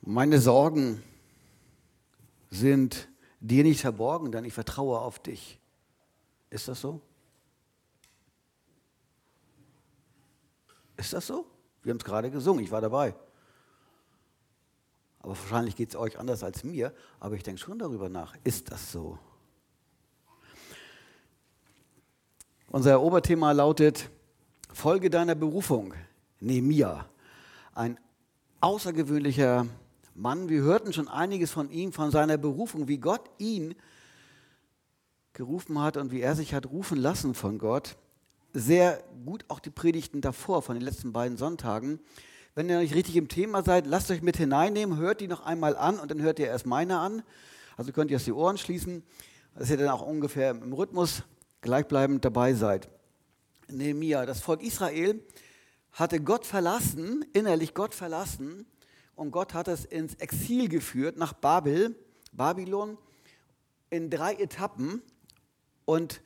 Meine 0.00 0.40
Sorgen 0.40 1.02
sind 2.50 3.08
dir 3.40 3.64
nicht 3.64 3.80
verborgen, 3.80 4.32
denn 4.32 4.44
ich 4.44 4.54
vertraue 4.54 5.00
auf 5.00 5.18
dich. 5.18 5.58
Ist 6.50 6.68
das 6.68 6.80
so? 6.80 7.00
Ist 10.96 11.12
das 11.12 11.26
so? 11.26 11.46
Wir 11.82 11.90
haben 11.90 11.98
es 11.98 12.04
gerade 12.04 12.30
gesungen, 12.30 12.64
ich 12.64 12.70
war 12.70 12.80
dabei. 12.80 13.14
Aber 15.20 15.30
wahrscheinlich 15.30 15.76
geht 15.76 15.90
es 15.90 15.96
euch 15.96 16.18
anders 16.18 16.42
als 16.42 16.64
mir, 16.64 16.92
aber 17.20 17.34
ich 17.34 17.42
denke 17.42 17.60
schon 17.60 17.78
darüber 17.78 18.08
nach. 18.08 18.34
Ist 18.44 18.70
das 18.70 18.92
so? 18.92 19.18
Unser 22.68 23.00
Oberthema 23.00 23.52
lautet 23.52 24.10
Folge 24.72 25.10
deiner 25.10 25.34
Berufung. 25.34 25.94
Nehemia, 26.40 27.08
ein 27.74 27.98
außergewöhnlicher 28.60 29.66
Mann. 30.18 30.48
Wir 30.48 30.62
hörten 30.62 30.92
schon 30.92 31.08
einiges 31.08 31.50
von 31.50 31.70
ihm, 31.70 31.92
von 31.92 32.10
seiner 32.10 32.36
Berufung, 32.36 32.88
wie 32.88 32.98
Gott 32.98 33.22
ihn 33.38 33.74
gerufen 35.32 35.80
hat 35.80 35.96
und 35.96 36.10
wie 36.10 36.20
er 36.20 36.34
sich 36.34 36.54
hat 36.54 36.66
rufen 36.66 36.98
lassen 36.98 37.34
von 37.34 37.58
Gott. 37.58 37.96
Sehr 38.52 39.02
gut 39.24 39.44
auch 39.48 39.60
die 39.60 39.70
Predigten 39.70 40.20
davor, 40.20 40.62
von 40.62 40.74
den 40.74 40.82
letzten 40.82 41.12
beiden 41.12 41.36
Sonntagen. 41.36 42.00
Wenn 42.54 42.68
ihr 42.68 42.80
nicht 42.80 42.94
richtig 42.94 43.14
im 43.16 43.28
Thema 43.28 43.62
seid, 43.62 43.86
lasst 43.86 44.10
euch 44.10 44.20
mit 44.20 44.36
hineinnehmen, 44.36 44.98
hört 44.98 45.20
die 45.20 45.28
noch 45.28 45.46
einmal 45.46 45.76
an 45.76 46.00
und 46.00 46.10
dann 46.10 46.20
hört 46.20 46.40
ihr 46.40 46.46
erst 46.46 46.66
meine 46.66 46.98
an. 46.98 47.22
Also 47.76 47.92
könnt 47.92 48.10
ihr 48.10 48.16
erst 48.16 48.26
die 48.26 48.32
Ohren 48.32 48.58
schließen, 48.58 49.04
dass 49.54 49.70
ihr 49.70 49.76
dann 49.76 49.88
auch 49.88 50.02
ungefähr 50.02 50.50
im 50.50 50.72
Rhythmus 50.72 51.22
gleichbleibend 51.60 52.24
dabei 52.24 52.54
seid. 52.54 52.88
Nehemiah, 53.68 54.26
das 54.26 54.40
Volk 54.40 54.62
Israel 54.62 55.22
hatte 55.92 56.20
Gott 56.20 56.44
verlassen, 56.44 57.24
innerlich 57.32 57.74
Gott 57.74 57.94
verlassen 57.94 58.66
und 59.18 59.32
Gott 59.32 59.52
hat 59.52 59.66
es 59.66 59.84
ins 59.84 60.14
Exil 60.14 60.68
geführt 60.68 61.16
nach 61.16 61.32
Babel, 61.32 61.96
Babylon, 62.32 62.96
in 63.90 64.10
drei 64.10 64.34
Etappen 64.34 65.02
und 65.84 66.20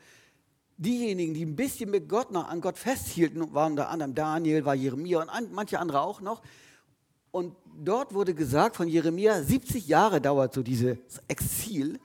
diejenigen, 0.76 1.32
die 1.32 1.46
ein 1.46 1.56
bisschen 1.56 1.90
mit 1.90 2.06
Gott 2.06 2.32
noch 2.32 2.48
an 2.48 2.60
Gott 2.60 2.76
festhielten, 2.76 3.54
waren 3.54 3.72
unter 3.72 3.88
anderem 3.88 4.14
Daniel, 4.14 4.66
war 4.66 4.74
Jeremia 4.74 5.22
und 5.22 5.52
manche 5.52 5.78
andere 5.78 6.02
auch 6.02 6.20
noch. 6.20 6.42
Und 7.30 7.56
dort 7.82 8.12
wurde 8.12 8.34
gesagt 8.34 8.76
von 8.76 8.88
Jeremia, 8.88 9.42
70 9.42 9.86
Jahre 9.86 10.20
dauert 10.20 10.52
so 10.52 10.62
dieses 10.62 10.98
Exil 11.28 11.98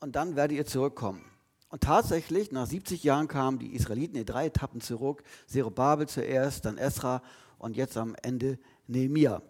und 0.00 0.14
dann 0.14 0.36
werdet 0.36 0.58
ihr 0.58 0.66
zurückkommen. 0.66 1.24
Und 1.70 1.82
tatsächlich, 1.82 2.52
nach 2.52 2.66
70 2.66 3.02
Jahren 3.02 3.28
kamen 3.28 3.58
die 3.58 3.74
Israeliten 3.74 4.16
in 4.16 4.26
drei 4.26 4.46
Etappen 4.46 4.82
zurück. 4.82 5.22
Zerubabel 5.46 6.06
zuerst, 6.06 6.66
dann 6.66 6.76
Esra 6.76 7.22
und 7.58 7.76
jetzt 7.76 7.96
am 7.96 8.14
Ende 8.22 8.58
Nehemia. 8.86 9.42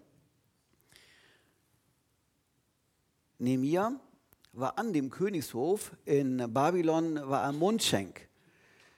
Nehemia 3.39 3.93
war 4.53 4.79
an 4.79 4.93
dem 4.93 5.11
Königshof 5.11 5.93
in 6.05 6.53
Babylon, 6.53 7.21
war 7.29 7.45
ein 7.45 7.57
Mundschenk. 7.57 8.29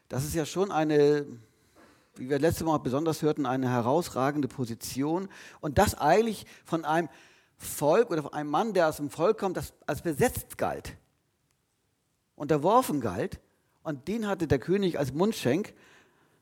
Das 0.08 0.24
ist 0.24 0.34
ja 0.34 0.46
schon 0.46 0.72
eine, 0.72 1.26
wie 2.16 2.30
wir 2.30 2.38
letztes 2.38 2.66
Mal 2.66 2.78
besonders 2.78 3.20
hörten, 3.20 3.44
eine 3.44 3.68
herausragende 3.68 4.48
Position. 4.48 5.28
Und 5.60 5.76
das 5.76 5.94
eigentlich 5.94 6.46
von 6.64 6.86
einem 6.86 7.10
Volk 7.58 8.10
oder 8.10 8.22
von 8.22 8.32
einem 8.32 8.48
Mann, 8.48 8.72
der 8.72 8.88
aus 8.88 8.96
dem 8.96 9.10
Volk 9.10 9.38
kommt, 9.38 9.58
das 9.58 9.74
als 9.86 10.00
besetzt 10.00 10.56
galt, 10.56 10.96
unterworfen 12.34 13.02
galt. 13.02 13.40
Und 13.82 14.08
den 14.08 14.26
hatte 14.26 14.46
der 14.46 14.58
König 14.58 14.98
als 14.98 15.12
Mundschenk 15.12 15.74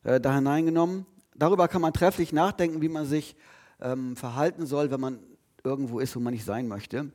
äh, 0.04 0.20
da 0.20 0.36
hineingenommen. 0.36 1.04
Darüber 1.34 1.66
kann 1.66 1.82
man 1.82 1.92
trefflich 1.92 2.32
nachdenken, 2.32 2.80
wie 2.80 2.88
man 2.88 3.06
sich 3.06 3.34
ähm, 3.80 4.14
verhalten 4.16 4.66
soll, 4.66 4.92
wenn 4.92 5.00
man 5.00 5.18
irgendwo 5.64 5.98
ist, 5.98 6.14
wo 6.14 6.20
man 6.20 6.32
nicht 6.32 6.44
sein 6.44 6.68
möchte. 6.68 7.10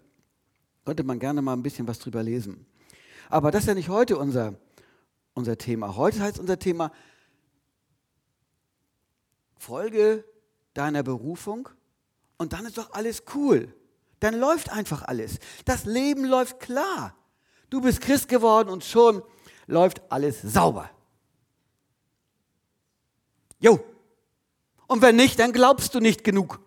Könnte 0.86 1.04
man 1.04 1.20
gerne 1.20 1.42
mal 1.42 1.54
ein 1.54 1.64
bisschen 1.64 1.88
was 1.88 2.00
drüber 2.00 2.24
lesen. 2.24 2.66
Aber 3.30 3.52
das 3.52 3.64
ist 3.64 3.68
ja 3.68 3.74
nicht 3.74 3.90
heute 3.90 4.18
unser 4.18 4.56
unser 5.34 5.58
Thema. 5.58 5.96
Heute 5.96 6.20
heißt 6.20 6.40
unser 6.40 6.60
Thema 6.60 6.92
Folge 9.58 10.26
deiner 10.74 11.04
Berufung 11.04 11.70
und 12.38 12.54
dann 12.54 12.66
ist 12.66 12.78
doch 12.78 12.92
alles 12.94 13.24
cool. 13.34 13.74
Dann 14.20 14.40
läuft 14.40 14.70
einfach 14.72 15.04
alles. 15.04 15.40
Das 15.66 15.86
Leben 15.86 16.26
läuft 16.26 16.60
klar. 16.60 17.16
Du 17.70 17.82
bist 17.82 18.02
Christ 18.02 18.28
geworden 18.28 18.70
und 18.70 18.84
schon 18.84 19.22
läuft 19.68 20.02
alles 20.12 20.42
sauber. 20.42 20.90
Jo. 23.60 23.84
Und 24.88 25.02
wenn 25.02 25.16
nicht, 25.16 25.40
dann 25.40 25.54
glaubst 25.54 25.96
du 25.96 26.00
nicht 26.00 26.24
genug. 26.24 26.60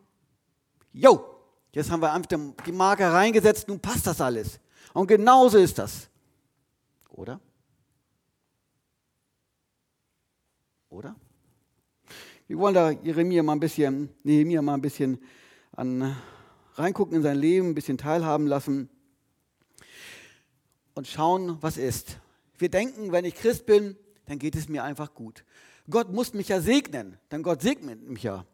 Jo. 0.93 1.36
Jetzt 1.77 1.91
haben 1.91 2.01
wir 2.01 2.11
einfach 2.11 2.31
die 2.65 2.73
Marke 2.73 3.05
reingesetzt, 3.05 3.69
nun 3.69 3.79
passt 3.79 4.07
das 4.07 4.19
alles. 4.23 4.59
Und 4.95 5.09
genauso 5.09 5.59
ist 5.59 5.77
das. 5.79 6.09
Oder? 7.11 7.39
oder? 10.89 11.15
Wir 12.47 12.57
wollen 12.57 12.75
da 12.75 12.93
Jeremia 12.93 13.43
mal 13.43 13.53
ein 13.53 13.61
bisschen, 13.61 14.09
Nehemia 14.23 14.63
mal 14.63 14.73
ein 14.73 14.81
bisschen 14.81 15.23
an, 15.73 16.17
reingucken 16.77 17.19
in 17.19 17.23
sein 17.23 17.37
Leben, 17.37 17.69
ein 17.69 17.75
bisschen 17.75 17.99
teilhaben 17.99 18.47
lassen 18.47 18.89
und 20.95 21.07
schauen, 21.07 21.59
was 21.61 21.77
ist. 21.77 22.17
Wir 22.57 22.71
denken, 22.71 23.13
wenn 23.13 23.27
ich 23.27 23.35
Christ 23.35 23.67
bin, 23.67 23.99
dann 24.25 24.39
geht 24.39 24.57
es 24.57 24.71
mir 24.71 24.83
einfach 24.83 25.13
gut. 25.13 25.45
Gott 25.91 26.11
muss 26.11 26.33
mich 26.33 26.49
ja 26.49 26.63
segnen, 26.63 27.19
denn 27.31 27.43
Gott 27.43 27.61
segnet 27.61 28.01
mich 28.01 28.23
ja. 28.23 28.47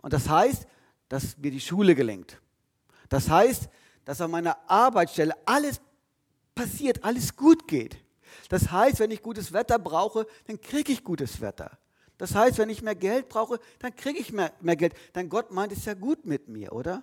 Und 0.00 0.14
das 0.14 0.30
heißt, 0.30 0.66
dass 1.08 1.36
mir 1.38 1.50
die 1.50 1.60
Schule 1.60 1.94
gelingt. 1.94 2.40
Das 3.08 3.28
heißt, 3.28 3.68
dass 4.04 4.20
an 4.20 4.30
meiner 4.30 4.58
Arbeitsstelle 4.68 5.34
alles 5.44 5.80
passiert, 6.54 7.04
alles 7.04 7.36
gut 7.36 7.66
geht. 7.68 7.96
Das 8.48 8.70
heißt, 8.70 8.98
wenn 9.00 9.10
ich 9.10 9.22
gutes 9.22 9.52
Wetter 9.52 9.78
brauche, 9.78 10.26
dann 10.46 10.60
kriege 10.60 10.92
ich 10.92 11.04
gutes 11.04 11.40
Wetter. 11.40 11.78
Das 12.18 12.34
heißt, 12.34 12.58
wenn 12.58 12.70
ich 12.70 12.82
mehr 12.82 12.94
Geld 12.94 13.28
brauche, 13.28 13.58
dann 13.80 13.94
kriege 13.94 14.18
ich 14.18 14.32
mehr, 14.32 14.52
mehr 14.60 14.76
Geld. 14.76 14.94
Denn 15.14 15.28
Gott 15.28 15.50
meint 15.50 15.72
es 15.72 15.84
ja 15.84 15.94
gut 15.94 16.26
mit 16.26 16.48
mir, 16.48 16.72
oder? 16.72 17.02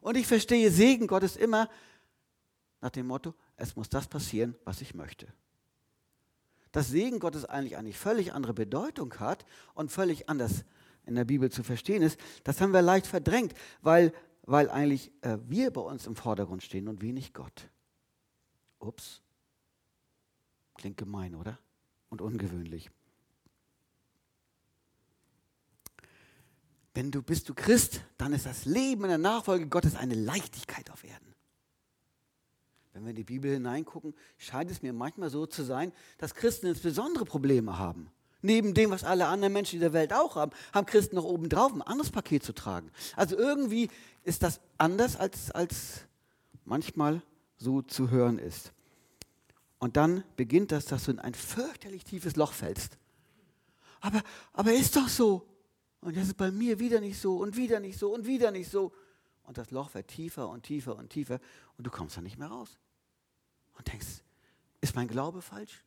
Und 0.00 0.16
ich 0.16 0.26
verstehe 0.26 0.70
Segen 0.70 1.06
Gottes 1.06 1.36
immer 1.36 1.68
nach 2.80 2.90
dem 2.90 3.06
Motto, 3.06 3.34
es 3.56 3.76
muss 3.76 3.88
das 3.88 4.08
passieren, 4.08 4.56
was 4.64 4.80
ich 4.80 4.94
möchte. 4.94 5.28
Dass 6.72 6.88
Segen 6.88 7.20
Gottes 7.20 7.44
eigentlich 7.44 7.76
eine 7.76 7.92
völlig 7.92 8.32
andere 8.32 8.54
Bedeutung 8.54 9.14
hat 9.20 9.46
und 9.74 9.92
völlig 9.92 10.28
anders 10.28 10.64
in 11.04 11.14
der 11.14 11.24
Bibel 11.24 11.50
zu 11.50 11.62
verstehen 11.62 12.02
ist, 12.02 12.18
das 12.44 12.60
haben 12.60 12.72
wir 12.72 12.82
leicht 12.82 13.06
verdrängt, 13.06 13.54
weil, 13.80 14.12
weil 14.42 14.70
eigentlich 14.70 15.12
äh, 15.22 15.38
wir 15.46 15.70
bei 15.70 15.80
uns 15.80 16.06
im 16.06 16.16
Vordergrund 16.16 16.62
stehen 16.62 16.88
und 16.88 17.02
wenig 17.02 17.32
Gott. 17.32 17.68
Ups. 18.78 19.22
Klingt 20.74 20.96
gemein, 20.96 21.34
oder? 21.34 21.58
Und 22.08 22.20
ungewöhnlich. 22.20 22.90
Wenn 26.94 27.10
du 27.10 27.22
bist 27.22 27.48
du 27.48 27.54
Christ, 27.54 28.02
dann 28.18 28.32
ist 28.32 28.46
das 28.46 28.64
Leben 28.64 29.04
in 29.04 29.08
der 29.08 29.18
Nachfolge 29.18 29.66
Gottes 29.66 29.96
eine 29.96 30.14
Leichtigkeit 30.14 30.90
auf 30.90 31.04
Erden. 31.04 31.34
Wenn 32.92 33.04
wir 33.04 33.10
in 33.10 33.16
die 33.16 33.24
Bibel 33.24 33.50
hineingucken, 33.50 34.14
scheint 34.36 34.70
es 34.70 34.82
mir 34.82 34.92
manchmal 34.92 35.30
so 35.30 35.46
zu 35.46 35.62
sein, 35.62 35.92
dass 36.18 36.34
Christen 36.34 36.66
insbesondere 36.66 37.24
Probleme 37.24 37.78
haben. 37.78 38.10
Neben 38.42 38.74
dem, 38.74 38.90
was 38.90 39.04
alle 39.04 39.26
anderen 39.26 39.52
Menschen 39.52 39.78
dieser 39.78 39.92
Welt 39.92 40.12
auch 40.12 40.36
haben, 40.36 40.52
haben 40.72 40.86
Christen 40.86 41.16
noch 41.16 41.24
obendrauf 41.24 41.72
ein 41.72 41.82
anderes 41.82 42.10
Paket 42.10 42.42
zu 42.42 42.52
tragen. 42.52 42.90
Also 43.16 43.36
irgendwie 43.38 43.88
ist 44.24 44.42
das 44.42 44.60
anders, 44.78 45.16
als, 45.16 45.52
als 45.52 46.02
manchmal 46.64 47.22
so 47.56 47.82
zu 47.82 48.10
hören 48.10 48.38
ist. 48.38 48.72
Und 49.78 49.96
dann 49.96 50.24
beginnt 50.36 50.72
das, 50.72 50.86
dass 50.86 51.04
du 51.04 51.12
in 51.12 51.18
ein 51.18 51.34
fürchterlich 51.34 52.04
tiefes 52.04 52.36
Loch 52.36 52.52
fällst. 52.52 52.98
Aber, 54.00 54.22
aber 54.52 54.72
ist 54.72 54.96
doch 54.96 55.08
so. 55.08 55.46
Und 56.00 56.16
das 56.16 56.26
ist 56.26 56.36
bei 56.36 56.50
mir 56.50 56.80
wieder 56.80 57.00
nicht 57.00 57.20
so 57.20 57.36
und 57.36 57.56
wieder 57.56 57.78
nicht 57.78 57.98
so 57.98 58.12
und 58.12 58.26
wieder 58.26 58.50
nicht 58.50 58.70
so. 58.70 58.92
Und 59.44 59.58
das 59.58 59.70
Loch 59.70 59.94
wird 59.94 60.08
tiefer 60.08 60.48
und 60.48 60.64
tiefer 60.64 60.96
und 60.96 61.10
tiefer 61.10 61.40
und 61.78 61.86
du 61.86 61.90
kommst 61.90 62.16
da 62.16 62.20
nicht 62.20 62.38
mehr 62.38 62.48
raus. 62.48 62.78
Und 63.78 63.90
denkst, 63.90 64.22
ist 64.80 64.96
mein 64.96 65.08
Glaube 65.08 65.42
falsch? 65.42 65.84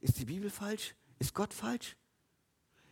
Ist 0.00 0.18
die 0.18 0.26
Bibel 0.26 0.50
falsch? 0.50 0.94
Ist 1.18 1.34
Gott 1.34 1.52
falsch? 1.52 1.96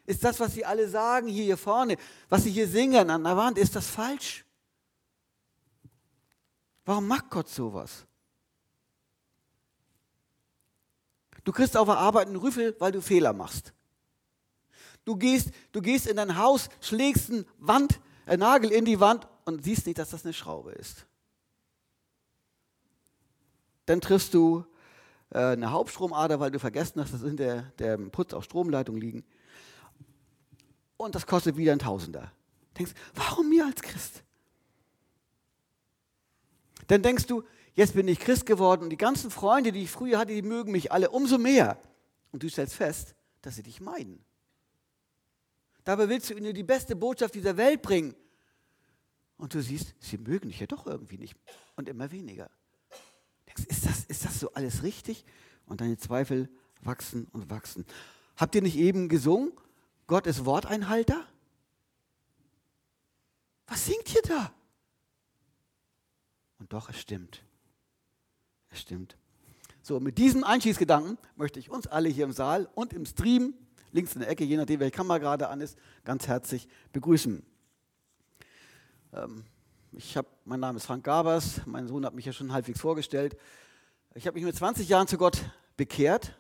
Ist 0.07 0.23
das, 0.23 0.39
was 0.41 0.53
sie 0.53 0.65
alle 0.65 0.89
sagen 0.89 1.29
hier, 1.29 1.45
hier 1.45 1.57
vorne, 1.57 1.97
was 2.29 2.45
sie 2.45 2.51
hier 2.51 2.69
singen 2.69 3.11
an 3.11 3.25
der 3.25 3.37
Wand, 3.37 3.59
ist 3.59 3.75
das 3.75 3.87
falsch? 3.87 4.45
Warum 6.85 7.09
macht 7.09 7.31
Gott 7.31 7.49
sowas? 7.49 8.07
Du 11.45 11.53
kriegst 11.53 11.77
auf 11.77 11.87
der 11.87 11.99
Arbeit 11.99 12.27
einen 12.27 12.37
Rüffel, 12.37 12.75
weil 12.79 12.93
du 12.93 13.01
Fehler 13.01 13.33
machst. 13.33 13.73
Du 15.05 15.17
gehst, 15.17 15.51
du 15.73 15.83
gehst 15.83 16.07
in 16.07 16.17
dein 16.17 16.39
Haus, 16.39 16.69
schlägst 16.81 17.31
einen, 17.31 17.47
Wand, 17.59 18.01
einen 18.27 18.41
Nagel 18.41 18.73
in 18.73 18.87
die 18.87 19.01
Wand 19.01 19.29
und 19.45 19.63
siehst 19.63 19.87
nicht, 19.87 19.99
dass 19.99 20.11
das 20.11 20.25
eine 20.25 20.33
Schraube 20.33 20.73
ist. 20.73 21.07
Dann 23.85 24.01
triffst 24.01 24.33
du 24.33 24.65
eine 25.39 25.71
Hauptstromader, 25.71 26.41
weil 26.41 26.51
du 26.51 26.59
vergessen 26.59 27.01
hast, 27.01 27.13
dass 27.13 27.23
in 27.23 27.37
der, 27.37 27.63
der 27.79 27.97
Putz 27.97 28.33
auf 28.33 28.45
Stromleitung 28.45 28.97
liegen. 28.97 29.25
Und 30.97 31.15
das 31.15 31.27
kostet 31.27 31.57
wieder 31.57 31.73
ein 31.73 31.79
Tausender. 31.79 32.33
Denkst, 32.79 32.93
warum 33.15 33.49
mir 33.49 33.67
als 33.67 33.83
Christ? 33.83 34.23
Dann 36.87 37.03
denkst 37.03 37.27
du, 37.27 37.43
jetzt 37.75 37.95
bin 37.95 38.09
ich 38.09 38.21
Christ 38.21 38.47
geworden 38.47 38.83
und 38.83 38.91
die 38.91 38.97
ganzen 38.97 39.31
Freunde, 39.31 39.73
die 39.73 39.83
ich 39.83 39.91
früher 39.91 40.19
hatte, 40.19 40.35
die 40.35 40.43
mögen 40.43 40.73
mich 40.73 40.93
alle 40.93 41.11
umso 41.11 41.39
mehr. 41.39 41.79
Und 42.31 42.43
du 42.43 42.49
stellst 42.49 42.75
fest, 42.75 43.15
dass 43.43 43.57
sie 43.57 43.63
dich 43.63 43.81
meiden. 43.81 44.25
Dabei 45.85 46.09
willst 46.09 46.31
du 46.31 46.35
ihnen 46.35 46.55
die 46.55 46.63
beste 46.63 46.97
Botschaft 46.97 47.35
dieser 47.35 47.57
Welt 47.57 47.83
bringen. 47.83 48.15
Und 49.37 49.55
du 49.55 49.61
siehst, 49.61 49.95
sie 50.01 50.19
mögen 50.19 50.49
dich 50.49 50.61
ja 50.61 50.67
doch 50.67 50.87
irgendwie 50.87 51.19
nicht. 51.19 51.37
Und 51.77 51.89
immer 51.89 52.11
weniger. 52.11 52.51
Denkst, 53.57 53.71
ist 53.71 53.87
das, 53.87 54.05
ist 54.05 54.25
das 54.25 54.41
so 54.41 54.53
alles 54.53 54.83
richtig? 54.83 55.25
Und 55.67 55.81
deine 55.81 55.97
Zweifel 55.97 56.49
wachsen 56.83 57.29
und 57.33 57.51
wachsen. 57.51 57.87
Habt 58.37 58.55
ihr 58.55 58.63
nicht 58.63 58.77
eben 58.77 59.09
gesungen? 59.09 59.53
Gott 60.07 60.27
ist 60.27 60.45
Worteinhalter? 60.45 61.27
Was 63.67 63.87
singt 63.87 64.15
ihr 64.15 64.23
da? 64.23 64.53
Und 66.59 66.73
doch, 66.73 66.91
es 66.91 67.01
stimmt. 67.01 67.43
Es 68.71 68.81
stimmt. 68.81 69.17
So, 69.83 70.01
mit 70.01 70.19
diesem 70.19 70.45
Einschießgedanken 70.45 71.19
möchte 71.37 71.59
ich 71.59 71.71
uns 71.71 71.87
alle 71.87 72.09
hier 72.09 72.25
im 72.25 72.33
Saal 72.33 72.69
und 72.75 72.93
im 72.93 73.07
Stream, 73.07 73.55
links 73.93 74.15
in 74.15 74.21
der 74.21 74.31
Ecke, 74.31 74.45
je 74.45 74.57
nachdem, 74.57 74.81
welche 74.81 74.97
Kamera 74.97 75.19
gerade 75.19 75.49
an 75.49 75.61
ist, 75.61 75.79
ganz 76.05 76.27
herzlich 76.27 76.69
begrüßen. 76.93 77.45
Ähm, 79.13 79.45
ich 79.97 80.17
hab, 80.17 80.27
mein 80.45 80.61
Name 80.61 80.79
ist 80.79 80.87
Frank 80.87 81.05
Gabers, 81.05 81.61
mein 81.67 81.87
Sohn 81.87 82.05
hat 82.05 82.15
mich 82.15 82.25
ja 82.25 82.33
schon 82.33 82.53
halbwegs 82.53 82.81
vorgestellt. 82.81 83.37
Ich 84.15 84.27
habe 84.27 84.35
mich 84.35 84.45
mit 84.45 84.57
20 84.57 84.89
Jahren 84.89 85.07
zu 85.07 85.19
Gott 85.19 85.45
bekehrt, 85.77 86.37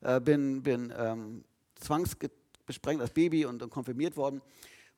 äh, 0.00 0.20
bin, 0.20 0.62
bin 0.62 0.92
ähm, 0.96 1.44
zwangsbesprengt 1.76 3.00
als 3.00 3.10
Baby 3.10 3.44
und, 3.44 3.62
und 3.62 3.70
konfirmiert 3.70 4.16
worden. 4.16 4.40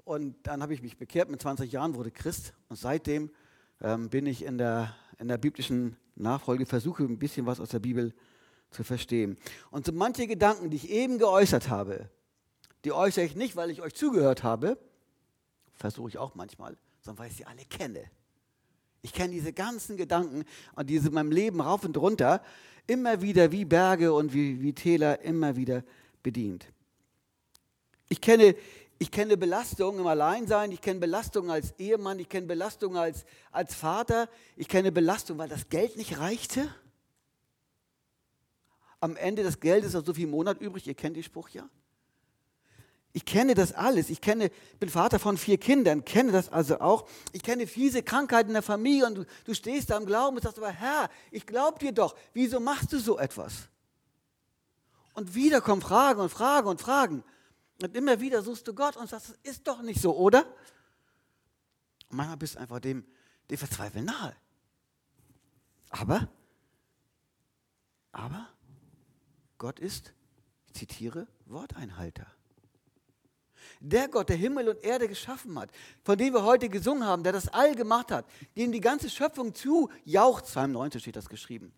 Und 0.04 0.36
dann 0.44 0.62
habe 0.62 0.74
ich 0.74 0.82
mich 0.82 0.96
bekehrt 0.96 1.30
mit 1.30 1.42
20 1.42 1.70
Jahren, 1.70 1.94
wurde 1.94 2.10
Christ 2.10 2.54
und 2.68 2.76
seitdem 2.76 3.30
ähm, 3.80 4.08
bin 4.08 4.26
ich 4.26 4.44
in 4.44 4.58
der, 4.58 4.94
in 5.18 5.28
der 5.28 5.38
biblischen 5.38 5.96
Nachfolge, 6.14 6.66
versuche 6.66 7.04
ein 7.04 7.18
bisschen 7.18 7.46
was 7.46 7.60
aus 7.60 7.70
der 7.70 7.80
Bibel 7.80 8.14
zu 8.70 8.84
verstehen. 8.84 9.36
Und 9.70 9.86
so 9.86 9.92
manche 9.92 10.26
Gedanken, 10.26 10.70
die 10.70 10.76
ich 10.76 10.90
eben 10.90 11.18
geäußert 11.18 11.68
habe, 11.68 12.08
die 12.84 12.92
äußere 12.92 13.24
ich 13.24 13.36
nicht, 13.36 13.54
weil 13.54 13.70
ich 13.70 13.82
euch 13.82 13.94
zugehört 13.94 14.42
habe, 14.42 14.78
versuche 15.74 16.08
ich 16.08 16.18
auch 16.18 16.34
manchmal, 16.34 16.76
sondern 17.02 17.24
weil 17.24 17.30
ich 17.30 17.36
sie 17.36 17.44
alle 17.44 17.64
kenne. 17.64 18.04
Ich 19.02 19.12
kenne 19.12 19.32
diese 19.32 19.52
ganzen 19.52 19.96
Gedanken 19.96 20.44
und 20.74 20.88
diese 20.88 21.08
in 21.08 21.14
meinem 21.14 21.32
Leben 21.32 21.60
rauf 21.60 21.84
und 21.84 21.96
runter 21.96 22.42
immer 22.86 23.20
wieder 23.20 23.52
wie 23.52 23.64
Berge 23.64 24.12
und 24.12 24.32
wie, 24.32 24.60
wie 24.60 24.72
Täler 24.72 25.20
immer 25.20 25.56
wieder 25.56 25.84
bedient. 26.22 26.66
Ich 28.08 28.20
kenne, 28.20 28.54
ich 28.98 29.10
kenne 29.10 29.36
Belastungen 29.36 30.00
im 30.00 30.06
Alleinsein, 30.06 30.70
ich 30.70 30.80
kenne 30.80 31.00
Belastungen 31.00 31.50
als 31.50 31.72
Ehemann, 31.78 32.18
ich 32.18 32.28
kenne 32.28 32.46
Belastungen 32.46 32.98
als, 32.98 33.24
als 33.50 33.74
Vater, 33.74 34.28
ich 34.56 34.68
kenne 34.68 34.92
Belastungen, 34.92 35.40
weil 35.40 35.48
das 35.48 35.68
Geld 35.68 35.96
nicht 35.96 36.18
reichte. 36.18 36.72
Am 39.00 39.16
Ende 39.16 39.42
des 39.42 39.58
Geldes 39.58 39.94
ist 39.94 40.06
so 40.06 40.14
viel 40.14 40.28
Monat 40.28 40.60
übrig, 40.60 40.86
ihr 40.86 40.94
kennt 40.94 41.16
den 41.16 41.24
Spruch 41.24 41.48
ja. 41.48 41.68
Ich 43.14 43.24
kenne 43.26 43.54
das 43.54 43.72
alles. 43.72 44.08
Ich 44.08 44.20
kenne, 44.20 44.50
bin 44.80 44.88
Vater 44.88 45.18
von 45.18 45.36
vier 45.36 45.58
Kindern, 45.58 46.04
kenne 46.04 46.32
das 46.32 46.48
also 46.48 46.80
auch. 46.80 47.08
Ich 47.32 47.42
kenne 47.42 47.66
fiese 47.66 48.02
Krankheiten 48.02 48.50
in 48.50 48.54
der 48.54 48.62
Familie 48.62 49.06
und 49.06 49.14
du, 49.16 49.24
du 49.44 49.54
stehst 49.54 49.90
da 49.90 49.98
im 49.98 50.06
Glauben 50.06 50.36
und 50.36 50.42
sagst 50.42 50.58
aber, 50.58 50.70
Herr, 50.70 51.10
ich 51.30 51.46
glaube 51.46 51.78
dir 51.78 51.92
doch, 51.92 52.16
wieso 52.32 52.58
machst 52.58 52.92
du 52.92 52.98
so 52.98 53.18
etwas? 53.18 53.68
Und 55.12 55.34
wieder 55.34 55.60
kommen 55.60 55.82
Fragen 55.82 56.20
und 56.20 56.30
Fragen 56.30 56.68
und 56.68 56.80
Fragen. 56.80 57.22
Und 57.82 57.94
immer 57.94 58.20
wieder 58.20 58.42
suchst 58.42 58.66
du 58.66 58.74
Gott 58.74 58.96
und 58.96 59.10
sagst, 59.10 59.30
das 59.30 59.38
ist 59.42 59.68
doch 59.68 59.82
nicht 59.82 60.00
so, 60.00 60.16
oder? 60.16 60.46
Und 62.08 62.16
manchmal 62.16 62.38
bist 62.38 62.54
du 62.54 62.60
einfach 62.60 62.80
dem, 62.80 63.04
dem 63.50 63.58
Verzweifeln 63.58 64.06
nahe. 64.06 64.34
Aber, 65.90 66.28
aber, 68.12 68.48
Gott 69.58 69.78
ist, 69.78 70.14
ich 70.68 70.72
zitiere, 70.72 71.26
Worteinhalter. 71.44 72.26
Der 73.84 74.06
Gott, 74.06 74.28
der 74.28 74.36
Himmel 74.36 74.68
und 74.68 74.84
Erde 74.84 75.08
geschaffen 75.08 75.58
hat, 75.58 75.72
von 76.04 76.16
dem 76.16 76.34
wir 76.34 76.44
heute 76.44 76.68
gesungen 76.68 77.04
haben, 77.04 77.24
der 77.24 77.32
das 77.32 77.48
All 77.48 77.74
gemacht 77.74 78.12
hat, 78.12 78.24
dem 78.56 78.70
die 78.70 78.80
ganze 78.80 79.10
Schöpfung 79.10 79.54
zu 79.54 79.90
jaucht, 80.04 80.44
Psalm 80.44 80.70
19 80.72 81.00
steht 81.00 81.16
das 81.16 81.28
geschrieben, 81.28 81.72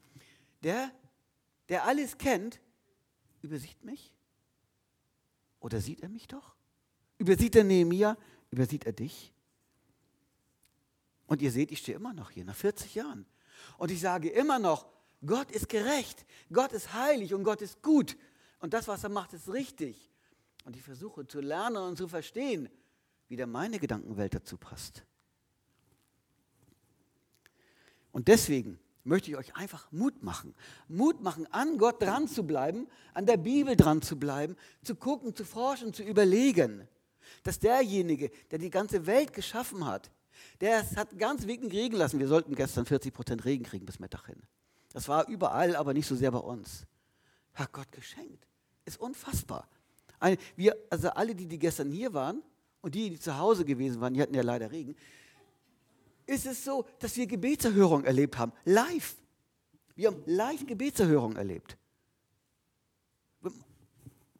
der, 0.62 0.90
der 1.70 1.84
alles 1.84 2.18
kennt, 2.18 2.60
übersieht 3.40 3.82
mich? 3.82 4.12
Oder 5.60 5.80
sieht 5.80 6.02
er 6.02 6.10
mich 6.10 6.28
doch? 6.28 6.54
Übersieht 7.16 7.56
er 7.56 7.64
Nehemia? 7.64 8.18
Übersieht 8.50 8.84
er 8.84 8.92
dich? 8.92 9.32
Und 11.26 11.40
ihr 11.40 11.50
seht, 11.50 11.72
ich 11.72 11.78
stehe 11.78 11.96
immer 11.96 12.12
noch 12.12 12.30
hier, 12.30 12.44
nach 12.44 12.54
40 12.54 12.96
Jahren. 12.96 13.24
Und 13.78 13.90
ich 13.90 14.00
sage 14.00 14.28
immer 14.28 14.58
noch, 14.58 14.86
Gott 15.24 15.50
ist 15.50 15.70
gerecht, 15.70 16.26
Gott 16.52 16.72
ist 16.72 16.92
heilig 16.92 17.32
und 17.32 17.44
Gott 17.44 17.62
ist 17.62 17.80
gut. 17.80 18.18
Und 18.60 18.74
das, 18.74 18.88
was 18.88 19.04
er 19.04 19.08
macht, 19.08 19.32
ist 19.32 19.48
richtig. 19.48 20.10
Und 20.64 20.76
ich 20.76 20.82
versuche 20.82 21.26
zu 21.26 21.40
lernen 21.40 21.76
und 21.76 21.96
zu 21.96 22.08
verstehen, 22.08 22.68
wie 23.28 23.36
da 23.36 23.46
meine 23.46 23.78
Gedankenwelt 23.78 24.34
dazu 24.34 24.56
passt. 24.56 25.04
Und 28.12 28.28
deswegen 28.28 28.78
möchte 29.02 29.30
ich 29.30 29.36
euch 29.36 29.54
einfach 29.56 29.90
Mut 29.92 30.22
machen. 30.22 30.54
Mut 30.88 31.20
machen, 31.20 31.46
an 31.52 31.78
Gott 31.78 32.02
dran 32.02 32.26
zu 32.28 32.44
bleiben, 32.44 32.88
an 33.12 33.26
der 33.26 33.36
Bibel 33.36 33.76
dran 33.76 34.02
zu 34.02 34.18
bleiben, 34.18 34.56
zu 34.82 34.94
gucken, 34.94 35.34
zu 35.34 35.44
forschen, 35.44 35.92
zu 35.92 36.02
überlegen. 36.02 36.88
Dass 37.42 37.58
derjenige, 37.58 38.30
der 38.50 38.58
die 38.58 38.70
ganze 38.70 39.06
Welt 39.06 39.32
geschaffen 39.32 39.86
hat, 39.86 40.10
der 40.60 40.88
hat 40.96 41.18
ganz 41.18 41.46
wenig 41.46 41.72
Regen 41.72 41.96
lassen. 41.96 42.18
Wir 42.18 42.28
sollten 42.28 42.54
gestern 42.54 42.86
40 42.86 43.12
Prozent 43.12 43.44
Regen 43.44 43.64
kriegen 43.64 43.86
bis 43.86 43.98
Mittag 43.98 44.26
hin. 44.26 44.42
Das 44.92 45.08
war 45.08 45.28
überall, 45.28 45.76
aber 45.76 45.92
nicht 45.92 46.06
so 46.06 46.16
sehr 46.16 46.30
bei 46.30 46.38
uns. 46.38 46.86
Hat 47.54 47.72
Gott 47.72 47.90
geschenkt. 47.92 48.46
Ist 48.84 49.00
unfassbar. 49.00 49.68
Eine, 50.24 50.38
wir, 50.56 50.74
also 50.88 51.10
alle, 51.10 51.34
die, 51.34 51.46
die 51.46 51.58
gestern 51.58 51.90
hier 51.90 52.14
waren 52.14 52.42
und 52.80 52.94
die, 52.94 53.10
die 53.10 53.20
zu 53.20 53.36
Hause 53.36 53.66
gewesen 53.66 54.00
waren, 54.00 54.14
die 54.14 54.22
hatten 54.22 54.32
ja 54.32 54.40
leider 54.40 54.70
Regen, 54.70 54.96
ist 56.24 56.46
es 56.46 56.64
so, 56.64 56.86
dass 56.98 57.14
wir 57.18 57.26
Gebetserhörung 57.26 58.04
erlebt 58.04 58.38
haben. 58.38 58.52
Live. 58.64 59.16
Wir 59.94 60.08
haben 60.08 60.22
live 60.24 60.64
Gebetserhörung 60.64 61.36
erlebt. 61.36 61.76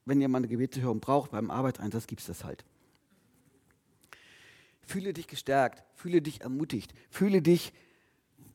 Wenn 0.07 0.23
jemand 0.23 0.47
eine 0.47 0.51
Gebetserhörung 0.51 1.01
braucht 1.01 1.33
beim 1.33 1.51
Arbeitseinsatz, 1.51 2.07
gibt 2.07 2.23
es 2.23 2.29
das 2.29 2.45
halt. 2.45 2.65
Fühle 4.87 5.13
dich 5.13 5.27
gestärkt, 5.27 5.85
fühle 5.97 6.23
dich 6.23 6.41
ermutigt, 6.41 6.95
fühle 7.11 7.43
dich 7.43 7.75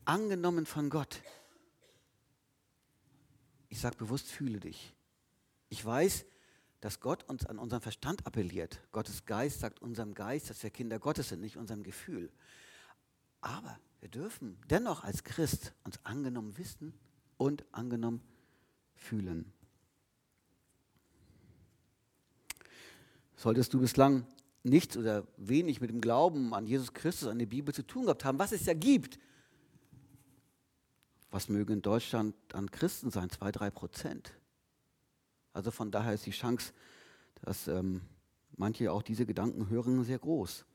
angenommen 0.03 0.65
von 0.65 0.89
Gott. 0.89 1.21
Ich 3.69 3.79
sage 3.79 3.97
bewusst, 3.97 4.31
fühle 4.31 4.59
dich. 4.59 4.95
Ich 5.69 5.85
weiß, 5.85 6.25
dass 6.81 6.99
Gott 6.99 7.23
uns 7.27 7.45
an 7.45 7.59
unseren 7.59 7.81
Verstand 7.81 8.25
appelliert. 8.25 8.81
Gottes 8.91 9.25
Geist 9.25 9.59
sagt 9.59 9.81
unserem 9.81 10.13
Geist, 10.13 10.49
dass 10.49 10.63
wir 10.63 10.69
Kinder 10.69 10.99
Gottes 10.99 11.29
sind, 11.29 11.41
nicht 11.41 11.57
unserem 11.57 11.83
Gefühl. 11.83 12.31
Aber 13.41 13.77
wir 13.99 14.09
dürfen 14.09 14.57
dennoch 14.69 15.03
als 15.03 15.23
Christ 15.23 15.73
uns 15.83 15.99
angenommen 16.05 16.57
wissen 16.57 16.93
und 17.37 17.65
angenommen 17.71 18.21
fühlen. 18.95 19.51
Solltest 23.35 23.73
du 23.73 23.79
bislang 23.79 24.25
nichts 24.63 24.97
oder 24.97 25.25
wenig 25.37 25.79
mit 25.79 25.89
dem 25.89 26.01
Glauben 26.01 26.53
an 26.53 26.65
Jesus 26.65 26.93
Christus, 26.93 27.29
an 27.29 27.39
die 27.39 27.45
Bibel 27.45 27.73
zu 27.73 27.83
tun 27.85 28.03
gehabt 28.03 28.25
haben, 28.25 28.39
was 28.39 28.51
es 28.51 28.65
ja 28.65 28.73
gibt, 28.73 29.19
was 31.31 31.47
mögen 31.47 31.73
in 31.73 31.81
Deutschland 31.81 32.35
an 32.53 32.71
Christen 32.71 33.11
sein? 33.11 33.29
Zwei, 33.29 33.51
drei 33.51 33.69
Prozent. 33.69 34.33
Also 35.53 35.71
von 35.71 35.91
daher 35.91 36.13
ist 36.13 36.25
die 36.25 36.31
Chance, 36.31 36.73
dass 37.41 37.67
ähm, 37.67 38.01
manche 38.55 38.91
auch 38.91 39.01
diese 39.01 39.25
Gedanken 39.25 39.69
hören, 39.69 40.03
sehr 40.03 40.19
groß. 40.19 40.65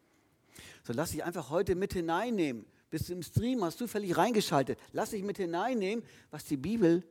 So 0.83 0.93
lass 0.93 1.11
dich 1.11 1.25
einfach 1.25 1.51
heute 1.51 1.75
mit 1.75 1.93
hineinnehmen. 1.93 2.65
Bist 2.91 3.09
du 3.09 3.13
im 3.13 3.23
Stream, 3.23 3.65
hast 3.65 3.81
du 3.81 3.87
völlig 3.87 4.17
reingeschaltet. 4.17 4.79
Lass 4.93 5.11
dich 5.11 5.23
mit 5.23 5.37
hineinnehmen, 5.37 6.05
was 6.31 6.45
die 6.45 6.57
Bibel 6.57 7.03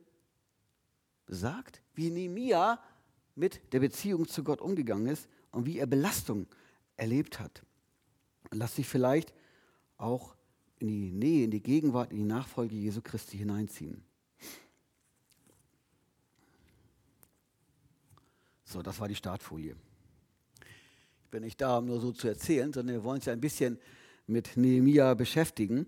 sagt, 1.26 1.82
wie 1.94 2.10
Nehemia 2.10 2.82
mit 3.34 3.60
der 3.72 3.80
Beziehung 3.80 4.26
zu 4.28 4.44
Gott 4.44 4.60
umgegangen 4.60 5.06
ist 5.06 5.28
und 5.50 5.66
wie 5.66 5.78
er 5.78 5.86
Belastung 5.86 6.46
erlebt 6.96 7.40
hat. 7.40 7.64
Und 8.50 8.58
lass 8.58 8.74
dich 8.74 8.86
vielleicht 8.86 9.34
auch 9.96 10.34
in 10.78 10.88
die 10.88 11.12
Nähe, 11.12 11.44
in 11.44 11.50
die 11.50 11.62
Gegenwart, 11.62 12.12
in 12.12 12.18
die 12.18 12.24
Nachfolge 12.24 12.74
Jesu 12.74 13.00
Christi 13.02 13.38
hineinziehen. 13.38 14.04
So, 18.74 18.82
das 18.82 18.98
war 18.98 19.06
die 19.06 19.14
Startfolie. 19.14 19.76
Ich 21.22 21.30
bin 21.30 21.44
nicht 21.44 21.60
da, 21.60 21.78
um 21.78 21.86
nur 21.86 22.00
so 22.00 22.10
zu 22.10 22.26
erzählen, 22.26 22.72
sondern 22.72 22.96
wir 22.96 23.04
wollen 23.04 23.18
uns 23.18 23.24
ja 23.24 23.32
ein 23.32 23.40
bisschen 23.40 23.78
mit 24.26 24.56
Nehemia 24.56 25.14
beschäftigen. 25.14 25.86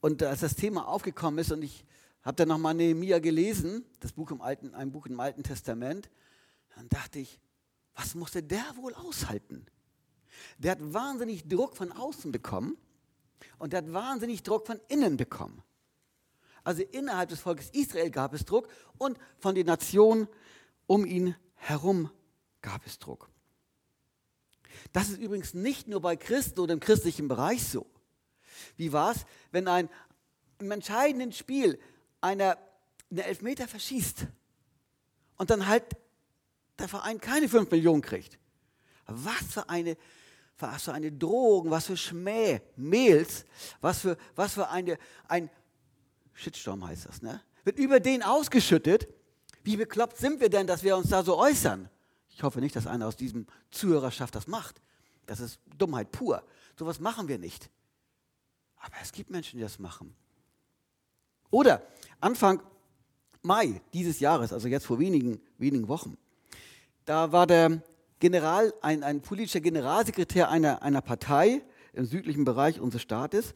Und 0.00 0.22
als 0.22 0.38
das 0.38 0.54
Thema 0.54 0.86
aufgekommen 0.86 1.40
ist 1.40 1.50
und 1.50 1.64
ich 1.64 1.84
habe 2.22 2.36
dann 2.36 2.46
nochmal 2.46 2.74
Nehemia 2.74 3.18
gelesen, 3.18 3.84
das 3.98 4.12
Buch 4.12 4.30
im 4.30 4.40
Alten, 4.42 4.76
ein 4.76 4.92
Buch 4.92 5.06
im 5.06 5.18
Alten 5.18 5.42
Testament, 5.42 6.08
dann 6.76 6.88
dachte 6.88 7.18
ich, 7.18 7.40
was 7.96 8.14
musste 8.14 8.44
der 8.44 8.62
wohl 8.76 8.94
aushalten? 8.94 9.66
Der 10.58 10.70
hat 10.70 10.78
wahnsinnig 10.80 11.48
Druck 11.48 11.76
von 11.76 11.90
außen 11.90 12.30
bekommen 12.30 12.76
und 13.58 13.72
der 13.72 13.78
hat 13.78 13.92
wahnsinnig 13.92 14.44
Druck 14.44 14.68
von 14.68 14.78
innen 14.86 15.16
bekommen. 15.16 15.64
Also 16.62 16.82
innerhalb 16.92 17.30
des 17.30 17.40
Volkes 17.40 17.70
Israel 17.70 18.12
gab 18.12 18.34
es 18.34 18.44
Druck 18.44 18.68
und 18.98 19.18
von 19.40 19.56
den 19.56 19.66
Nationen 19.66 20.28
um 20.86 21.04
ihn 21.04 21.34
herum 21.60 22.10
gab 22.62 22.86
es 22.86 22.98
Druck. 22.98 23.28
Das 24.92 25.08
ist 25.08 25.18
übrigens 25.18 25.54
nicht 25.54 25.88
nur 25.88 26.00
bei 26.00 26.16
Christen 26.16 26.60
oder 26.60 26.72
im 26.72 26.80
christlichen 26.80 27.28
Bereich 27.28 27.66
so. 27.66 27.86
Wie 28.76 28.92
war 28.92 29.12
es, 29.12 29.24
wenn 29.52 29.68
ein 29.68 29.88
im 30.58 30.70
entscheidenden 30.70 31.32
Spiel 31.32 31.78
einer 32.20 32.58
einen 33.10 33.20
Elfmeter 33.20 33.66
verschießt 33.66 34.26
und 35.36 35.50
dann 35.50 35.66
halt 35.66 35.84
der 36.78 36.88
Verein 36.88 37.20
keine 37.20 37.48
5 37.48 37.70
Millionen 37.70 38.02
kriegt? 38.02 38.38
Was 39.06 39.42
für 39.50 39.68
eine, 39.68 39.96
was 40.58 40.84
für 40.84 40.92
eine 40.92 41.10
Drohung, 41.10 41.70
was 41.70 41.86
für 41.86 41.96
Schmäh, 41.96 42.60
Mails, 42.76 43.44
was 43.80 44.00
für, 44.00 44.16
was 44.36 44.54
für 44.54 44.68
eine, 44.68 44.98
ein 45.26 45.50
Shitstorm 46.34 46.86
heißt 46.86 47.06
das, 47.06 47.22
ne? 47.22 47.42
Wird 47.64 47.78
über 47.78 48.00
den 48.00 48.22
ausgeschüttet. 48.22 49.08
Wie 49.62 49.76
bekloppt 49.76 50.16
sind 50.16 50.40
wir 50.40 50.48
denn, 50.48 50.66
dass 50.66 50.82
wir 50.82 50.96
uns 50.96 51.10
da 51.10 51.22
so 51.22 51.36
äußern? 51.36 51.90
Ich 52.30 52.42
hoffe 52.42 52.60
nicht, 52.60 52.74
dass 52.76 52.86
einer 52.86 53.06
aus 53.06 53.16
diesem 53.16 53.46
Zuhörerschaft 53.70 54.34
das 54.34 54.46
macht. 54.46 54.80
Das 55.26 55.40
ist 55.40 55.60
Dummheit 55.76 56.10
pur. 56.12 56.42
Sowas 56.76 57.00
machen 57.00 57.28
wir 57.28 57.38
nicht. 57.38 57.70
Aber 58.76 58.94
es 59.02 59.12
gibt 59.12 59.30
Menschen, 59.30 59.58
die 59.58 59.62
das 59.62 59.78
machen. 59.78 60.14
Oder 61.50 61.82
Anfang 62.20 62.62
Mai 63.42 63.80
dieses 63.92 64.20
Jahres, 64.20 64.52
also 64.52 64.68
jetzt 64.68 64.86
vor 64.86 64.98
wenigen, 64.98 65.40
wenigen 65.58 65.88
Wochen, 65.88 66.16
da 67.04 67.32
war 67.32 67.46
der 67.46 67.82
General, 68.18 68.72
ein, 68.82 69.02
ein 69.02 69.22
politischer 69.22 69.60
Generalsekretär 69.60 70.50
einer, 70.50 70.82
einer 70.82 71.00
Partei 71.00 71.62
im 71.92 72.04
südlichen 72.04 72.44
Bereich 72.44 72.80
unseres 72.80 73.02
Staates, 73.02 73.54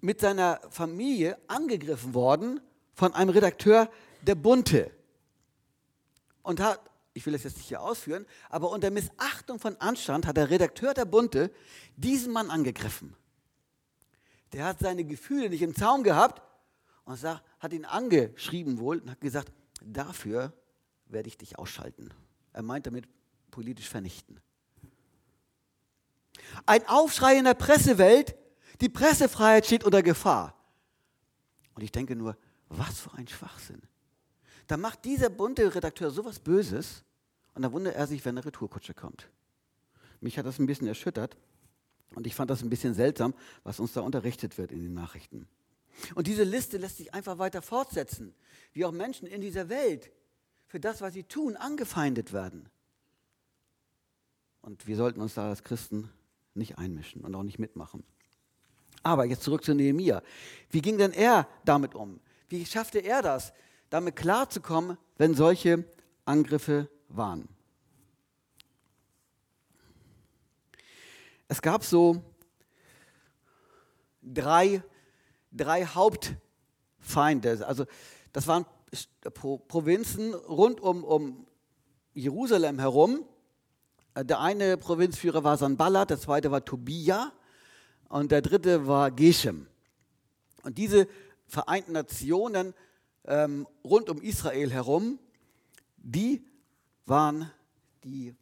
mit 0.00 0.20
seiner 0.20 0.60
Familie 0.70 1.38
angegriffen 1.46 2.14
worden 2.14 2.60
von 2.94 3.14
einem 3.14 3.30
Redakteur 3.30 3.88
der 4.22 4.34
Bunte. 4.34 4.90
Und 6.42 6.60
hat, 6.60 6.80
ich 7.20 7.26
will 7.26 7.34
das 7.34 7.44
jetzt 7.44 7.58
nicht 7.58 7.68
hier 7.68 7.82
ausführen, 7.82 8.24
aber 8.48 8.70
unter 8.70 8.90
Missachtung 8.90 9.58
von 9.58 9.76
Anstand 9.76 10.26
hat 10.26 10.38
der 10.38 10.48
Redakteur 10.48 10.94
der 10.94 11.04
Bunte 11.04 11.50
diesen 11.94 12.32
Mann 12.32 12.48
angegriffen. 12.48 13.14
Der 14.54 14.64
hat 14.64 14.78
seine 14.78 15.04
Gefühle 15.04 15.50
nicht 15.50 15.60
im 15.60 15.74
Zaum 15.74 16.02
gehabt 16.02 16.40
und 17.04 17.22
hat 17.22 17.72
ihn 17.74 17.84
angeschrieben 17.84 18.78
wohl 18.78 19.00
und 19.00 19.10
hat 19.10 19.20
gesagt, 19.20 19.52
dafür 19.82 20.54
werde 21.08 21.28
ich 21.28 21.36
dich 21.36 21.58
ausschalten. 21.58 22.08
Er 22.54 22.62
meint 22.62 22.86
damit 22.86 23.06
politisch 23.50 23.90
vernichten. 23.90 24.40
Ein 26.64 26.88
Aufschrei 26.88 27.36
in 27.36 27.44
der 27.44 27.52
Pressewelt, 27.52 28.34
die 28.80 28.88
Pressefreiheit 28.88 29.66
steht 29.66 29.84
unter 29.84 30.02
Gefahr. 30.02 30.54
Und 31.74 31.82
ich 31.82 31.92
denke 31.92 32.16
nur, 32.16 32.34
was 32.70 32.98
für 32.98 33.12
ein 33.12 33.28
Schwachsinn. 33.28 33.82
Da 34.68 34.78
macht 34.78 35.04
dieser 35.04 35.28
bunte 35.28 35.74
Redakteur 35.74 36.10
sowas 36.10 36.38
Böses 36.38 37.04
und 37.60 37.64
dann 37.64 37.72
wundert 37.72 37.94
er 37.94 38.06
sich, 38.06 38.24
wenn 38.24 38.38
eine 38.38 38.46
Retourkutsche 38.46 38.94
kommt. 38.94 39.28
Mich 40.22 40.38
hat 40.38 40.46
das 40.46 40.58
ein 40.58 40.64
bisschen 40.64 40.86
erschüttert 40.86 41.36
und 42.14 42.26
ich 42.26 42.34
fand 42.34 42.50
das 42.50 42.62
ein 42.62 42.70
bisschen 42.70 42.94
seltsam, 42.94 43.34
was 43.64 43.80
uns 43.80 43.92
da 43.92 44.00
unterrichtet 44.00 44.56
wird 44.56 44.72
in 44.72 44.80
den 44.80 44.94
Nachrichten. 44.94 45.46
Und 46.14 46.26
diese 46.26 46.42
Liste 46.42 46.78
lässt 46.78 46.96
sich 46.96 47.12
einfach 47.12 47.36
weiter 47.36 47.60
fortsetzen, 47.60 48.34
wie 48.72 48.86
auch 48.86 48.92
Menschen 48.92 49.28
in 49.28 49.42
dieser 49.42 49.68
Welt 49.68 50.10
für 50.68 50.80
das, 50.80 51.02
was 51.02 51.12
sie 51.12 51.24
tun, 51.24 51.54
angefeindet 51.54 52.32
werden. 52.32 52.66
Und 54.62 54.86
wir 54.86 54.96
sollten 54.96 55.20
uns 55.20 55.34
da 55.34 55.50
als 55.50 55.62
Christen 55.62 56.08
nicht 56.54 56.78
einmischen 56.78 57.20
und 57.24 57.34
auch 57.34 57.42
nicht 57.42 57.58
mitmachen. 57.58 58.04
Aber 59.02 59.26
jetzt 59.26 59.42
zurück 59.42 59.64
zu 59.64 59.74
Nehemia. 59.74 60.22
Wie 60.70 60.80
ging 60.80 60.96
denn 60.96 61.12
er 61.12 61.46
damit 61.66 61.94
um? 61.94 62.20
Wie 62.48 62.64
schaffte 62.64 63.00
er 63.00 63.20
das, 63.20 63.52
damit 63.90 64.16
klarzukommen, 64.16 64.96
wenn 65.18 65.34
solche 65.34 65.84
Angriffe 66.24 66.88
waren? 67.10 67.48
Es 71.48 71.60
gab 71.62 71.84
so 71.84 72.22
drei, 74.22 74.82
drei 75.50 75.84
Hauptfeinde. 75.84 77.66
Also 77.66 77.86
das 78.32 78.46
waren 78.46 78.64
Provinzen 79.32 80.34
rund 80.34 80.80
um, 80.80 81.04
um 81.04 81.46
Jerusalem 82.14 82.78
herum. 82.78 83.24
Der 84.16 84.40
eine 84.40 84.76
Provinzführer 84.76 85.44
war 85.44 85.56
Sanballat, 85.56 86.10
der 86.10 86.20
zweite 86.20 86.50
war 86.50 86.64
Tobia 86.64 87.32
und 88.08 88.32
der 88.32 88.42
dritte 88.42 88.86
war 88.86 89.10
Geshem. 89.10 89.66
Und 90.62 90.78
diese 90.78 91.08
Vereinten 91.46 91.92
Nationen 91.92 92.74
ähm, 93.24 93.66
rund 93.82 94.08
um 94.08 94.20
Israel 94.22 94.70
herum, 94.70 95.18
die 95.96 96.44
waren 97.10 97.50
die 98.04 98.34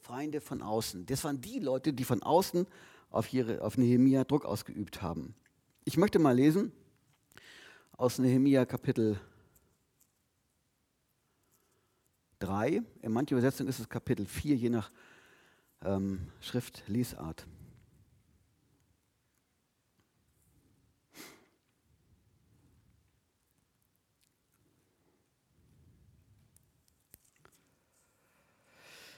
Feinde 0.00 0.40
von 0.40 0.62
außen. 0.62 1.06
Das 1.06 1.22
waren 1.22 1.40
die 1.40 1.60
Leute, 1.60 1.92
die 1.92 2.02
von 2.02 2.22
außen 2.22 2.66
auf, 3.10 3.32
ihre, 3.32 3.62
auf 3.62 3.78
Nehemia 3.78 4.24
Druck 4.24 4.44
ausgeübt 4.44 5.02
haben. 5.02 5.34
Ich 5.84 5.96
möchte 5.96 6.18
mal 6.18 6.34
lesen 6.34 6.72
aus 7.96 8.18
Nehemia 8.18 8.64
Kapitel 8.64 9.20
3. 12.40 12.82
In 13.02 13.12
manchen 13.12 13.34
Übersetzungen 13.34 13.68
ist 13.68 13.78
es 13.78 13.88
Kapitel 13.88 14.26
4, 14.26 14.56
je 14.56 14.70
nach 14.70 14.90
ähm, 15.84 16.28
Schriftlesart. 16.40 17.46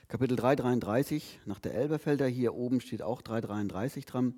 Kapitel 0.07 0.37
3,33 0.39 1.23
nach 1.45 1.59
der 1.59 1.73
Elberfelder, 1.73 2.27
hier 2.27 2.53
oben 2.53 2.79
steht 2.79 3.01
auch 3.01 3.23
3,33 3.23 4.05
dran. 4.05 4.35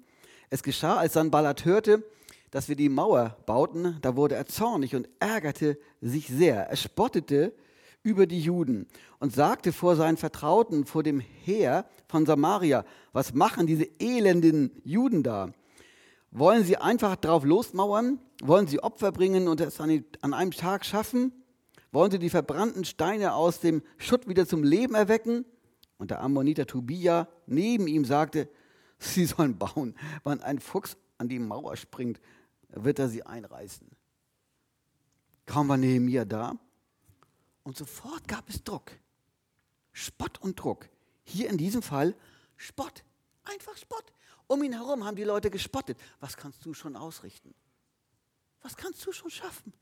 Es 0.49 0.63
geschah, 0.63 0.95
als 0.95 1.11
Sanballat 1.11 1.65
hörte, 1.65 2.05
dass 2.51 2.69
wir 2.69 2.77
die 2.77 2.87
Mauer 2.87 3.35
bauten, 3.45 3.97
da 4.01 4.15
wurde 4.15 4.35
er 4.35 4.45
zornig 4.45 4.95
und 4.95 5.09
ärgerte 5.19 5.77
sich 5.99 6.29
sehr. 6.29 6.69
Er 6.69 6.77
spottete 6.77 7.53
über 8.01 8.27
die 8.27 8.39
Juden 8.39 8.87
und 9.19 9.35
sagte 9.35 9.73
vor 9.73 9.97
seinen 9.97 10.15
Vertrauten, 10.15 10.85
vor 10.85 11.03
dem 11.03 11.19
Heer 11.19 11.85
von 12.07 12.25
Samaria, 12.25 12.85
was 13.11 13.33
machen 13.33 13.67
diese 13.67 13.89
elenden 13.99 14.71
Juden 14.85 15.21
da? 15.21 15.51
Wollen 16.31 16.63
sie 16.63 16.77
einfach 16.77 17.17
drauf 17.17 17.43
losmauern? 17.43 18.19
Wollen 18.41 18.67
sie 18.67 18.81
Opfer 18.81 19.11
bringen 19.11 19.49
und 19.49 19.59
es 19.59 19.81
an 19.81 20.05
einem 20.21 20.51
Tag 20.51 20.85
schaffen? 20.85 21.33
Wollen 21.91 22.11
sie 22.11 22.19
die 22.19 22.29
verbrannten 22.29 22.85
Steine 22.85 23.33
aus 23.33 23.59
dem 23.59 23.81
Schutt 23.97 24.29
wieder 24.29 24.47
zum 24.47 24.63
Leben 24.63 24.95
erwecken? 24.95 25.43
Und 25.97 26.11
der 26.11 26.21
Ammoniter 26.21 26.65
Tobia 26.65 27.27
neben 27.45 27.87
ihm 27.87 28.05
sagte, 28.05 28.49
sie 28.99 29.25
sollen 29.25 29.57
bauen. 29.57 29.95
Wann 30.23 30.41
ein 30.41 30.59
Fuchs 30.59 30.97
an 31.17 31.29
die 31.29 31.39
Mauer 31.39 31.75
springt, 31.75 32.19
wird 32.69 32.99
er 32.99 33.09
sie 33.09 33.23
einreißen. 33.23 33.87
Kaum 35.45 35.69
war 35.69 35.77
Nehemiah 35.77 36.25
da 36.25 36.57
und 37.63 37.77
sofort 37.77 38.27
gab 38.27 38.49
es 38.49 38.63
Druck. 38.63 38.91
Spott 39.93 40.39
und 40.41 40.59
Druck. 40.59 40.89
Hier 41.23 41.49
in 41.49 41.57
diesem 41.57 41.81
Fall 41.81 42.15
Spott. 42.55 43.03
Einfach 43.43 43.75
Spott. 43.77 44.13
Um 44.47 44.63
ihn 44.63 44.73
herum 44.73 45.03
haben 45.03 45.15
die 45.15 45.23
Leute 45.23 45.49
gespottet. 45.49 45.97
Was 46.19 46.37
kannst 46.37 46.65
du 46.65 46.73
schon 46.73 46.95
ausrichten? 46.95 47.53
Was 48.61 48.75
kannst 48.75 49.05
du 49.05 49.11
schon 49.11 49.29
schaffen? 49.29 49.73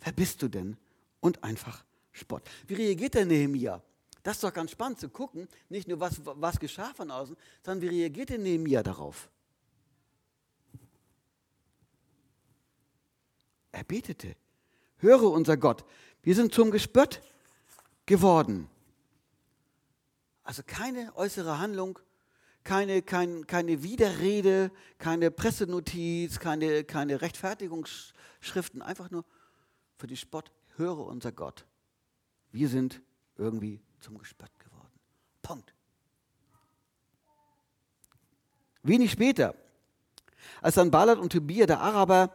Wer 0.00 0.12
bist 0.12 0.42
du 0.42 0.48
denn? 0.48 0.76
Und 1.20 1.42
einfach 1.42 1.84
Spott. 2.12 2.42
Wie 2.66 2.74
reagiert 2.74 3.14
der 3.14 3.26
Nehemiah? 3.26 3.82
Das 4.24 4.38
ist 4.38 4.42
doch 4.42 4.54
ganz 4.54 4.70
spannend 4.70 4.98
zu 4.98 5.10
gucken, 5.10 5.46
nicht 5.68 5.86
nur 5.86 6.00
was, 6.00 6.22
was 6.24 6.58
geschah 6.58 6.94
von 6.94 7.10
außen, 7.10 7.36
sondern 7.62 7.82
wie 7.82 8.00
reagiert 8.00 8.30
denn 8.30 8.42
Nehemiah 8.42 8.82
darauf? 8.82 9.30
Er 13.70 13.84
betete, 13.84 14.34
höre 14.96 15.24
unser 15.24 15.58
Gott, 15.58 15.84
wir 16.22 16.34
sind 16.34 16.54
zum 16.54 16.70
Gespött 16.70 17.20
geworden. 18.06 18.70
Also 20.42 20.62
keine 20.66 21.14
äußere 21.16 21.58
Handlung, 21.58 21.98
keine, 22.62 23.02
kein, 23.02 23.46
keine 23.46 23.82
Widerrede, 23.82 24.70
keine 24.96 25.30
Pressenotiz, 25.30 26.38
keine, 26.38 26.84
keine 26.84 27.20
Rechtfertigungsschriften, 27.20 28.80
einfach 28.80 29.10
nur 29.10 29.26
für 29.98 30.06
die 30.06 30.16
Spott, 30.16 30.50
höre 30.76 31.00
unser 31.00 31.30
Gott. 31.30 31.66
Wir 32.52 32.70
sind 32.70 33.02
irgendwie 33.36 33.83
zum 34.04 34.18
Gespött 34.18 34.50
geworden. 34.60 34.92
Punkt. 35.40 35.74
Wenig 38.82 39.10
später, 39.10 39.54
als 40.60 40.74
dann 40.74 40.90
Balat 40.90 41.18
und 41.18 41.32
Tobia, 41.32 41.64
der 41.64 41.80
Araber, 41.80 42.34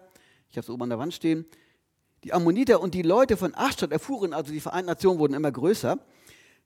ich 0.50 0.58
habe 0.58 0.64
es 0.64 0.70
oben 0.72 0.84
an 0.84 0.90
der 0.90 0.98
Wand 0.98 1.14
stehen, 1.14 1.46
die 2.24 2.34
Ammoniter 2.34 2.82
und 2.82 2.96
die 2.96 3.04
Leute 3.04 3.38
von 3.38 3.54
Aschdod 3.54 3.92
erfuhren, 3.92 4.34
also 4.34 4.52
die 4.52 4.60
Vereinten 4.60 4.88
Nationen 4.88 5.20
wurden 5.20 5.36
immer 5.36 5.52
größer, 5.52 6.00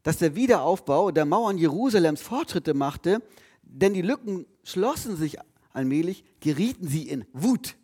dass 0.04 0.20
der 0.20 0.36
Wiederaufbau 0.36 1.12
der 1.12 1.26
Mauern 1.26 1.58
Jerusalems 1.58 2.22
Fortschritte 2.22 2.74
machte, 2.74 3.22
denn 3.62 3.94
die 3.94 4.02
Lücken 4.02 4.46
schlossen 4.64 5.18
sich 5.18 5.38
allmählich, 5.74 6.24
gerieten 6.40 6.88
sie 6.88 7.10
in 7.10 7.26
Wut. 7.34 7.76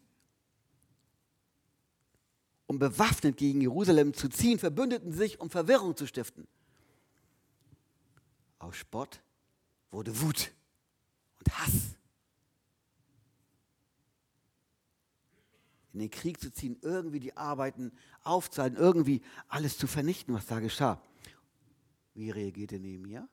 um 2.66 2.78
bewaffnet 2.78 3.36
gegen 3.36 3.62
Jerusalem 3.62 4.14
zu 4.14 4.30
ziehen, 4.30 4.60
verbündeten 4.60 5.12
sich, 5.12 5.42
um 5.42 5.50
Verwirrung 5.50 5.98
zu 5.98 6.06
stiften. 6.06 6.48
Aus 8.60 8.75
Spott 8.75 9.22
wurde 9.89 10.22
Wut 10.22 10.51
und 11.39 11.58
Hass. 11.58 11.96
In 15.94 16.00
den 16.00 16.12
Krieg 16.12 16.39
zu 16.39 16.51
ziehen, 16.51 16.78
irgendwie 16.82 17.20
die 17.20 17.36
Arbeiten 17.36 17.92
aufzuhalten, 18.24 18.78
irgendwie 18.78 19.24
alles 19.48 19.78
zu 19.78 19.88
vernichten, 19.88 20.36
was 20.36 20.46
da 20.46 20.60
geschah. 20.60 21.01
Wie 22.13 22.30
reagierte 22.30 22.80
Nehemiah? 22.80 23.28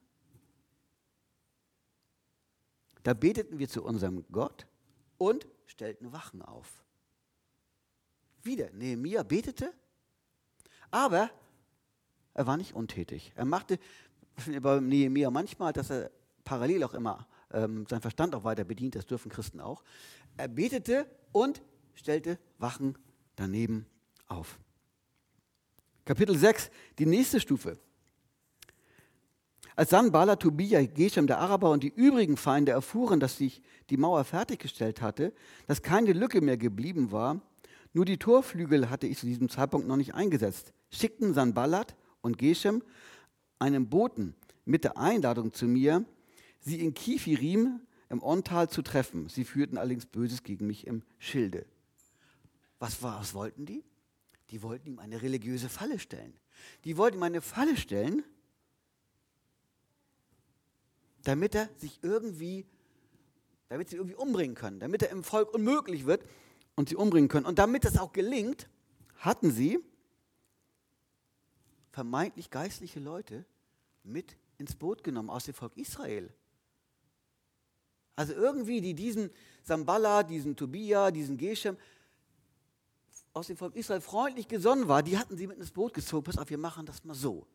Da 3.03 3.15
beteten 3.15 3.59
wir 3.59 3.69
zu 3.69 3.85
unserem 3.85 4.25
Gott 4.33 4.67
und 5.19 5.47
stellten 5.67 6.13
Wachen 6.13 6.43
auf. 6.43 6.85
Wieder, 8.43 8.73
Nehemiah 8.73 9.23
betete, 9.23 9.73
aber 10.91 11.31
er 12.35 12.47
war 12.47 12.57
nicht 12.57 12.75
untätig. 12.75 13.33
Er 13.35 13.45
machte 13.45 13.79
bei 14.61 14.81
Nehemiah 14.81 15.31
manchmal, 15.31 15.73
dass 15.73 15.91
er 15.91 16.11
parallel 16.45 16.85
auch 16.85 16.95
immer 16.95 17.27
ähm, 17.53 17.87
seinen 17.89 18.03
Verstand 18.03 18.35
auch 18.35 18.45
weiter 18.45 18.65
bedient, 18.65 18.95
das 18.95 19.07
dürfen 19.07 19.31
Christen 19.31 19.61
auch. 19.61 19.83
Er 20.37 20.49
betete 20.49 21.07
und 21.33 21.63
stellte 21.95 22.39
Wachen 22.59 22.97
daneben 23.37 23.87
auf. 24.29 24.59
Kapitel 26.05 26.37
6, 26.37 26.71
die 26.99 27.07
nächste 27.07 27.41
Stufe. 27.41 27.79
Als 29.75 29.91
Sanbala, 29.91 30.37
Tobia, 30.37 30.85
Geshem, 30.87 31.27
der 31.27 31.39
Araber 31.39 31.71
und 31.71 31.83
die 31.83 31.93
übrigen 31.95 32.37
Feinde 32.37 32.73
erfuhren, 32.73 33.21
dass 33.21 33.37
sich 33.37 33.61
die 33.91 33.99
Mauer 33.99 34.25
fertiggestellt 34.25 35.03
hatte, 35.03 35.35
dass 35.67 35.83
keine 35.83 36.13
Lücke 36.13 36.41
mehr 36.41 36.57
geblieben 36.57 37.13
war, 37.13 37.43
nur 37.93 38.05
die 38.05 38.19
Torflügel 38.19 38.89
hatte 38.89 39.07
ich 39.07 39.19
zu 39.19 39.27
diesem 39.27 39.49
Zeitpunkt 39.49 39.87
noch 39.87 39.97
nicht 39.97 40.15
eingesetzt, 40.15 40.73
schickten 40.91 41.35
Sanballat 41.35 41.95
und 42.21 42.39
Geshem 42.39 42.83
einen 43.59 43.89
Boten 43.89 44.35
mit 44.65 44.85
der 44.85 44.97
Einladung 44.97 45.53
zu 45.53 45.67
mir, 45.67 46.05
sie 46.61 46.81
in 46.81 46.95
Kifirim 46.95 47.81
im 48.09 48.23
Ontal 48.23 48.69
zu 48.69 48.83
treffen. 48.83 49.29
Sie 49.29 49.45
führten 49.45 49.79
allerdings 49.79 50.07
Böses 50.07 50.43
gegen 50.43 50.67
mich 50.67 50.87
im 50.87 51.03
Schilde. 51.19 51.67
Was, 52.79 53.03
was 53.03 53.35
wollten 53.35 53.67
die? 53.67 53.85
Die 54.51 54.63
wollten 54.63 54.89
ihm 54.89 54.99
eine 54.99 55.23
religiöse 55.23 55.69
Falle 55.69 55.99
stellen. 55.99 56.35
Die 56.85 56.97
wollten 56.97 57.19
ihm 57.19 57.23
eine 57.23 57.41
Falle 57.41 57.77
stellen, 57.77 58.23
damit 61.25 61.55
er 61.55 61.69
sich 61.79 61.99
irgendwie, 62.03 62.67
damit 63.69 63.91
sie 63.91 63.97
irgendwie 63.97 64.15
umbringen 64.15 64.55
können, 64.55 64.79
damit 64.79 65.03
er 65.03 65.11
im 65.11 65.25
Volk 65.25 65.53
unmöglich 65.53 66.07
wird 66.07 66.25
und 66.77 66.89
sie 66.89 66.97
umbringen 66.97 67.29
können. 67.29 67.47
Und 67.47 67.59
damit 67.59 67.85
das 67.85 67.99
auch 67.99 68.13
gelingt, 68.13 68.69
hatten 69.17 69.51
sie 69.51 69.81
vermeintlich 71.97 72.51
geistliche 72.51 73.01
Leute 73.01 73.47
mit 74.03 74.37
ins 74.59 74.77
Boot 74.77 75.03
genommen 75.03 75.31
aus 75.31 75.47
dem 75.47 75.55
Volk 75.55 75.75
Israel. 75.79 76.29
Also 78.17 78.35
irgendwie, 78.35 78.83
die 78.83 78.93
diesen 78.93 79.31
Samballa, 79.63 80.23
diesen 80.23 80.57
Tobia, 80.57 81.11
diesen 81.11 81.39
Geshem 81.39 81.79
aus 83.33 83.47
dem 83.47 83.57
Volk 83.57 83.75
Israel 83.77 84.03
freundlich 84.03 84.47
gesonnen 84.47 84.89
war, 84.89 85.03
die 85.03 85.17
hatten 85.17 85.39
sie 85.39 85.47
mit 85.47 85.57
ins 85.57 85.71
Boot 85.71 85.95
gezogen. 85.95 86.23
Pass 86.25 86.37
auf, 86.37 86.51
wir 86.51 86.59
machen 86.59 86.85
das 86.85 87.03
mal 87.03 87.15
so. 87.15 87.47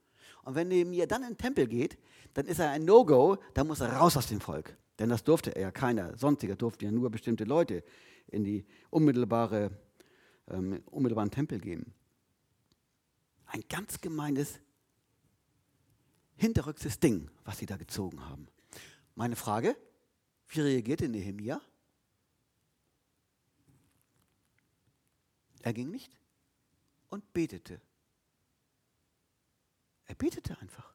Und 0.43 0.55
wenn 0.55 0.69
Nehemiah 0.69 1.05
dann 1.05 1.21
in 1.21 1.33
den 1.33 1.37
Tempel 1.37 1.67
geht, 1.67 1.99
dann 2.33 2.47
ist 2.47 2.57
er 2.57 2.71
ein 2.71 2.83
No-Go, 2.83 3.37
dann 3.53 3.67
muss 3.67 3.79
er 3.79 3.93
raus 3.93 4.17
aus 4.17 4.25
dem 4.25 4.41
Volk. 4.41 4.75
Denn 4.97 5.09
das 5.09 5.23
durfte 5.23 5.55
er 5.55 5.61
ja 5.61 5.71
keiner. 5.71 6.17
Sonstiger 6.17 6.55
durfte 6.55 6.85
ja 6.85 6.91
nur 6.91 7.11
bestimmte 7.11 7.43
Leute 7.43 7.83
in 8.25 8.43
die 8.43 8.65
unmittelbare, 8.89 9.69
ähm, 10.47 10.81
unmittelbaren 10.87 11.29
Tempel 11.29 11.59
gehen. 11.59 11.93
Ein 13.51 13.65
ganz 13.67 13.99
gemeines, 13.99 14.59
hinterrückstes 16.37 17.01
Ding, 17.01 17.29
was 17.43 17.57
sie 17.57 17.65
da 17.65 17.75
gezogen 17.75 18.23
haben. 18.23 18.47
Meine 19.13 19.35
Frage, 19.35 19.75
wie 20.47 20.61
reagierte 20.61 21.09
Nehemiah? 21.09 21.59
Er 25.61 25.73
ging 25.73 25.91
nicht 25.91 26.17
und 27.09 27.33
betete. 27.33 27.81
Er 30.05 30.15
betete 30.15 30.57
einfach. 30.59 30.93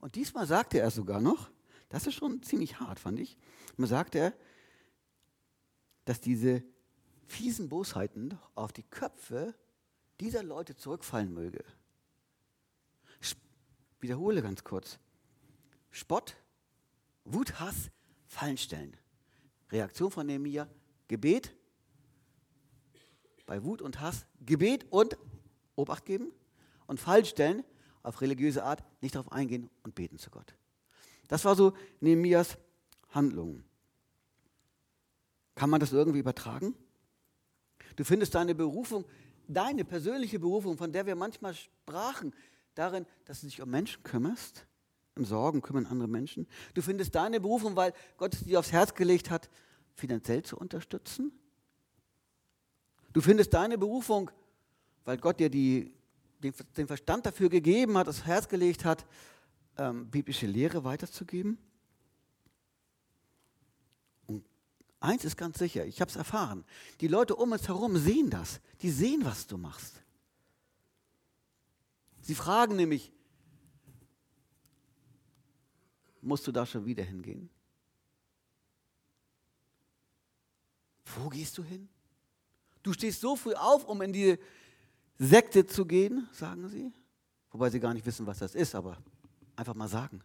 Und 0.00 0.16
diesmal 0.16 0.48
sagte 0.48 0.80
er 0.80 0.90
sogar 0.90 1.20
noch, 1.20 1.52
das 1.88 2.08
ist 2.08 2.14
schon 2.14 2.42
ziemlich 2.42 2.80
hart, 2.80 2.98
fand 2.98 3.20
ich. 3.20 3.38
Man 3.76 3.88
sagte 3.88 4.18
er, 4.18 4.34
dass 6.04 6.20
diese 6.20 6.64
fiesen 7.28 7.68
Bosheiten 7.68 8.36
auf 8.56 8.72
die 8.72 8.82
Köpfe 8.82 9.54
dieser 10.20 10.42
Leute 10.42 10.76
zurückfallen 10.76 11.32
möge. 11.32 11.64
Ich 13.20 13.36
wiederhole 14.00 14.42
ganz 14.42 14.62
kurz. 14.62 14.98
Spott, 15.90 16.36
Wut, 17.24 17.58
Hass, 17.58 17.90
Fallenstellen. 18.26 18.96
Reaktion 19.70 20.10
von 20.10 20.26
Nehemiah, 20.26 20.68
Gebet. 21.08 21.54
Bei 23.46 23.64
Wut 23.64 23.82
und 23.82 24.00
Hass, 24.00 24.26
Gebet 24.40 24.86
und 24.90 25.16
Obacht 25.74 26.04
geben. 26.04 26.32
Und 26.86 27.00
Fallenstellen, 27.00 27.64
auf 28.02 28.20
religiöse 28.20 28.64
Art 28.64 28.82
nicht 29.00 29.14
darauf 29.14 29.30
eingehen 29.32 29.70
und 29.82 29.94
beten 29.94 30.18
zu 30.18 30.30
Gott. 30.30 30.54
Das 31.28 31.44
war 31.44 31.54
so 31.54 31.76
Nehemias 32.00 32.58
Handlung. 33.10 33.62
Kann 35.54 35.70
man 35.70 35.80
das 35.80 35.92
irgendwie 35.92 36.20
übertragen? 36.20 36.74
Du 37.96 38.04
findest 38.04 38.34
deine 38.34 38.54
Berufung, 38.54 39.04
deine 39.54 39.84
persönliche 39.84 40.38
Berufung, 40.38 40.76
von 40.76 40.92
der 40.92 41.06
wir 41.06 41.16
manchmal 41.16 41.54
sprachen, 41.54 42.32
darin, 42.74 43.06
dass 43.24 43.40
du 43.40 43.46
dich 43.46 43.60
um 43.60 43.70
Menschen 43.70 44.02
kümmerst, 44.02 44.66
im 45.16 45.24
Sorgen 45.24 45.60
kümmern 45.60 45.86
andere 45.86 46.08
Menschen. 46.08 46.46
Du 46.74 46.82
findest 46.82 47.14
deine 47.14 47.40
Berufung, 47.40 47.76
weil 47.76 47.92
Gott 48.16 48.34
es 48.34 48.44
dir 48.44 48.58
aufs 48.58 48.72
Herz 48.72 48.94
gelegt 48.94 49.30
hat, 49.30 49.50
finanziell 49.94 50.42
zu 50.42 50.56
unterstützen. 50.56 51.32
Du 53.12 53.20
findest 53.20 53.52
deine 53.52 53.76
Berufung, 53.76 54.30
weil 55.04 55.18
Gott 55.18 55.40
dir 55.40 55.50
die 55.50 55.92
den, 56.42 56.54
den 56.76 56.86
Verstand 56.86 57.26
dafür 57.26 57.48
gegeben 57.48 57.96
hat, 57.98 58.06
das 58.06 58.24
Herz 58.24 58.48
gelegt 58.48 58.84
hat, 58.84 59.06
ähm, 59.76 60.10
biblische 60.10 60.46
Lehre 60.46 60.84
weiterzugeben? 60.84 61.58
Und 64.26 64.44
eins 65.00 65.24
ist 65.24 65.36
ganz 65.36 65.58
sicher, 65.58 65.84
ich 65.84 66.00
habe 66.00 66.10
es 66.10 66.16
erfahren, 66.16 66.64
die 67.00 67.08
Leute 67.08 67.34
um 67.34 67.52
uns 67.52 67.66
herum 67.66 67.96
sehen 67.96 68.30
das, 68.30 68.60
die 68.82 68.90
sehen, 68.90 69.24
was 69.24 69.46
du 69.46 69.56
machst. 69.56 70.02
Sie 72.20 72.34
fragen 72.34 72.76
nämlich, 72.76 73.12
musst 76.20 76.46
du 76.46 76.52
da 76.52 76.66
schon 76.66 76.84
wieder 76.84 77.02
hingehen? 77.02 77.50
Wo 81.16 81.28
gehst 81.28 81.58
du 81.58 81.64
hin? 81.64 81.88
Du 82.82 82.92
stehst 82.92 83.20
so 83.20 83.36
früh 83.36 83.54
auf, 83.54 83.84
um 83.84 84.00
in 84.02 84.12
die 84.12 84.38
Sekte 85.18 85.66
zu 85.66 85.84
gehen, 85.84 86.28
sagen 86.32 86.68
sie. 86.68 86.92
Wobei 87.50 87.68
sie 87.68 87.80
gar 87.80 87.92
nicht 87.92 88.06
wissen, 88.06 88.26
was 88.26 88.38
das 88.38 88.54
ist, 88.54 88.74
aber 88.74 88.96
einfach 89.56 89.74
mal 89.74 89.88
sagen. 89.88 90.22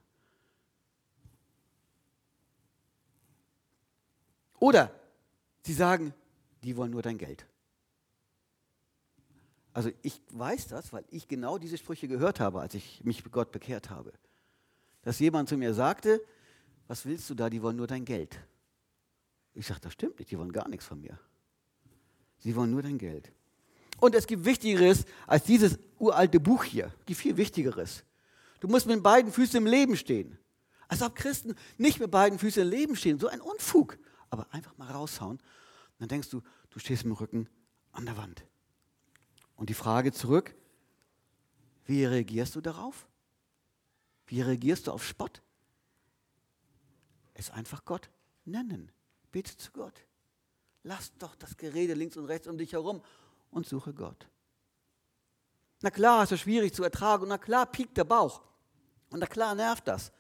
Oder 4.65 4.89
sie 5.61 5.73
sagen, 5.73 6.11
die 6.63 6.75
wollen 6.75 6.89
nur 6.89 7.03
dein 7.03 7.19
Geld. 7.19 7.45
Also 9.73 9.91
ich 10.01 10.19
weiß 10.31 10.69
das, 10.69 10.91
weil 10.91 11.05
ich 11.11 11.27
genau 11.27 11.59
diese 11.59 11.77
Sprüche 11.77 12.07
gehört 12.07 12.39
habe, 12.39 12.61
als 12.61 12.73
ich 12.73 13.03
mich 13.03 13.23
Gott 13.25 13.51
bekehrt 13.51 13.91
habe. 13.91 14.11
Dass 15.03 15.19
jemand 15.19 15.49
zu 15.49 15.55
mir 15.55 15.75
sagte, 15.75 16.19
was 16.87 17.05
willst 17.05 17.29
du 17.29 17.35
da, 17.35 17.47
die 17.51 17.61
wollen 17.61 17.75
nur 17.75 17.85
dein 17.85 18.05
Geld. 18.05 18.39
Ich 19.53 19.67
sage, 19.67 19.81
das 19.81 19.93
stimmt 19.93 20.17
nicht, 20.17 20.31
die 20.31 20.39
wollen 20.39 20.51
gar 20.51 20.67
nichts 20.67 20.87
von 20.87 20.99
mir. 20.99 21.19
Sie 22.39 22.55
wollen 22.55 22.71
nur 22.71 22.81
dein 22.81 22.97
Geld. 22.97 23.31
Und 23.99 24.15
es 24.15 24.25
gibt 24.25 24.45
Wichtigeres 24.45 25.05
als 25.27 25.43
dieses 25.43 25.77
uralte 25.99 26.39
Buch 26.39 26.63
hier. 26.63 26.91
Es 27.01 27.05
gibt 27.05 27.19
viel 27.19 27.37
Wichtigeres. 27.37 28.03
Du 28.61 28.67
musst 28.67 28.87
mit 28.87 29.03
beiden 29.03 29.31
Füßen 29.31 29.57
im 29.57 29.67
Leben 29.67 29.95
stehen. 29.95 30.39
Als 30.87 31.03
ob 31.03 31.13
Christen 31.13 31.53
nicht 31.77 31.99
mit 31.99 32.09
beiden 32.09 32.39
Füßen 32.39 32.63
im 32.63 32.69
Leben 32.69 32.95
stehen. 32.95 33.19
So 33.19 33.27
ein 33.27 33.41
Unfug. 33.41 33.99
Aber 34.35 34.53
einfach 34.53 34.77
mal 34.77 34.91
raushauen. 34.91 35.37
Und 35.37 35.99
dann 35.99 36.09
denkst 36.09 36.29
du, 36.29 36.41
du 36.69 36.79
stehst 36.79 37.05
mit 37.05 37.15
dem 37.15 37.17
Rücken 37.17 37.49
an 37.93 38.05
der 38.05 38.17
Wand. 38.17 38.45
Und 39.55 39.69
die 39.69 39.73
Frage 39.73 40.11
zurück, 40.11 40.53
wie 41.85 42.03
reagierst 42.03 42.53
du 42.53 42.59
darauf? 42.59 43.07
Wie 44.25 44.41
reagierst 44.41 44.87
du 44.87 44.91
auf 44.91 45.05
Spott? 45.05 45.41
Es 47.33 47.49
einfach 47.49 47.85
Gott 47.85 48.09
nennen. 48.43 48.91
Bete 49.31 49.55
zu 49.55 49.71
Gott. 49.71 50.05
Lass 50.83 51.17
doch 51.17 51.37
das 51.37 51.55
Gerede 51.55 51.93
links 51.93 52.17
und 52.17 52.25
rechts 52.25 52.49
um 52.49 52.57
dich 52.57 52.73
herum 52.73 53.01
und 53.51 53.65
suche 53.65 53.93
Gott. 53.93 54.27
Na 55.81 55.91
klar 55.91 56.23
ist 56.23 56.33
es 56.33 56.41
schwierig 56.41 56.73
zu 56.73 56.83
ertragen 56.83 57.23
und 57.23 57.29
na 57.29 57.37
klar 57.37 57.65
piekt 57.65 57.95
der 57.95 58.03
Bauch 58.03 58.41
und 59.11 59.19
na 59.19 59.27
klar 59.27 59.55
nervt 59.55 59.87
das. 59.87 60.11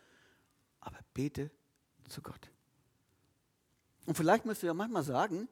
Aber 0.79 0.99
bete 1.13 1.51
zu 2.07 2.21
Gott. 2.21 2.49
Und 4.05 4.15
vielleicht 4.15 4.45
musst 4.45 4.61
du 4.61 4.67
ja 4.67 4.73
manchmal 4.73 5.03
sagen, 5.03 5.47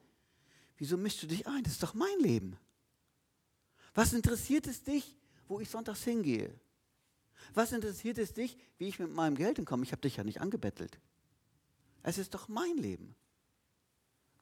wieso 0.78 0.98
mischst 0.98 1.24
du 1.24 1.28
dich 1.28 1.48
ein? 1.48 1.63
Das 1.63 1.74
ist 1.74 1.84
doch 1.84 1.94
mein 1.94 2.20
Leben. 2.20 2.58
Was 3.94 4.13
interessiert 4.13 4.68
es 4.68 4.84
dich, 4.84 5.16
wo 5.48 5.60
ich 5.60 5.70
sonntags 5.70 6.04
hingehe? 6.04 6.54
Was 7.54 7.72
interessiert 7.72 8.18
es 8.18 8.34
dich, 8.34 8.58
wie 8.78 8.88
ich 8.88 9.00
mit 9.00 9.13
meinem 9.13 9.36
Geld 9.36 9.58
hinkomme? 9.58 9.84
Ich 9.84 9.92
habe 9.92 10.02
dich 10.02 10.18
ja 10.18 10.24
nicht 10.24 10.42
angebettelt. 10.42 11.00
Es 12.02 12.18
ist 12.18 12.34
doch 12.34 12.48
mein 12.48 12.78
Leben. 12.78 13.16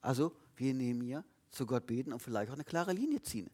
Also, 0.01 0.35
wir 0.55 0.73
nehmen 0.73 1.01
hier 1.01 1.23
zu 1.49 1.65
Gott 1.65 1.85
beten 1.85 2.13
und 2.13 2.19
vielleicht 2.19 2.49
auch 2.49 2.55
eine 2.55 2.63
klare 2.63 2.93
Linie 2.93 3.21
ziehen. 3.21 3.49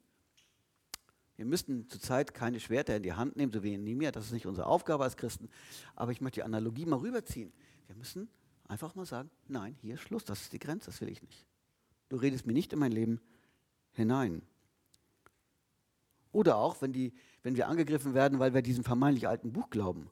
Wir 1.36 1.46
müssten 1.46 1.88
zurzeit 1.88 2.34
keine 2.34 2.60
Schwerter 2.60 2.96
in 2.96 3.04
die 3.04 3.13
Hand 3.13 3.36
nehmen, 3.36 3.52
so 3.52 3.62
wie 3.62 3.74
in 3.74 3.84
Nehemiah. 3.84 4.12
Das 4.12 4.26
ist 4.26 4.32
nicht 4.32 4.48
unsere 4.48 4.67
Aufgabe 4.67 5.04
als 5.04 5.17
Christen. 5.17 5.50
Aber 5.96 6.12
ich 6.12 6.20
möchte 6.20 6.39
die 6.39 6.43
Analogie 6.43 6.86
mal 6.86 6.98
rüberziehen. 6.98 7.54
Wir 7.86 7.96
müssen 7.96 8.28
einfach 8.67 8.95
mal 8.95 9.06
sagen, 9.06 9.30
nein, 9.47 9.75
hier 9.82 9.95
ist 9.95 10.01
Schluss, 10.01 10.25
das 10.25 10.41
ist 10.41 10.53
die 10.53 10.60
Grenze, 10.60 10.88
das 10.88 11.01
will 11.01 11.10
ich 11.10 11.21
nicht. 11.21 11.45
Du 12.10 12.17
redest 12.17 12.45
mir 12.45 12.53
nicht 12.53 12.73
in 12.73 12.80
mein 12.80 12.91
Leben 12.91 13.21
hinein. 13.91 14.41
Oder 16.32 16.58
auch, 16.58 16.82
wenn, 16.82 16.93
die, 16.93 17.13
wenn 17.43 17.56
wir 17.56 17.67
angegriffen 17.67 18.13
werden, 18.13 18.39
weil 18.39 18.53
wir 18.53 18.62
diesem 18.62 18.84
vermeintlich 18.84 19.27
alten 19.27 19.53
Buch 19.53 19.69
glauben, 19.69 20.10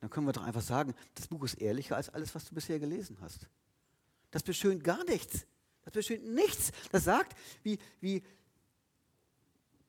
dann 0.00 0.10
können 0.10 0.26
wir 0.26 0.32
doch 0.32 0.44
einfach 0.44 0.62
sagen, 0.62 0.94
das 1.14 1.28
Buch 1.28 1.44
ist 1.44 1.54
ehrlicher 1.54 1.96
als 1.96 2.08
alles, 2.10 2.34
was 2.34 2.44
du 2.44 2.54
bisher 2.54 2.78
gelesen 2.78 3.18
hast. 3.20 3.48
Das 4.30 4.42
beschönt 4.42 4.84
gar 4.84 5.04
nichts. 5.04 5.46
Das 5.84 5.94
beschönt 5.94 6.26
nichts. 6.26 6.72
Das 6.92 7.04
sagt, 7.04 7.36
wie, 7.62 7.78
wie 8.00 8.22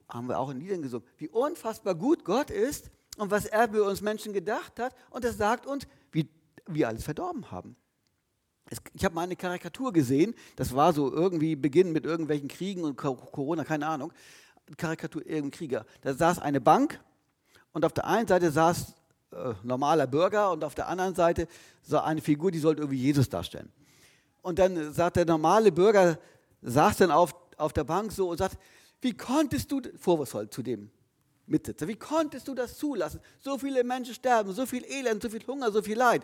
haben 0.08 0.28
wir 0.28 0.40
auch 0.40 0.50
in 0.50 0.60
Liedern 0.60 0.82
gesungen, 0.82 1.08
wie 1.18 1.30
unfassbar 1.30 1.96
gut 1.96 2.24
Gott 2.24 2.50
ist 2.50 2.90
und 3.18 3.32
was 3.32 3.46
er 3.46 3.70
für 3.70 3.84
uns 3.84 4.02
Menschen 4.02 4.34
gedacht 4.34 4.80
hat. 4.80 4.96
Und 5.10 5.24
das 5.24 5.38
sagt 5.38 5.66
uns, 5.66 5.88
wie 6.12 6.30
wir 6.66 6.88
alles 6.88 7.04
verdorben 7.04 7.52
haben. 7.52 7.76
Ich 8.94 9.06
habe 9.06 9.16
mal 9.16 9.22
eine 9.22 9.36
Karikatur 9.36 9.94
gesehen, 9.94 10.36
das 10.56 10.76
war 10.76 10.92
so 10.94 11.12
irgendwie 11.12 11.56
Beginn 11.56 11.92
mit 11.94 12.06
irgendwelchen 12.06 12.50
Kriegen 12.50 12.84
und 12.84 12.98
Corona, 12.98 13.64
keine 13.64 13.88
Ahnung. 13.88 14.12
Karikatur 14.76 15.26
irgendein 15.26 15.52
Krieger. 15.52 15.86
Da 16.02 16.14
saß 16.14 16.40
eine 16.40 16.60
Bank 16.60 17.00
und 17.72 17.86
auf 17.86 17.94
der 17.94 18.06
einen 18.06 18.28
Seite 18.28 18.52
saß 18.52 18.94
äh, 19.32 19.54
normaler 19.64 20.08
Bürger 20.08 20.52
und 20.52 20.64
auf 20.64 20.76
der 20.76 20.88
anderen 20.88 21.16
Seite 21.16 21.48
sah 21.82 22.04
eine 22.04 22.22
Figur, 22.22 22.52
die 22.52 22.60
sollte 22.60 22.82
irgendwie 22.82 23.02
Jesus 23.02 23.30
darstellen. 23.30 23.72
Und 24.42 24.60
dann 24.60 24.94
sagt 24.94 25.16
der 25.18 25.26
normale 25.26 25.72
Bürger, 25.72 26.18
saß 26.62 26.98
dann 26.98 27.12
auf, 27.12 27.36
auf 27.58 27.74
der 27.74 27.84
Bank 27.84 28.12
so 28.12 28.30
und 28.30 28.38
sagt, 28.38 28.58
wie 29.02 29.14
konntest 29.16 29.72
du, 29.72 29.82
vorwurfsvoll 29.98 30.50
zu 30.50 30.64
dem 30.64 30.90
Mitsitzer, 31.46 31.88
wie 31.88 31.96
konntest 31.96 32.48
du 32.48 32.56
das 32.56 32.78
zulassen? 32.78 33.22
So 33.40 33.58
viele 33.58 33.84
Menschen 33.84 34.14
sterben, 34.14 34.52
so 34.54 34.66
viel 34.66 34.84
Elend, 34.86 35.22
so 35.22 35.30
viel 35.30 35.46
Hunger, 35.46 35.72
so 35.72 35.82
viel 35.82 35.98
Leid. 35.98 36.24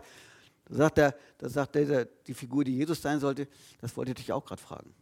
Da 0.66 0.76
sagt, 0.76 0.98
der, 0.98 1.18
da 1.38 1.50
sagt 1.50 1.76
der, 1.76 2.06
die 2.06 2.34
Figur, 2.34 2.64
die 2.64 2.76
Jesus 2.76 3.02
sein 3.02 3.20
sollte, 3.20 3.48
das 3.82 3.96
wollte 3.98 4.12
ich 4.12 4.18
dich 4.18 4.32
auch 4.32 4.46
gerade 4.46 4.62
fragen. 4.62 4.94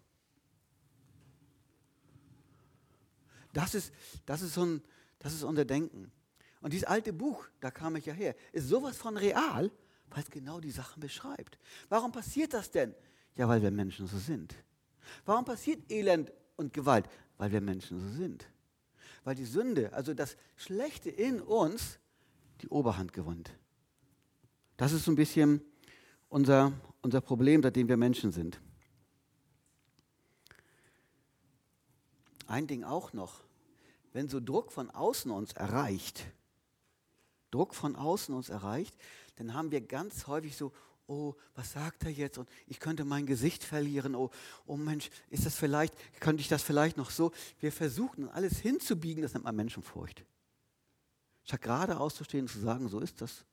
Das 3.53 3.75
ist, 3.75 3.93
das, 4.25 4.41
ist 4.41 4.53
so 4.53 4.65
ein, 4.65 4.81
das 5.19 5.33
ist 5.33 5.43
unser 5.43 5.65
Denken. 5.65 6.11
Und 6.61 6.73
dieses 6.73 6.87
alte 6.87 7.11
Buch, 7.11 7.47
da 7.59 7.71
kam 7.71 7.95
ich 7.95 8.05
ja 8.05 8.13
her, 8.13 8.35
ist 8.51 8.69
sowas 8.69 8.97
von 8.97 9.17
real, 9.17 9.71
weil 10.09 10.23
es 10.23 10.29
genau 10.29 10.59
die 10.59 10.71
Sachen 10.71 10.99
beschreibt. 10.99 11.57
Warum 11.89 12.11
passiert 12.11 12.53
das 12.53 12.71
denn? 12.71 12.93
Ja, 13.35 13.47
weil 13.47 13.61
wir 13.61 13.71
Menschen 13.71 14.07
so 14.07 14.17
sind. 14.17 14.55
Warum 15.25 15.45
passiert 15.45 15.91
Elend 15.91 16.31
und 16.55 16.73
Gewalt? 16.73 17.05
Weil 17.37 17.51
wir 17.51 17.61
Menschen 17.61 17.99
so 17.99 18.17
sind. 18.17 18.45
Weil 19.23 19.35
die 19.35 19.45
Sünde, 19.45 19.93
also 19.93 20.13
das 20.13 20.37
Schlechte 20.55 21.09
in 21.09 21.41
uns, 21.41 21.99
die 22.61 22.69
Oberhand 22.69 23.13
gewinnt. 23.13 23.51
Das 24.81 24.93
ist 24.93 25.05
so 25.05 25.11
ein 25.11 25.15
bisschen 25.15 25.61
unser, 26.27 26.73
unser 27.03 27.21
Problem, 27.21 27.61
seitdem 27.61 27.87
wir 27.87 27.97
Menschen 27.97 28.31
sind. 28.31 28.59
Ein 32.47 32.65
Ding 32.65 32.83
auch 32.83 33.13
noch, 33.13 33.43
wenn 34.11 34.27
so 34.27 34.39
Druck 34.39 34.71
von 34.71 34.89
außen 34.89 35.29
uns 35.29 35.53
erreicht, 35.53 36.25
Druck 37.51 37.75
von 37.75 37.95
außen 37.95 38.33
uns 38.33 38.49
erreicht, 38.49 38.97
dann 39.35 39.53
haben 39.53 39.69
wir 39.69 39.81
ganz 39.81 40.25
häufig 40.25 40.57
so, 40.57 40.71
oh, 41.05 41.35
was 41.53 41.73
sagt 41.73 42.05
er 42.05 42.11
jetzt? 42.11 42.39
Und 42.39 42.49
ich 42.65 42.79
könnte 42.79 43.05
mein 43.05 43.27
Gesicht 43.27 43.63
verlieren. 43.63 44.15
Oh, 44.15 44.31
oh 44.65 44.77
Mensch, 44.77 45.11
ist 45.29 45.45
das 45.45 45.55
vielleicht, 45.55 45.93
könnte 46.19 46.41
ich 46.41 46.47
das 46.47 46.63
vielleicht 46.63 46.97
noch 46.97 47.11
so? 47.11 47.31
Wir 47.59 47.71
versuchen 47.71 48.29
alles 48.29 48.57
hinzubiegen, 48.57 49.21
das 49.21 49.35
nennt 49.35 49.45
man 49.45 49.55
Menschenfurcht. 49.55 50.25
Statt 51.43 51.61
gerade 51.61 51.99
auszustehen 51.99 52.45
und 52.45 52.51
zu 52.51 52.59
sagen, 52.59 52.89
so 52.89 52.99
ist 52.99 53.21
das. 53.21 53.45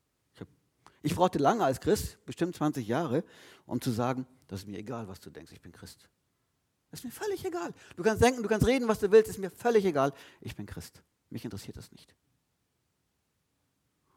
Ich, 1.02 1.14
brauchte 1.14 1.38
lange 1.38 1.64
als 1.64 1.80
Christ, 1.80 2.18
bestimmt 2.26 2.56
20 2.56 2.86
Jahre, 2.86 3.24
um 3.66 3.80
zu 3.80 3.90
sagen, 3.90 4.26
das 4.48 4.60
ist 4.60 4.66
mir 4.66 4.78
egal, 4.78 5.06
was 5.08 5.20
du 5.20 5.30
denkst, 5.30 5.52
ich 5.52 5.60
bin 5.60 5.72
Christ. 5.72 6.08
Das 6.90 7.00
ist 7.00 7.04
mir 7.04 7.10
völlig 7.10 7.44
egal. 7.44 7.72
Du 7.96 8.02
kannst 8.02 8.22
denken, 8.22 8.42
du 8.42 8.48
kannst 8.48 8.66
reden, 8.66 8.88
was 8.88 8.98
du 8.98 9.10
willst, 9.10 9.30
ist 9.30 9.38
mir 9.38 9.50
völlig 9.50 9.84
egal. 9.84 10.12
Ich 10.40 10.56
bin 10.56 10.66
Christ. 10.66 11.02
Mich 11.30 11.44
interessiert 11.44 11.76
das 11.76 11.92
nicht. 11.92 12.14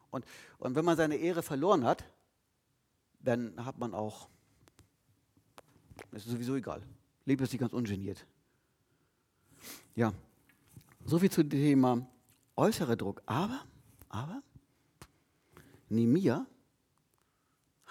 Und, 0.09 0.25
und 0.57 0.75
wenn 0.75 0.85
man 0.85 0.97
seine 0.97 1.15
Ehre 1.15 1.43
verloren 1.43 1.83
hat, 1.83 2.03
dann 3.19 3.63
hat 3.65 3.77
man 3.77 3.93
auch, 3.93 4.29
ist 6.11 6.27
sowieso 6.27 6.55
egal. 6.55 6.81
Lebt 7.25 7.41
es 7.41 7.51
nicht 7.51 7.59
ganz 7.59 7.73
ungeniert. 7.73 8.25
Ja, 9.95 10.13
soviel 11.05 11.29
zu 11.29 11.43
dem 11.43 11.49
Thema 11.49 12.07
äußerer 12.55 12.95
Druck. 12.95 13.21
Aber, 13.25 13.65
aber, 14.09 14.41
Nemia 15.89 16.45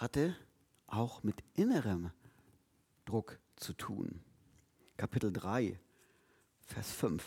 hatte 0.00 0.34
auch 0.86 1.22
mit 1.22 1.36
innerem 1.54 2.10
Druck 3.04 3.38
zu 3.56 3.74
tun. 3.74 4.20
Kapitel 4.96 5.30
3, 5.30 5.78
Vers 6.66 6.90
5. 6.92 7.22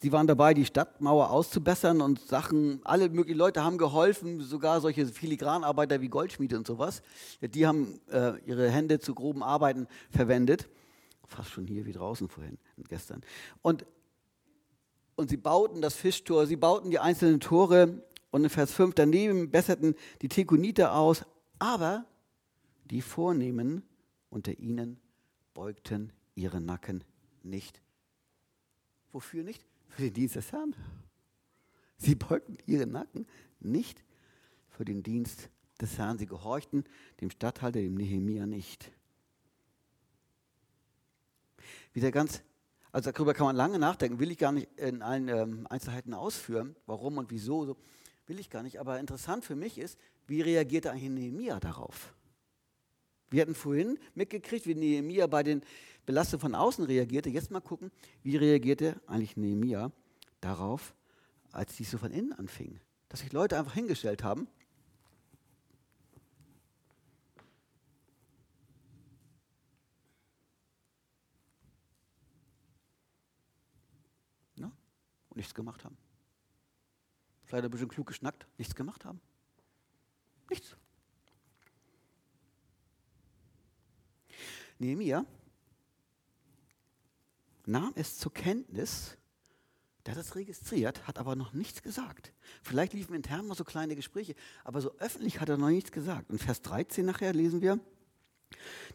Sie 0.00 0.12
waren 0.12 0.26
dabei, 0.26 0.52
die 0.52 0.66
Stadtmauer 0.66 1.30
auszubessern 1.30 2.02
und 2.02 2.20
Sachen, 2.20 2.80
alle 2.84 3.08
möglichen 3.08 3.38
Leute 3.38 3.64
haben 3.64 3.78
geholfen, 3.78 4.40
sogar 4.42 4.82
solche 4.82 5.06
Filigranarbeiter 5.06 6.02
wie 6.02 6.08
Goldschmiede 6.08 6.58
und 6.58 6.66
sowas. 6.66 7.00
Die 7.40 7.66
haben 7.66 8.00
äh, 8.10 8.38
ihre 8.44 8.70
Hände 8.70 9.00
zu 9.00 9.14
groben 9.14 9.42
Arbeiten 9.42 9.86
verwendet. 10.10 10.68
Fast 11.26 11.50
schon 11.50 11.66
hier 11.66 11.86
wie 11.86 11.92
draußen 11.92 12.28
vorhin, 12.28 12.58
gestern. 12.88 13.22
Und, 13.62 13.86
und 15.16 15.30
sie 15.30 15.38
bauten 15.38 15.80
das 15.80 15.94
Fischtor, 15.94 16.46
sie 16.46 16.56
bauten 16.56 16.90
die 16.90 16.98
einzelnen 16.98 17.40
Tore 17.40 18.02
und 18.34 18.42
in 18.42 18.50
Vers 18.50 18.72
5 18.72 18.96
daneben 18.96 19.48
besserten 19.52 19.94
die 20.20 20.28
Tekoniter 20.28 20.96
aus, 20.96 21.24
aber 21.60 22.04
die 22.84 23.00
Vornehmen 23.00 23.84
unter 24.28 24.58
ihnen 24.58 24.98
beugten 25.54 26.12
ihre 26.34 26.60
Nacken 26.60 27.04
nicht. 27.44 27.80
Wofür 29.12 29.44
nicht? 29.44 29.64
Für 29.86 30.02
den 30.02 30.14
Dienst 30.14 30.34
des 30.34 30.50
Herrn. 30.50 30.74
Sie 31.96 32.16
beugten 32.16 32.58
ihre 32.66 32.88
Nacken 32.88 33.28
nicht 33.60 34.02
für 34.68 34.84
den 34.84 35.04
Dienst 35.04 35.48
des 35.80 35.96
Herrn. 35.96 36.18
Sie 36.18 36.26
gehorchten 36.26 36.82
dem 37.20 37.30
Statthalter, 37.30 37.78
dem 37.78 37.94
Nehemia 37.94 38.46
nicht. 38.46 38.90
Wieder 41.92 42.10
ganz, 42.10 42.42
also 42.90 43.12
darüber 43.12 43.32
kann 43.32 43.46
man 43.46 43.54
lange 43.54 43.78
nachdenken, 43.78 44.18
will 44.18 44.32
ich 44.32 44.38
gar 44.38 44.50
nicht 44.50 44.76
in 44.76 45.02
allen 45.02 45.28
ähm, 45.28 45.66
Einzelheiten 45.70 46.14
ausführen, 46.14 46.74
warum 46.86 47.18
und 47.18 47.30
wieso, 47.30 47.64
so, 47.64 47.76
will 48.26 48.38
ich 48.38 48.50
gar 48.50 48.62
nicht. 48.62 48.80
Aber 48.80 48.98
interessant 48.98 49.44
für 49.44 49.56
mich 49.56 49.78
ist, 49.78 49.98
wie 50.26 50.40
reagierte 50.40 50.90
eigentlich 50.90 51.10
Nehemia 51.10 51.60
darauf? 51.60 52.14
Wir 53.30 53.42
hatten 53.42 53.54
vorhin 53.54 53.98
mitgekriegt, 54.14 54.66
wie 54.66 54.74
Nehemia 54.74 55.26
bei 55.26 55.42
den 55.42 55.62
Belastungen 56.06 56.40
von 56.40 56.54
außen 56.54 56.84
reagierte. 56.84 57.30
Jetzt 57.30 57.50
mal 57.50 57.60
gucken, 57.60 57.90
wie 58.22 58.36
reagierte 58.36 59.00
eigentlich 59.06 59.36
Nehemia 59.36 59.90
darauf, 60.40 60.94
als 61.50 61.76
dies 61.76 61.90
so 61.90 61.98
von 61.98 62.12
innen 62.12 62.32
anfing. 62.32 62.80
Dass 63.08 63.20
sich 63.20 63.32
Leute 63.32 63.58
einfach 63.58 63.74
hingestellt 63.74 64.22
haben. 64.22 64.46
Ja, 74.56 74.66
und 74.66 75.36
nichts 75.36 75.54
gemacht 75.54 75.84
haben. 75.84 75.96
Vielleicht 77.54 77.66
ein 77.66 77.70
bisschen 77.70 77.88
klug 77.88 78.08
geschnackt, 78.08 78.48
nichts 78.58 78.74
gemacht 78.74 79.04
haben. 79.04 79.20
Nichts. 80.50 80.74
Nehemiah 84.80 85.24
nahm 87.64 87.92
es 87.94 88.18
zur 88.18 88.32
Kenntnis, 88.34 89.16
der 90.04 90.16
hat 90.16 90.20
es 90.20 90.34
registriert, 90.34 91.06
hat 91.06 91.20
aber 91.20 91.36
noch 91.36 91.52
nichts 91.52 91.80
gesagt. 91.80 92.32
Vielleicht 92.60 92.92
liefen 92.92 93.14
intern 93.14 93.46
mal 93.46 93.54
so 93.54 93.62
kleine 93.62 93.94
Gespräche, 93.94 94.34
aber 94.64 94.80
so 94.80 94.92
öffentlich 94.98 95.38
hat 95.40 95.48
er 95.48 95.56
noch 95.56 95.70
nichts 95.70 95.92
gesagt. 95.92 96.30
Und 96.30 96.42
Vers 96.42 96.60
13 96.62 97.06
nachher 97.06 97.32
lesen 97.32 97.60
wir, 97.60 97.78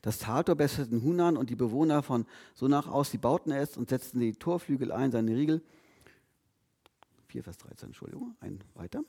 das 0.01 0.19
Taltor 0.19 0.55
besserten 0.55 1.01
Hunan 1.01 1.37
und 1.37 1.49
die 1.49 1.55
Bewohner 1.55 2.03
von 2.03 2.25
Sonach 2.55 2.87
aus, 2.87 3.09
die 3.09 3.19
bauten 3.19 3.53
es 3.53 3.77
und 3.77 3.87
setzten 3.87 4.19
die 4.19 4.33
Torflügel 4.33 4.91
ein, 4.91 5.13
seine 5.13 5.33
Riegel. 5.33 5.61
4 7.29 7.43
Vers 7.43 7.57
13, 7.59 7.89
Entschuldigung, 7.89 8.35
ein 8.39 8.59
weiter. 8.73 9.03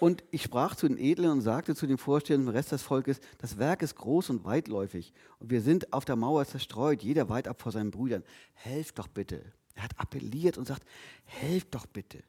Und 0.00 0.24
ich 0.30 0.42
sprach 0.42 0.74
zu 0.74 0.88
den 0.88 0.96
Edlen 0.96 1.30
und 1.30 1.40
sagte 1.42 1.74
zu 1.74 1.86
den 1.86 1.98
Vorstehern 1.98 2.46
des 2.46 2.54
Rest 2.54 2.72
des 2.72 2.82
Volkes, 2.82 3.20
das 3.36 3.58
Werk 3.58 3.82
ist 3.82 3.96
groß 3.96 4.30
und 4.30 4.44
weitläufig 4.44 5.12
und 5.38 5.50
wir 5.50 5.60
sind 5.60 5.92
auf 5.92 6.06
der 6.06 6.16
Mauer 6.16 6.46
zerstreut, 6.46 7.02
jeder 7.02 7.28
weit 7.28 7.46
ab 7.46 7.60
vor 7.60 7.70
seinen 7.70 7.90
Brüdern. 7.90 8.24
Helft 8.54 8.98
doch 8.98 9.08
bitte. 9.08 9.44
Er 9.74 9.82
hat 9.82 9.98
appelliert 9.98 10.56
und 10.56 10.66
sagt, 10.66 10.84
helft 11.24 11.74
doch 11.74 11.84
bitte. 11.84 12.22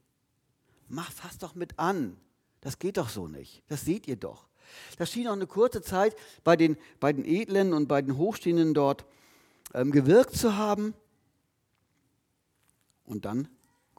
Mach, 0.89 1.09
fass 1.09 1.37
doch 1.37 1.55
mit 1.55 1.79
an. 1.79 2.17
Das 2.59 2.77
geht 2.77 2.97
doch 2.97 3.07
so 3.07 3.29
nicht. 3.29 3.63
Das 3.69 3.85
seht 3.85 4.05
ihr 4.05 4.17
doch. 4.17 4.49
Das 4.97 5.09
schien 5.09 5.29
auch 5.29 5.33
eine 5.33 5.47
kurze 5.47 5.81
Zeit 5.81 6.15
bei 6.43 6.57
den, 6.57 6.77
bei 6.99 7.13
den 7.13 7.23
Edlen 7.23 7.73
und 7.73 7.87
bei 7.87 8.01
den 8.01 8.17
Hochstehenden 8.17 8.73
dort 8.73 9.05
ähm, 9.73 9.91
gewirkt 9.91 10.35
zu 10.35 10.57
haben. 10.57 10.93
Und 13.05 13.23
dann 13.23 13.47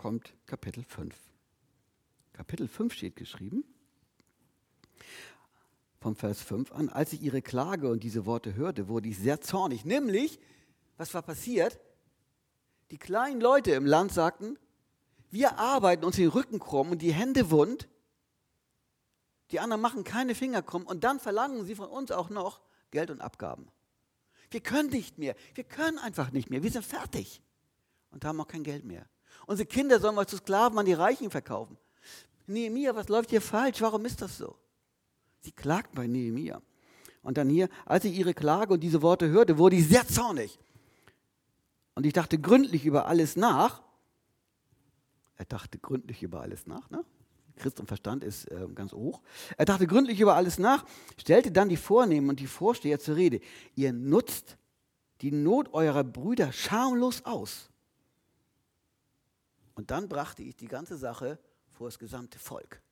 kommt 0.03 0.35
Kapitel 0.47 0.83
5. 0.83 1.15
Kapitel 2.33 2.67
5 2.67 2.93
steht 2.93 3.15
geschrieben, 3.15 3.63
vom 6.01 6.17
Vers 6.17 6.43
5 6.43 6.73
an, 6.73 6.89
als 6.89 7.13
ich 7.13 7.23
ihre 7.23 7.41
Klage 7.41 7.89
und 7.89 8.03
diese 8.03 8.27
Worte 8.27 8.57
hörte, 8.57 8.89
wurde 8.89 9.09
ich 9.09 9.17
sehr 9.17 9.41
zornig. 9.41 9.85
Nämlich, 9.85 10.41
was 10.97 11.15
war 11.15 11.23
passiert? 11.23 11.79
Die 12.91 12.99
kleinen 12.99 13.41
Leute 13.41 13.71
im 13.71 13.87
Land 13.87 14.13
sagten, 14.13 14.59
wir 15.31 15.61
arbeiten 15.61 16.05
uns 16.05 16.17
den 16.17 16.31
Rücken 16.31 16.59
krumm 16.59 16.91
und 16.91 17.01
die 17.01 17.15
Hände 17.15 17.53
wund. 17.53 17.89
Die 19.53 19.61
anderen 19.61 19.81
machen 19.83 20.03
keine 20.03 20.35
Finger 20.35 20.63
krumm 20.63 20.85
und 20.85 21.05
dann 21.05 21.21
verlangen 21.21 21.65
sie 21.65 21.77
von 21.77 21.89
uns 21.89 22.11
auch 22.11 22.29
noch 22.29 22.61
Geld 22.91 23.13
und 23.13 23.21
Abgaben. 23.21 23.71
Wir 24.51 24.63
können 24.63 24.91
nicht 24.91 25.19
mehr. 25.19 25.37
Wir 25.55 25.63
können 25.63 25.99
einfach 25.99 26.33
nicht 26.33 26.51
mehr. 26.51 26.65
Wir 26.65 26.73
sind 26.73 26.85
fertig 26.85 27.41
und 28.11 28.25
haben 28.25 28.41
auch 28.41 28.49
kein 28.49 28.65
Geld 28.65 28.85
mehr. 28.85 29.07
Unsere 29.47 29.67
Kinder 29.67 30.01
sollen 30.01 30.15
wir 30.15 30.27
zu 30.27 30.37
Sklaven 30.37 30.79
an 30.79 30.87
die 30.87 30.93
Reichen 30.93 31.31
verkaufen. 31.31 31.77
Nehemiah, 32.47 32.95
was 32.95 33.09
läuft 33.09 33.31
hier 33.31 33.41
falsch? 33.41 33.81
Warum 33.81 34.05
ist 34.05 34.23
das 34.23 34.39
so? 34.39 34.57
Sie 35.41 35.53
klagten 35.53 35.97
bei 35.97 36.07
Nehemiah. 36.07 36.61
Und 37.23 37.39
dann 37.39 37.49
hier, 37.49 37.69
als 37.87 38.05
ich 38.05 38.17
ihre 38.17 38.35
Klage 38.35 38.73
und 38.75 38.81
diese 38.81 39.03
Worte 39.03 39.29
hörte, 39.29 39.59
wurde 39.59 39.77
ich 39.77 39.89
sehr 39.89 40.07
zornig. 40.07 40.59
Und 41.95 42.07
ich 42.07 42.13
dachte 42.13 42.39
gründlich 42.39 42.85
über 42.85 43.07
alles 43.07 43.37
nach. 43.37 43.83
Er 45.37 45.45
dachte 45.45 45.79
gründlich 45.79 46.23
über 46.23 46.41
alles 46.41 46.67
nach, 46.67 46.91
ne? 46.91 47.05
Christ 47.57 47.81
und 47.81 47.87
Verstand 47.87 48.25
ist 48.25 48.51
äh, 48.51 48.67
ganz 48.75 48.93
hoch. 48.93 49.21
Er 49.57 49.67
dachte 49.67 49.87
gründlich 49.87 50.21
über 50.21 50.35
alles 50.35 50.59
nach, 50.59 50.85
stellte 51.19 51.53
dann 51.53 51.69
die 51.69 51.77
Vornehmen 51.77 52.29
und 52.31 52.41
die 52.41 52.47
Vorsteher 52.47 52.99
zur 52.99 53.17
Rede. 53.17 53.41
Ihr 53.75 53.93
nutzt 53.93 54.57
die 55.21 55.33
Not 55.33 55.73
eurer 55.73 56.03
Brüder 56.03 56.51
schamlos 56.51 57.25
aus. 57.25 57.71
Und 59.75 59.91
dann 59.91 60.09
brachte 60.09 60.43
ich 60.43 60.57
die 60.57 60.69
ganze 60.69 60.97
Sache 60.97 61.39
vor 61.71 61.89
das 61.89 61.99
gesamte 61.99 62.39
Volk. 62.39 62.83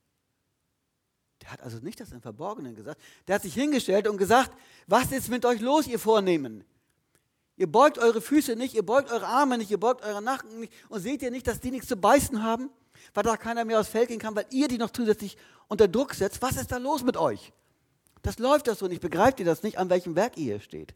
Der 1.43 1.53
hat 1.53 1.63
also 1.63 1.79
nicht 1.79 2.01
das 2.01 2.13
im 2.13 2.21
Verborgenen 2.21 2.75
gesagt. 2.75 3.01
Der 3.27 3.37
hat 3.37 3.43
sich 3.43 3.55
hingestellt 3.55 4.07
und 4.09 4.19
gesagt, 4.19 4.53
was 4.87 5.11
ist 5.13 5.29
mit 5.29 5.45
euch 5.45 5.61
los, 5.61 5.87
ihr 5.87 5.99
Vornehmen? 5.99 6.65
Ihr 7.57 7.71
beugt 7.71 7.99
eure 7.99 8.21
Füße 8.21 8.57
nicht, 8.57 8.75
ihr 8.75 8.85
beugt 8.85 9.11
eure 9.11 9.27
Arme 9.27 9.59
nicht, 9.59 9.71
ihr 9.71 9.81
beugt 9.81 10.03
eure 10.03 10.23
Nacken 10.23 10.61
nicht. 10.61 10.73
Und 10.89 11.01
seht 11.01 11.23
ihr 11.23 11.31
nicht, 11.31 11.47
dass 11.47 11.61
die 11.61 11.71
nichts 11.71 11.89
zu 11.89 11.97
beißen 11.97 12.43
haben? 12.43 12.71
Weil 13.15 13.23
da 13.23 13.37
keiner 13.37 13.65
mehr 13.65 13.81
aufs 13.81 13.89
Feld 13.89 14.09
gehen 14.09 14.19
kann, 14.19 14.35
weil 14.35 14.47
ihr 14.51 14.69
die 14.69 14.79
noch 14.79 14.91
zusätzlich 14.91 15.37
unter 15.69 15.89
Druck 15.89 16.15
setzt. 16.15 16.43
Was 16.43 16.57
ist 16.57 16.73
da 16.73 16.79
los 16.79 17.03
mit 17.03 17.17
euch? 17.17 17.53
Das 18.23 18.39
läuft 18.39 18.67
das 18.67 18.79
so 18.79 18.87
nicht. 18.87 19.01
Begreift 19.01 19.41
ihr 19.41 19.47
das 19.47 19.63
nicht, 19.63 19.79
an 19.79 19.89
welchem 19.89 20.15
Werk 20.17 20.37
ihr 20.37 20.45
hier 20.45 20.61
steht? 20.61 20.95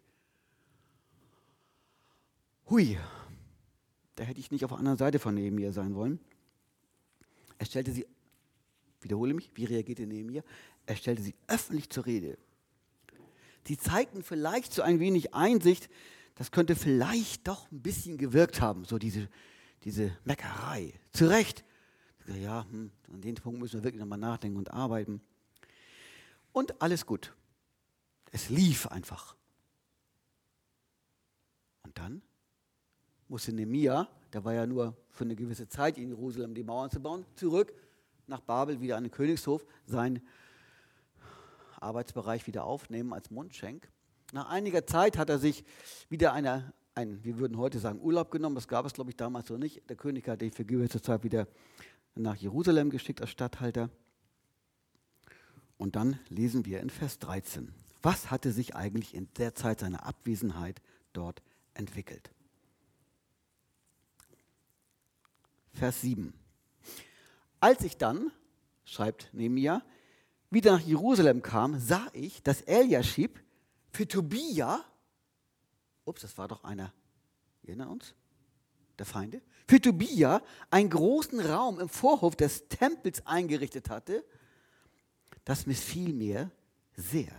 Hui, 2.68 2.98
da 4.16 4.24
hätte 4.24 4.40
ich 4.40 4.50
nicht 4.50 4.64
auf 4.64 4.70
der 4.70 4.78
anderen 4.78 4.98
Seite 4.98 5.18
von 5.18 5.34
neben 5.34 5.56
mir 5.56 5.72
sein 5.72 5.94
wollen. 5.94 6.20
Er 7.58 7.66
stellte 7.66 7.92
sie, 7.92 8.06
wiederhole 9.00 9.34
mich, 9.34 9.50
wie 9.54 9.64
reagierte 9.64 10.06
Nehemiah? 10.06 10.42
Er 10.86 10.96
stellte 10.96 11.22
sie 11.22 11.34
öffentlich 11.46 11.90
zur 11.90 12.06
Rede. 12.06 12.38
Sie 13.66 13.78
zeigten 13.78 14.22
vielleicht 14.22 14.72
so 14.72 14.82
ein 14.82 15.00
wenig 15.00 15.34
Einsicht, 15.34 15.88
das 16.34 16.50
könnte 16.50 16.76
vielleicht 16.76 17.46
doch 17.48 17.70
ein 17.70 17.80
bisschen 17.80 18.18
gewirkt 18.18 18.60
haben, 18.60 18.84
so 18.84 18.98
diese, 18.98 19.28
diese 19.84 20.16
Meckerei. 20.24 20.92
Zu 21.12 21.28
Recht. 21.28 21.64
Ja, 22.26 22.66
hm, 22.70 22.90
an 23.12 23.20
den 23.20 23.36
Punkt 23.36 23.60
müssen 23.60 23.74
wir 23.74 23.84
wirklich 23.84 24.00
nochmal 24.00 24.18
nachdenken 24.18 24.58
und 24.58 24.72
arbeiten. 24.72 25.20
Und 26.52 26.80
alles 26.82 27.06
gut. 27.06 27.34
Es 28.32 28.48
lief 28.48 28.86
einfach. 28.86 29.36
Und 31.82 31.96
dann 31.98 32.22
musste 33.28 33.52
Nehemiah 33.52 34.08
der 34.34 34.44
war 34.44 34.52
ja 34.52 34.66
nur 34.66 34.96
für 35.10 35.24
eine 35.24 35.36
gewisse 35.36 35.68
Zeit 35.68 35.96
in 35.96 36.08
Jerusalem 36.08 36.54
die 36.54 36.64
Mauern 36.64 36.90
zu 36.90 37.00
bauen, 37.00 37.24
zurück 37.36 37.72
nach 38.26 38.40
Babel 38.40 38.80
wieder 38.80 38.96
an 38.96 39.04
den 39.04 39.12
Königshof, 39.12 39.64
seinen 39.86 40.20
Arbeitsbereich 41.78 42.46
wieder 42.48 42.64
aufnehmen 42.64 43.12
als 43.12 43.30
Mundschenk. 43.30 43.88
Nach 44.32 44.48
einiger 44.50 44.86
Zeit 44.86 45.16
hat 45.18 45.30
er 45.30 45.38
sich 45.38 45.64
wieder 46.08 46.32
eine, 46.32 46.72
ein, 46.96 47.22
wir 47.22 47.38
würden 47.38 47.58
heute 47.58 47.78
sagen, 47.78 48.00
Urlaub 48.00 48.32
genommen. 48.32 48.56
Das 48.56 48.66
gab 48.66 48.84
es, 48.86 48.94
glaube 48.94 49.10
ich, 49.10 49.16
damals 49.16 49.46
so 49.46 49.56
nicht. 49.56 49.88
Der 49.88 49.96
König 49.96 50.26
hat 50.26 50.42
ihn 50.42 50.50
für 50.50 50.64
gewisse 50.64 51.00
Zeit 51.00 51.22
wieder 51.22 51.46
nach 52.16 52.34
Jerusalem 52.34 52.90
geschickt 52.90 53.20
als 53.20 53.30
Statthalter. 53.30 53.88
Und 55.76 55.94
dann 55.94 56.18
lesen 56.28 56.64
wir 56.64 56.80
in 56.80 56.90
Vers 56.90 57.20
13. 57.20 57.72
Was 58.02 58.32
hatte 58.32 58.50
sich 58.50 58.74
eigentlich 58.74 59.14
in 59.14 59.28
der 59.36 59.54
Zeit 59.54 59.80
seiner 59.80 60.04
Abwesenheit 60.06 60.80
dort 61.12 61.42
entwickelt? 61.74 62.33
Vers 65.74 66.00
7. 66.02 66.32
Als 67.60 67.82
ich 67.82 67.96
dann, 67.96 68.30
schreibt 68.84 69.32
Nehemiah, 69.32 69.82
wieder 70.50 70.72
nach 70.72 70.80
Jerusalem 70.80 71.42
kam, 71.42 71.78
sah 71.78 72.06
ich, 72.12 72.42
dass 72.42 72.62
Eliashib 72.62 73.40
für 73.90 74.06
Tobia, 74.06 74.84
ups, 76.04 76.22
das 76.22 76.38
war 76.38 76.48
doch 76.48 76.62
einer, 76.62 76.92
erinnern 77.64 77.88
uns, 77.88 78.14
der 78.98 79.06
Feinde, 79.06 79.42
für 79.66 79.80
Tobia 79.80 80.42
einen 80.70 80.90
großen 80.90 81.40
Raum 81.40 81.80
im 81.80 81.88
Vorhof 81.88 82.36
des 82.36 82.68
Tempels 82.68 83.26
eingerichtet 83.26 83.90
hatte. 83.90 84.24
Das 85.44 85.66
missfiel 85.66 86.12
mir 86.12 86.50
sehr. 86.94 87.32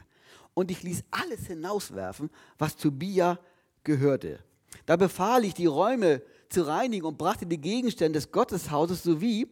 Und 0.54 0.71
ich 0.71 0.84
ließ 0.84 1.04
alles 1.12 1.48
hinauswerfen, 1.48 2.30
was 2.58 2.76
Tobia 2.76 3.39
gehörte. 3.84 4.43
Da 4.86 4.98
befahl 4.98 5.45
ich, 5.45 5.54
die 5.54 5.65
Räume 5.67 6.21
zu 6.56 6.65
reinigen 6.65 7.06
und 7.06 7.18
brachte 7.18 7.46
die 7.46 7.60
Gegenstände 7.60 8.18
des 8.18 8.32
Gotteshauses 8.32 9.04
sowie 9.04 9.48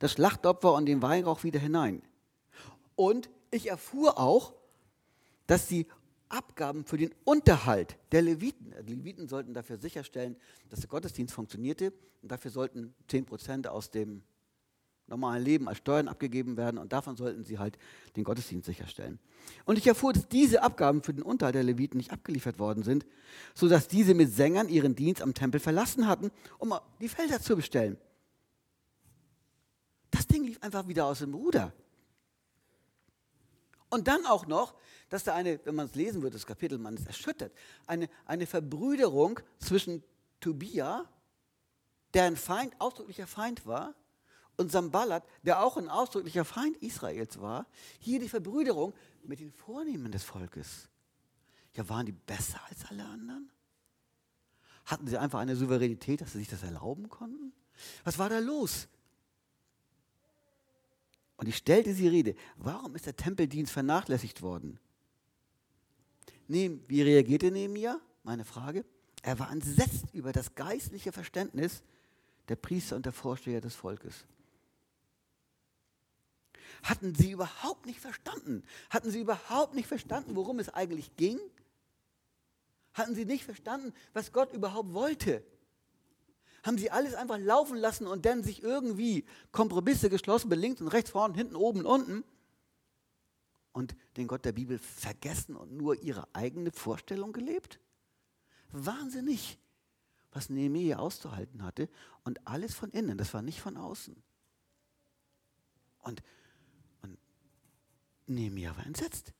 das 0.00 0.12
Schlachtopfer 0.12 0.74
und 0.74 0.86
den 0.86 1.02
Weihrauch 1.02 1.44
wieder 1.44 1.60
hinein. 1.60 2.02
Und 2.96 3.30
ich 3.52 3.68
erfuhr 3.68 4.18
auch, 4.18 4.54
dass 5.46 5.68
die 5.68 5.86
Abgaben 6.28 6.84
für 6.84 6.96
den 6.96 7.14
Unterhalt 7.24 7.96
der 8.10 8.22
Leviten, 8.22 8.74
die 8.86 8.94
Leviten 8.94 9.28
sollten 9.28 9.54
dafür 9.54 9.78
sicherstellen, 9.78 10.36
dass 10.68 10.80
der 10.80 10.88
Gottesdienst 10.88 11.32
funktionierte 11.32 11.92
und 12.22 12.32
dafür 12.32 12.50
sollten 12.50 12.92
10% 13.08 13.68
aus 13.68 13.90
dem 13.90 14.22
normalen 15.10 15.44
Leben 15.44 15.68
als 15.68 15.78
Steuern 15.78 16.08
abgegeben 16.08 16.56
werden 16.56 16.78
und 16.78 16.92
davon 16.92 17.16
sollten 17.16 17.44
sie 17.44 17.58
halt 17.58 17.76
den 18.16 18.24
Gottesdienst 18.24 18.66
sicherstellen. 18.66 19.18
Und 19.64 19.78
ich 19.78 19.86
erfuhr, 19.86 20.12
dass 20.12 20.28
diese 20.28 20.62
Abgaben 20.62 21.02
für 21.02 21.12
den 21.12 21.22
Unterhalt 21.22 21.54
der 21.54 21.62
Leviten 21.62 21.98
nicht 21.98 22.12
abgeliefert 22.12 22.58
worden 22.58 22.82
sind, 22.82 23.04
sodass 23.54 23.88
diese 23.88 24.14
mit 24.14 24.32
Sängern 24.32 24.68
ihren 24.68 24.94
Dienst 24.94 25.22
am 25.22 25.34
Tempel 25.34 25.60
verlassen 25.60 26.06
hatten, 26.06 26.30
um 26.58 26.74
die 27.00 27.08
Felder 27.08 27.40
zu 27.40 27.56
bestellen. 27.56 27.98
Das 30.10 30.26
Ding 30.26 30.44
lief 30.44 30.62
einfach 30.62 30.88
wieder 30.88 31.06
aus 31.06 31.20
dem 31.20 31.34
Ruder. 31.34 31.72
Und 33.90 34.06
dann 34.06 34.24
auch 34.26 34.46
noch, 34.46 34.74
dass 35.08 35.24
da 35.24 35.34
eine, 35.34 35.60
wenn 35.64 35.74
man 35.74 35.86
es 35.86 35.94
lesen 35.94 36.22
würde, 36.22 36.34
das 36.34 36.46
Kapitel, 36.46 36.78
man 36.78 36.94
ist 36.94 37.06
erschüttert, 37.06 37.52
eine, 37.86 38.08
eine 38.24 38.46
Verbrüderung 38.46 39.40
zwischen 39.58 40.04
Tobia, 40.38 41.04
der 42.14 42.24
ein 42.24 42.36
Feind, 42.36 42.74
ausdrücklicher 42.78 43.26
Feind 43.26 43.66
war, 43.66 43.94
und 44.60 44.70
Sambalat, 44.70 45.26
der 45.42 45.64
auch 45.64 45.76
ein 45.76 45.88
ausdrücklicher 45.88 46.44
Feind 46.44 46.76
Israels 46.76 47.40
war, 47.40 47.66
hier 47.98 48.20
die 48.20 48.28
Verbrüderung 48.28 48.94
mit 49.24 49.40
den 49.40 49.50
Vornehmen 49.50 50.12
des 50.12 50.22
Volkes. 50.22 50.88
Ja, 51.74 51.88
waren 51.88 52.06
die 52.06 52.12
besser 52.12 52.60
als 52.68 52.84
alle 52.90 53.04
anderen? 53.04 53.50
Hatten 54.84 55.06
sie 55.08 55.18
einfach 55.18 55.38
eine 55.40 55.56
Souveränität, 55.56 56.20
dass 56.20 56.32
sie 56.32 56.38
sich 56.38 56.48
das 56.48 56.62
erlauben 56.62 57.08
konnten? 57.08 57.52
Was 58.04 58.18
war 58.18 58.28
da 58.28 58.38
los? 58.38 58.86
Und 61.36 61.48
ich 61.48 61.56
stellte 61.56 61.94
sie 61.94 62.08
Rede, 62.08 62.34
warum 62.56 62.94
ist 62.94 63.06
der 63.06 63.16
Tempeldienst 63.16 63.72
vernachlässigt 63.72 64.42
worden? 64.42 64.78
Wie 66.48 67.02
reagierte 67.02 67.50
Nehemiah? 67.50 67.98
Meine 68.24 68.44
Frage. 68.44 68.84
Er 69.22 69.38
war 69.38 69.50
entsetzt 69.50 70.12
über 70.12 70.32
das 70.32 70.54
geistliche 70.54 71.12
Verständnis 71.12 71.82
der 72.48 72.56
Priester 72.56 72.96
und 72.96 73.06
der 73.06 73.12
Vorsteher 73.12 73.60
des 73.60 73.74
Volkes 73.74 74.26
hatten 76.82 77.14
sie 77.14 77.32
überhaupt 77.32 77.86
nicht 77.86 78.00
verstanden. 78.00 78.62
Hatten 78.88 79.10
sie 79.10 79.20
überhaupt 79.20 79.74
nicht 79.74 79.88
verstanden, 79.88 80.36
worum 80.36 80.58
es 80.58 80.68
eigentlich 80.68 81.16
ging? 81.16 81.38
Hatten 82.94 83.14
sie 83.14 83.24
nicht 83.24 83.44
verstanden, 83.44 83.92
was 84.12 84.32
Gott 84.32 84.52
überhaupt 84.52 84.92
wollte? 84.92 85.44
Haben 86.62 86.76
sie 86.76 86.90
alles 86.90 87.14
einfach 87.14 87.38
laufen 87.38 87.76
lassen 87.76 88.06
und 88.06 88.26
dann 88.26 88.42
sich 88.42 88.62
irgendwie 88.62 89.24
Kompromisse 89.52 90.10
geschlossen 90.10 90.50
links 90.50 90.80
und 90.80 90.88
rechts, 90.88 91.10
vorne, 91.10 91.34
hinten, 91.34 91.56
oben, 91.56 91.86
unten 91.86 92.24
und 93.72 93.96
den 94.16 94.26
Gott 94.26 94.44
der 94.44 94.52
Bibel 94.52 94.78
vergessen 94.78 95.56
und 95.56 95.72
nur 95.72 96.02
ihre 96.02 96.28
eigene 96.34 96.70
Vorstellung 96.72 97.32
gelebt? 97.32 97.80
Wahnsinnig, 98.72 99.58
was 100.32 100.50
Nehemiah 100.50 100.98
auszuhalten 100.98 101.62
hatte 101.62 101.88
und 102.24 102.46
alles 102.46 102.74
von 102.74 102.90
innen, 102.90 103.16
das 103.16 103.32
war 103.32 103.42
nicht 103.42 103.60
von 103.60 103.76
außen. 103.76 104.22
Und 106.00 106.22
Nehemiah 108.30 108.76
war 108.76 108.86
entsetzt. 108.86 109.32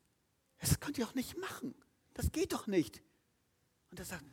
Das 0.58 0.80
könnt 0.80 0.98
ihr 0.98 1.06
auch 1.06 1.14
nicht 1.14 1.38
machen. 1.38 1.74
Das 2.14 2.32
geht 2.32 2.52
doch 2.52 2.66
nicht. 2.66 3.02
Und 3.90 3.98
er 3.98 4.04
sagt, 4.04 4.24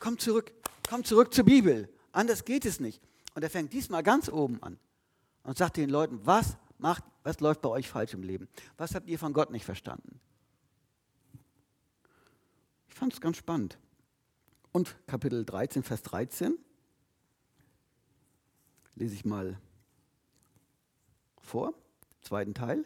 komm 0.00 0.18
zurück, 0.18 0.52
komm 0.88 1.04
zurück 1.04 1.34
zur 1.34 1.44
Bibel. 1.44 1.88
Anders 2.12 2.44
geht 2.44 2.64
es 2.64 2.80
nicht. 2.80 3.02
Und 3.34 3.42
er 3.42 3.50
fängt 3.50 3.72
diesmal 3.72 4.02
ganz 4.02 4.28
oben 4.28 4.62
an 4.62 4.78
und 5.42 5.58
sagt 5.58 5.76
den 5.76 5.90
Leuten, 5.90 6.20
was 6.24 6.56
macht, 6.78 7.04
was 7.22 7.40
läuft 7.40 7.62
bei 7.62 7.68
euch 7.68 7.88
falsch 7.88 8.14
im 8.14 8.22
Leben? 8.22 8.48
Was 8.76 8.94
habt 8.94 9.08
ihr 9.08 9.18
von 9.18 9.32
Gott 9.32 9.50
nicht 9.50 9.64
verstanden? 9.64 10.20
Ich 12.88 12.94
fand 12.94 13.12
es 13.12 13.20
ganz 13.20 13.36
spannend. 13.36 13.78
Und 14.72 14.96
Kapitel 15.06 15.44
13, 15.44 15.82
Vers 15.82 16.02
13 16.02 16.56
lese 18.94 19.14
ich 19.14 19.24
mal 19.24 19.60
vor, 21.40 21.74
zweiten 22.22 22.54
Teil. 22.54 22.84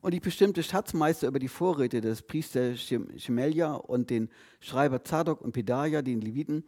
Und 0.00 0.14
ich 0.14 0.22
bestimmte 0.22 0.62
Schatzmeister 0.62 1.28
über 1.28 1.38
die 1.38 1.48
Vorräte 1.48 2.00
des 2.00 2.22
Priesters 2.22 2.80
Schemelja 2.80 3.74
und 3.74 4.08
den 4.08 4.30
Schreiber 4.60 5.04
Zadok 5.04 5.42
und 5.42 5.52
Pedaja, 5.52 6.00
den 6.00 6.20
Leviten, 6.20 6.64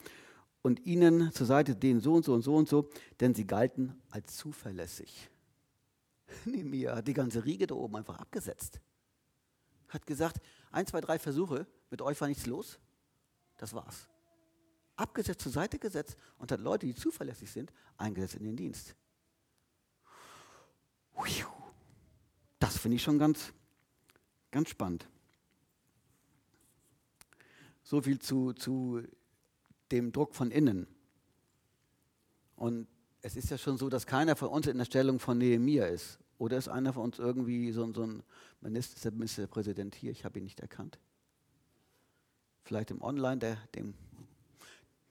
und 0.60 0.86
ihnen 0.86 1.32
zur 1.32 1.46
Seite 1.46 1.74
den 1.74 2.00
so 2.00 2.14
und 2.14 2.24
so 2.24 2.34
und 2.34 2.42
so 2.42 2.54
und 2.54 2.68
so, 2.68 2.88
denn 3.20 3.34
sie 3.34 3.46
galten 3.46 4.00
als 4.10 4.36
zuverlässig. 4.36 5.30
Nehemiah 6.44 6.96
hat 6.96 7.08
die 7.08 7.14
ganze 7.14 7.44
Riege 7.44 7.66
da 7.66 7.74
oben 7.74 7.96
einfach 7.96 8.18
abgesetzt. 8.18 8.80
Hat 9.88 10.06
gesagt, 10.06 10.40
ein, 10.70 10.86
zwei, 10.86 11.00
drei 11.00 11.18
Versuche, 11.18 11.66
mit 11.90 12.00
euch 12.00 12.20
war 12.20 12.28
nichts 12.28 12.46
los. 12.46 12.78
Das 13.58 13.74
war's. 13.74 14.08
Abgesetzt, 14.96 15.40
zur 15.40 15.52
Seite 15.52 15.78
gesetzt 15.78 16.16
und 16.38 16.52
hat 16.52 16.60
Leute, 16.60 16.86
die 16.86 16.94
zuverlässig 16.94 17.50
sind, 17.50 17.72
eingesetzt 17.96 18.36
in 18.36 18.44
den 18.44 18.56
Dienst. 18.56 18.94
Das 22.62 22.78
finde 22.78 22.94
ich 22.94 23.02
schon 23.02 23.18
ganz, 23.18 23.52
ganz 24.52 24.68
spannend. 24.68 25.08
So 27.82 28.00
viel 28.00 28.20
zu, 28.20 28.52
zu 28.52 29.02
dem 29.90 30.12
Druck 30.12 30.36
von 30.36 30.52
innen. 30.52 30.86
Und 32.54 32.86
es 33.20 33.34
ist 33.34 33.50
ja 33.50 33.58
schon 33.58 33.78
so, 33.78 33.88
dass 33.88 34.06
keiner 34.06 34.36
von 34.36 34.46
uns 34.46 34.68
in 34.68 34.78
der 34.78 34.84
Stellung 34.84 35.18
von 35.18 35.38
Nehemiah 35.38 35.86
ist. 35.86 36.20
Oder 36.38 36.56
ist 36.56 36.68
einer 36.68 36.92
von 36.92 37.02
uns 37.02 37.18
irgendwie 37.18 37.72
so, 37.72 37.92
so 37.92 38.04
ein 38.04 38.22
Minister, 38.60 39.10
Ministerpräsident 39.10 39.96
hier? 39.96 40.12
Ich 40.12 40.24
habe 40.24 40.38
ihn 40.38 40.44
nicht 40.44 40.60
erkannt. 40.60 41.00
Vielleicht 42.62 42.92
im 42.92 43.02
Online, 43.02 43.38
der, 43.38 43.56
dem, 43.74 43.94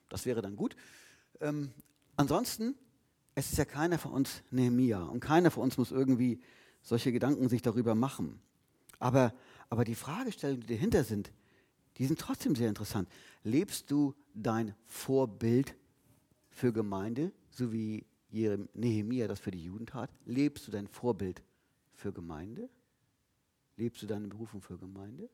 das 0.08 0.26
wäre 0.26 0.42
dann 0.42 0.56
gut. 0.56 0.78
Ähm, 1.42 1.72
ansonsten, 2.16 2.76
es 3.36 3.52
ist 3.52 3.58
ja 3.58 3.66
keiner 3.66 3.98
von 3.98 4.14
uns 4.14 4.42
Nehemiah. 4.52 5.04
Und 5.04 5.20
keiner 5.20 5.52
von 5.52 5.64
uns 5.64 5.78
muss 5.78 5.92
irgendwie 5.92 6.40
solche 6.82 7.12
Gedanken 7.12 7.50
sich 7.50 7.62
darüber 7.62 7.96
machen. 7.96 8.40
Aber, 9.00 9.34
aber 9.70 9.84
die 9.84 9.96
Fragestellungen, 9.96 10.62
die 10.62 10.76
dahinter 10.76 11.04
sind, 11.04 11.32
die 11.98 12.06
sind 12.06 12.20
trotzdem 12.20 12.56
sehr 12.56 12.70
interessant. 12.70 13.10
Lebst 13.44 13.92
du 13.92 14.16
dein 14.34 14.76
Vorbild 14.86 15.76
für 16.50 16.72
Gemeinde, 16.72 17.32
so 17.50 17.72
wie 17.72 18.06
Nehemiah 18.32 19.28
das 19.28 19.40
für 19.40 19.52
die 19.52 19.64
Juden 19.64 19.86
tat? 19.86 20.10
Lebst 20.26 20.68
du 20.68 20.72
dein 20.72 20.88
Vorbild 20.88 21.42
für 21.94 22.14
Gemeinde? 22.14 22.70
Lebst 23.78 24.02
du 24.02 24.08
deine 24.08 24.28
Berufung 24.28 24.62
für 24.62 24.78
Gemeinde? 24.78 25.30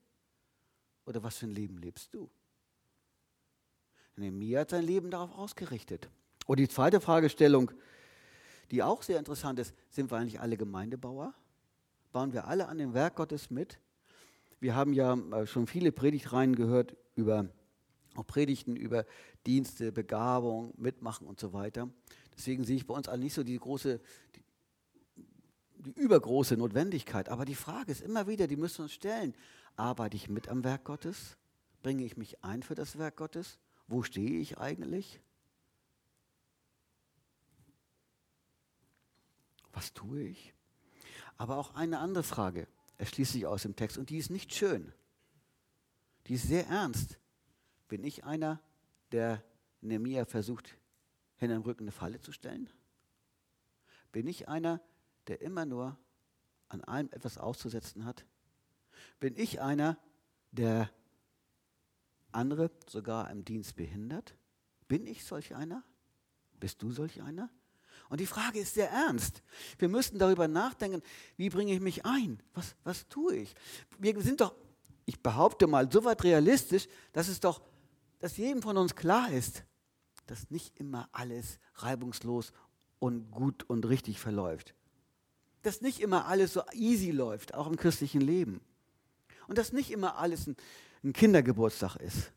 Oder 1.06 1.24
was 1.24 1.38
für 1.38 1.48
ein 1.48 1.52
Leben 1.52 1.78
lebst 1.78 2.14
du? 2.14 2.30
Nehemiah 4.16 4.62
hat 4.62 4.72
sein 4.72 4.84
Leben 4.84 5.12
darauf 5.12 5.32
ausgerichtet. 5.38 6.10
Und 6.48 6.60
die 6.60 6.68
zweite 6.68 7.00
Fragestellung, 7.00 7.72
die 8.72 8.84
auch 8.84 9.04
sehr 9.04 9.20
interessant 9.20 9.60
ist, 9.60 9.74
sind 9.90 10.12
wir 10.12 10.18
eigentlich 10.18 10.40
alle 10.40 10.58
Gemeindebauer? 10.58 11.34
Bauen 12.12 12.34
wir 12.34 12.48
alle 12.48 12.68
an 12.68 12.78
dem 12.78 12.94
Werk 12.94 13.16
Gottes 13.16 13.50
mit? 13.50 13.80
Wir 14.60 14.76
haben 14.76 14.94
ja 14.94 15.14
äh, 15.14 15.46
schon 15.46 15.68
viele 15.68 15.92
Predigtreihen 15.92 16.56
gehört 16.56 16.96
über 17.16 17.48
auch 18.18 18.26
Predigten 18.26 18.76
über 18.76 19.06
Dienste, 19.46 19.92
Begabung, 19.92 20.74
Mitmachen 20.78 21.28
und 21.28 21.40
so 21.40 21.54
weiter. 21.54 21.90
Deswegen 22.36 22.64
sehe 22.64 22.76
ich 22.76 22.88
bei 22.88 22.94
uns 22.94 23.08
alle 23.08 23.22
nicht 23.22 23.34
so 23.34 23.44
die 23.44 23.58
große, 23.58 24.00
die, 24.36 24.44
die 25.78 25.92
übergroße 25.92 26.58
Notwendigkeit. 26.58 27.30
Aber 27.30 27.46
die 27.46 27.56
Frage 27.56 27.92
ist 27.92 28.02
immer 28.02 28.28
wieder, 28.28 28.48
die 28.48 28.56
müssen 28.56 28.80
wir 28.80 28.84
uns 28.84 28.94
stellen. 28.94 29.36
Arbeite 29.76 30.16
ich 30.16 30.30
mit 30.30 30.50
am 30.50 30.64
Werk 30.64 30.84
Gottes? 30.84 31.38
Bringe 31.84 32.04
ich 32.04 32.18
mich 32.18 32.44
ein 32.44 32.64
für 32.64 32.76
das 32.76 32.98
Werk 32.98 33.18
Gottes? 33.18 33.60
Wo 33.88 34.04
stehe 34.04 34.40
ich 34.40 34.58
eigentlich? 34.58 35.22
Was 39.74 39.94
tue 39.94 40.24
ich? 40.24 40.54
Aber 41.38 41.58
auch 41.58 41.76
eine 41.76 42.00
andere 42.00 42.24
Frage 42.24 42.68
erschließt 42.98 43.34
sich 43.34 43.46
aus 43.46 43.62
dem 43.62 43.76
Text 43.76 43.98
und 43.98 44.10
die 44.10 44.18
ist 44.18 44.30
nicht 44.30 44.54
schön. 44.54 44.92
Die 46.28 46.34
ist 46.34 46.48
sehr 46.48 46.68
ernst. 46.68 47.20
Bin 47.88 48.04
ich 48.04 48.24
einer, 48.26 48.62
der 49.12 49.44
Nehemiah 49.82 50.26
versucht, 50.26 50.78
hinter 51.38 51.56
dem 51.56 51.62
Rücken 51.62 51.84
eine 51.84 51.92
Falle 51.92 52.20
zu 52.20 52.32
stellen? 52.32 52.70
Bin 54.12 54.28
ich 54.28 54.48
einer, 54.48 54.82
der 55.28 55.42
immer 55.42 55.66
nur 55.66 55.98
an 56.70 56.84
allem 56.84 57.10
etwas 57.12 57.38
auszusetzen 57.38 58.06
hat? 58.06 58.26
Bin 59.20 59.36
ich 59.38 59.62
einer, 59.62 59.98
der 60.52 60.90
andere 62.32 62.72
sogar 62.88 63.30
im 63.30 63.46
Dienst 63.46 63.76
behindert? 63.76 64.36
Bin 64.88 65.06
ich 65.06 65.24
solch 65.24 65.56
einer? 65.56 65.84
Bist 66.60 66.82
du 66.82 66.92
solch 66.92 67.22
einer? 67.22 67.50
Und 68.10 68.20
die 68.20 68.26
Frage 68.26 68.60
ist 68.60 68.74
sehr 68.74 68.90
ernst. 68.90 69.42
Wir 69.78 69.90
müssen 69.90 70.18
darüber 70.18 70.48
nachdenken, 70.48 71.02
wie 71.36 71.50
bringe 71.50 71.74
ich 71.74 71.82
mich 71.82 72.06
ein? 72.06 72.42
Was, 72.54 72.76
was 72.84 73.08
tue 73.10 73.36
ich? 73.36 73.56
Wir 74.00 74.20
sind 74.22 74.42
doch, 74.42 74.56
ich 75.06 75.22
behaupte 75.22 75.68
mal, 75.68 75.92
so 75.92 76.04
weit 76.06 76.24
realistisch, 76.24 76.88
dass 77.14 77.28
es 77.28 77.40
doch, 77.40 77.62
dass 78.20 78.38
jedem 78.38 78.62
von 78.62 78.78
uns 78.78 78.96
klar 78.96 79.32
ist, 79.32 79.64
dass 80.26 80.50
nicht 80.50 80.80
immer 80.80 81.10
alles 81.12 81.60
reibungslos 81.76 82.54
und 83.00 83.32
gut 83.32 83.64
und 83.64 83.86
richtig 83.88 84.20
verläuft. 84.20 84.74
Dass 85.64 85.82
nicht 85.82 86.00
immer 86.00 86.28
alles 86.28 86.54
so 86.54 86.62
easy 86.74 87.12
läuft, 87.12 87.54
auch 87.54 87.68
im 87.68 87.76
christlichen 87.76 88.22
Leben. 88.22 88.62
Und 89.48 89.58
dass 89.58 89.74
nicht 89.74 89.92
immer 89.92 90.18
alles 90.18 90.48
ein, 90.48 90.56
ein 91.04 91.14
Kindergeburtstag 91.14 91.98
ist. 91.98 92.32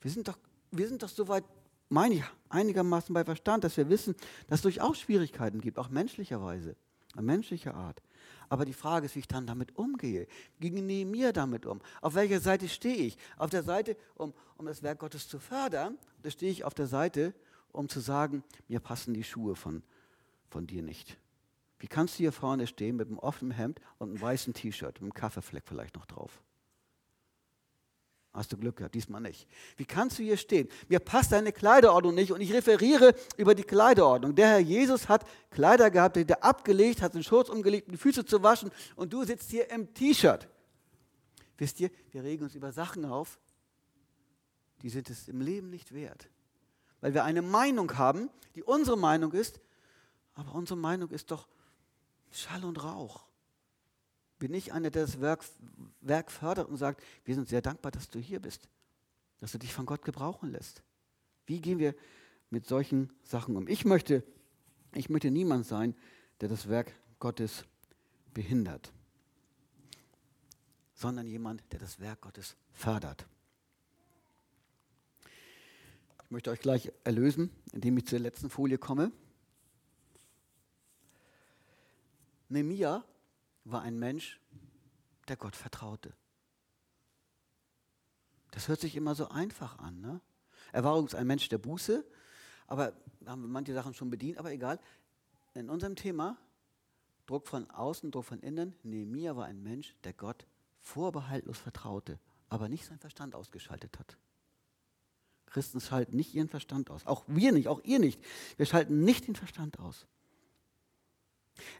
Wir 0.00 0.10
sind 0.10 0.28
doch, 0.28 0.38
wir 0.70 0.88
sind 0.88 1.02
doch 1.02 1.08
so 1.08 1.28
weit 1.28 1.44
meine 1.88 2.16
ich, 2.16 2.24
einigermaßen 2.48 3.12
bei 3.12 3.24
Verstand, 3.24 3.64
dass 3.64 3.76
wir 3.76 3.88
wissen, 3.88 4.14
dass 4.48 4.58
es 4.58 4.62
durchaus 4.62 4.98
Schwierigkeiten 4.98 5.60
gibt, 5.60 5.78
auch 5.78 5.88
menschlicherweise, 5.88 6.76
menschlicher 7.14 7.74
Art. 7.74 8.02
Aber 8.48 8.64
die 8.64 8.72
Frage 8.72 9.06
ist, 9.06 9.14
wie 9.14 9.20
ich 9.20 9.28
dann 9.28 9.46
damit 9.46 9.76
umgehe. 9.76 10.26
Gehe 10.60 10.70
mir 11.04 11.32
damit 11.32 11.66
um? 11.66 11.80
Auf 12.00 12.14
welcher 12.14 12.40
Seite 12.40 12.68
stehe 12.68 12.96
ich? 12.96 13.18
Auf 13.36 13.50
der 13.50 13.62
Seite, 13.62 13.96
um, 14.16 14.34
um 14.56 14.66
das 14.66 14.82
Werk 14.82 14.98
Gottes 14.98 15.28
zu 15.28 15.38
fördern, 15.38 15.98
da 16.22 16.30
stehe 16.30 16.52
ich 16.52 16.64
auf 16.64 16.74
der 16.74 16.86
Seite, 16.86 17.34
um 17.72 17.88
zu 17.88 18.00
sagen, 18.00 18.44
mir 18.68 18.80
passen 18.80 19.14
die 19.14 19.24
Schuhe 19.24 19.56
von, 19.56 19.82
von 20.48 20.66
dir 20.66 20.82
nicht. 20.82 21.16
Wie 21.78 21.88
kannst 21.88 22.14
du 22.14 22.18
hier 22.18 22.32
vorne 22.32 22.66
stehen 22.66 22.96
mit 22.96 23.08
einem 23.08 23.18
offenen 23.18 23.52
Hemd 23.52 23.80
und 23.98 24.10
einem 24.10 24.20
weißen 24.20 24.54
T-Shirt, 24.54 24.94
mit 24.94 25.02
einem 25.02 25.14
Kaffeefleck 25.14 25.64
vielleicht 25.66 25.96
noch 25.96 26.06
drauf? 26.06 26.40
Hast 28.34 28.52
du 28.52 28.56
Glück 28.56 28.76
gehabt, 28.76 28.96
diesmal 28.96 29.20
nicht. 29.20 29.46
Wie 29.76 29.84
kannst 29.84 30.18
du 30.18 30.24
hier 30.24 30.36
stehen? 30.36 30.68
Mir 30.88 30.98
passt 30.98 31.30
deine 31.30 31.52
Kleiderordnung 31.52 32.16
nicht 32.16 32.32
und 32.32 32.40
ich 32.40 32.52
referiere 32.52 33.14
über 33.36 33.54
die 33.54 33.62
Kleiderordnung. 33.62 34.34
Der 34.34 34.48
Herr 34.48 34.58
Jesus 34.58 35.08
hat 35.08 35.24
Kleider 35.50 35.88
gehabt, 35.88 36.16
die 36.16 36.28
er 36.28 36.42
abgelegt, 36.42 37.00
hat 37.00 37.14
den 37.14 37.22
Schurz 37.22 37.48
umgelegt, 37.48 37.86
um 37.86 37.92
die 37.92 37.98
Füße 37.98 38.24
zu 38.24 38.42
waschen 38.42 38.72
und 38.96 39.12
du 39.12 39.22
sitzt 39.22 39.52
hier 39.52 39.70
im 39.70 39.94
T-Shirt. 39.94 40.48
Wisst 41.58 41.78
ihr, 41.78 41.90
wir 42.10 42.24
regen 42.24 42.42
uns 42.42 42.56
über 42.56 42.72
Sachen 42.72 43.04
auf, 43.04 43.38
die 44.82 44.88
sind 44.88 45.08
es 45.10 45.28
im 45.28 45.40
Leben 45.40 45.70
nicht 45.70 45.94
wert. 45.94 46.28
Weil 47.00 47.14
wir 47.14 47.22
eine 47.22 47.40
Meinung 47.40 47.96
haben, 47.96 48.30
die 48.56 48.64
unsere 48.64 48.98
Meinung 48.98 49.32
ist, 49.32 49.60
aber 50.34 50.56
unsere 50.56 50.78
Meinung 50.78 51.10
ist 51.10 51.30
doch 51.30 51.46
Schall 52.32 52.64
und 52.64 52.82
Rauch. 52.82 53.24
Bin 54.38 54.52
ich 54.52 54.72
einer, 54.72 54.90
der 54.90 55.06
das 55.06 55.20
Werk, 55.20 55.44
Werk 56.00 56.30
fördert 56.30 56.68
und 56.68 56.76
sagt, 56.76 57.02
wir 57.24 57.34
sind 57.34 57.48
sehr 57.48 57.62
dankbar, 57.62 57.92
dass 57.92 58.10
du 58.10 58.18
hier 58.18 58.40
bist, 58.40 58.68
dass 59.40 59.52
du 59.52 59.58
dich 59.58 59.72
von 59.72 59.86
Gott 59.86 60.04
gebrauchen 60.04 60.50
lässt. 60.50 60.82
Wie 61.46 61.60
gehen 61.60 61.78
wir 61.78 61.94
mit 62.50 62.66
solchen 62.66 63.10
Sachen 63.22 63.56
um? 63.56 63.68
Ich 63.68 63.84
möchte, 63.84 64.24
ich 64.94 65.08
möchte 65.08 65.30
niemand 65.30 65.66
sein, 65.66 65.94
der 66.40 66.48
das 66.48 66.68
Werk 66.68 66.92
Gottes 67.18 67.64
behindert, 68.32 68.92
sondern 70.94 71.26
jemand, 71.26 71.62
der 71.72 71.78
das 71.78 72.00
Werk 72.00 72.22
Gottes 72.22 72.56
fördert. 72.72 73.26
Ich 76.24 76.30
möchte 76.30 76.50
euch 76.50 76.60
gleich 76.60 76.90
erlösen, 77.04 77.50
indem 77.72 77.96
ich 77.98 78.06
zur 78.06 78.18
letzten 78.18 78.50
Folie 78.50 78.78
komme. 78.78 79.12
Nehemia 82.48 83.04
war 83.64 83.82
ein 83.82 83.98
Mensch, 83.98 84.40
der 85.28 85.36
Gott 85.36 85.56
vertraute. 85.56 86.12
Das 88.50 88.68
hört 88.68 88.80
sich 88.80 88.94
immer 88.94 89.14
so 89.14 89.28
einfach 89.28 89.78
an. 89.78 90.00
Ne? 90.00 90.20
Er 90.72 90.84
war 90.84 90.92
übrigens 90.92 91.14
ein 91.14 91.26
Mensch 91.26 91.48
der 91.48 91.58
Buße, 91.58 92.04
aber 92.66 92.92
haben 93.26 93.42
wir 93.42 93.48
manche 93.48 93.74
Sachen 93.74 93.94
schon 93.94 94.10
bedient, 94.10 94.38
aber 94.38 94.52
egal. 94.52 94.78
In 95.54 95.70
unserem 95.70 95.96
Thema, 95.96 96.36
Druck 97.26 97.48
von 97.48 97.70
außen, 97.70 98.10
Druck 98.10 98.26
von 98.26 98.40
innen, 98.40 98.74
Nehemia 98.82 99.36
war 99.36 99.46
ein 99.46 99.62
Mensch, 99.62 99.94
der 100.04 100.12
Gott 100.12 100.46
vorbehaltlos 100.80 101.58
vertraute, 101.58 102.18
aber 102.48 102.68
nicht 102.68 102.84
seinen 102.84 102.98
Verstand 102.98 103.34
ausgeschaltet 103.34 103.98
hat. 103.98 104.18
Christen 105.46 105.80
schalten 105.80 106.16
nicht 106.16 106.34
ihren 106.34 106.48
Verstand 106.48 106.90
aus. 106.90 107.06
Auch 107.06 107.24
wir 107.26 107.52
nicht, 107.52 107.68
auch 107.68 107.80
ihr 107.84 108.00
nicht. 108.00 108.20
Wir 108.56 108.66
schalten 108.66 109.04
nicht 109.04 109.28
den 109.28 109.36
Verstand 109.36 109.78
aus. 109.78 110.06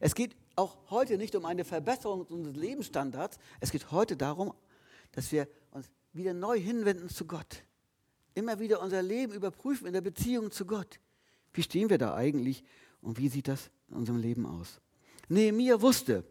Es 0.00 0.14
geht 0.14 0.36
auch 0.56 0.76
heute 0.90 1.18
nicht 1.18 1.34
um 1.34 1.44
eine 1.44 1.64
Verbesserung 1.64 2.22
unseres 2.26 2.56
Lebensstandards. 2.56 3.38
Es 3.60 3.70
geht 3.70 3.90
heute 3.90 4.16
darum, 4.16 4.54
dass 5.12 5.32
wir 5.32 5.48
uns 5.70 5.90
wieder 6.12 6.32
neu 6.32 6.58
hinwenden 6.58 7.08
zu 7.08 7.26
Gott. 7.26 7.64
Immer 8.34 8.58
wieder 8.58 8.80
unser 8.80 9.02
Leben 9.02 9.32
überprüfen 9.32 9.86
in 9.86 9.92
der 9.92 10.00
Beziehung 10.00 10.50
zu 10.50 10.66
Gott. 10.66 11.00
Wie 11.52 11.62
stehen 11.62 11.90
wir 11.90 11.98
da 11.98 12.14
eigentlich 12.14 12.64
und 13.00 13.18
wie 13.18 13.28
sieht 13.28 13.48
das 13.48 13.70
in 13.88 13.96
unserem 13.96 14.18
Leben 14.18 14.46
aus? 14.46 14.80
Nehemiah 15.28 15.80
wusste 15.80 16.24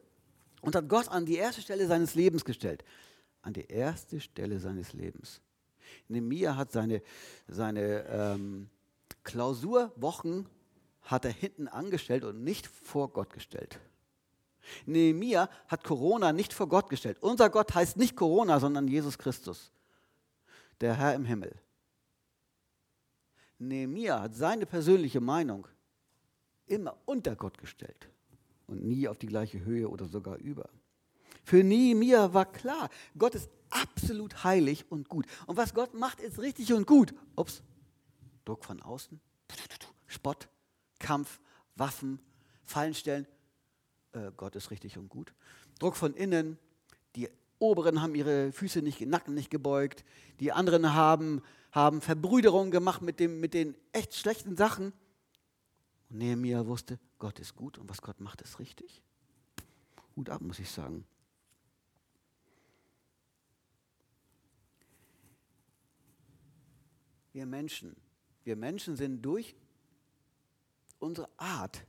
und 0.62 0.76
hat 0.76 0.88
Gott 0.88 1.08
an 1.10 1.26
die 1.26 1.36
erste 1.36 1.62
Stelle 1.62 1.88
seines 1.88 2.16
Lebens 2.16 2.46
gestellt. 2.46 2.84
An 3.42 3.54
die 3.54 3.66
erste 3.66 4.20
Stelle 4.20 4.60
seines 4.60 4.94
Lebens. 4.94 5.42
Nehemiah 6.08 6.56
hat 6.56 6.72
seine, 6.72 7.02
seine 7.48 8.06
ähm, 8.08 8.70
Klausurwochen 9.24 10.48
hat 11.04 11.26
er 11.26 11.32
hinten 11.32 11.68
angestellt 11.68 12.24
und 12.24 12.44
nicht 12.44 12.68
vor 12.68 13.12
Gott 13.12 13.34
gestellt. 13.34 13.80
Nehemiah 14.86 15.50
hat 15.68 15.84
Corona 15.84 16.32
nicht 16.32 16.54
vor 16.54 16.68
Gott 16.68 16.90
gestellt. 16.90 17.18
Unser 17.22 17.50
Gott 17.50 17.76
heißt 17.76 17.98
nicht 17.98 18.16
Corona, 18.16 18.60
sondern 18.60 18.88
Jesus 18.88 19.18
Christus, 19.18 19.72
der 20.80 20.96
Herr 20.96 21.16
im 21.16 21.26
Himmel. 21.26 21.54
Nehemiah 23.60 24.22
hat 24.22 24.36
seine 24.36 24.66
persönliche 24.66 25.22
Meinung 25.22 25.68
immer 26.66 26.98
unter 27.06 27.36
Gott 27.36 27.58
gestellt 27.58 28.10
und 28.68 28.84
nie 28.84 29.08
auf 29.08 29.18
die 29.18 29.28
gleiche 29.28 29.64
Höhe 29.64 29.90
oder 29.90 30.06
sogar 30.06 30.38
über. 30.38 30.70
Für 31.44 31.64
Nehemiah 31.64 32.34
war 32.34 32.46
klar, 32.46 32.90
Gott 33.18 33.36
ist 33.36 33.50
absolut 33.70 34.44
heilig 34.44 34.86
und 34.90 35.10
gut. 35.10 35.26
Und 35.46 35.58
was 35.58 35.74
Gott 35.74 35.94
macht, 35.94 36.22
ist 36.22 36.40
richtig 36.40 36.72
und 36.74 36.88
gut. 36.88 37.14
Ups, 37.36 37.62
Druck 38.46 38.64
von 38.64 38.82
außen, 38.82 39.20
Spott, 40.08 40.48
Kampf, 41.04 41.40
Waffen, 41.76 42.20
Fallenstellen. 42.64 43.28
Äh, 44.14 44.32
Gott 44.38 44.56
ist 44.56 44.72
richtig 44.72 44.98
und 44.98 45.10
gut. 45.10 45.34
Druck 45.78 45.96
von 45.96 46.14
innen, 46.14 46.58
die 47.16 47.30
Oberen 47.60 48.02
haben 48.02 48.16
ihre 48.16 48.52
Füße 48.52 48.82
nicht, 48.82 49.02
Nacken 49.02 49.34
nicht 49.34 49.50
gebeugt, 49.50 50.04
die 50.40 50.52
anderen 50.52 50.94
haben, 50.94 51.42
haben 51.72 52.02
Verbrüderung 52.02 52.72
gemacht 52.72 53.02
mit, 53.02 53.20
dem, 53.20 53.40
mit 53.42 53.54
den 53.54 53.76
echt 53.92 54.16
schlechten 54.16 54.56
Sachen. 54.56 54.94
Und 56.10 56.20
Nehemiah 56.20 56.66
wusste, 56.66 57.00
Gott 57.20 57.40
ist 57.40 57.54
gut 57.54 57.78
und 57.78 57.90
was 57.90 58.02
Gott 58.02 58.20
macht, 58.22 58.42
ist 58.42 58.60
richtig. 58.60 59.04
Gut 60.16 60.30
ab, 60.30 60.42
muss 60.42 60.60
ich 60.60 60.72
sagen. 60.72 61.06
Wir 67.34 67.46
Menschen, 67.46 67.96
wir 68.44 68.56
Menschen 68.56 68.96
sind 68.96 69.22
durch 69.22 69.56
unsere 71.04 71.30
Art 71.38 71.86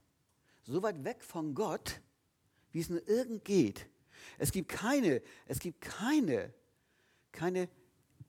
so 0.65 0.83
weit 0.83 1.05
weg 1.05 1.23
von 1.23 1.55
Gott, 1.55 2.01
wie 2.73 2.81
es 2.81 2.89
nur 2.89 3.07
irgend 3.09 3.45
geht. 3.45 3.87
Es 4.39 4.53
gibt 4.53 4.69
keine, 4.69 5.23
es 5.47 5.59
gibt 5.59 5.81
keine, 5.81 6.53
keine 7.33 7.69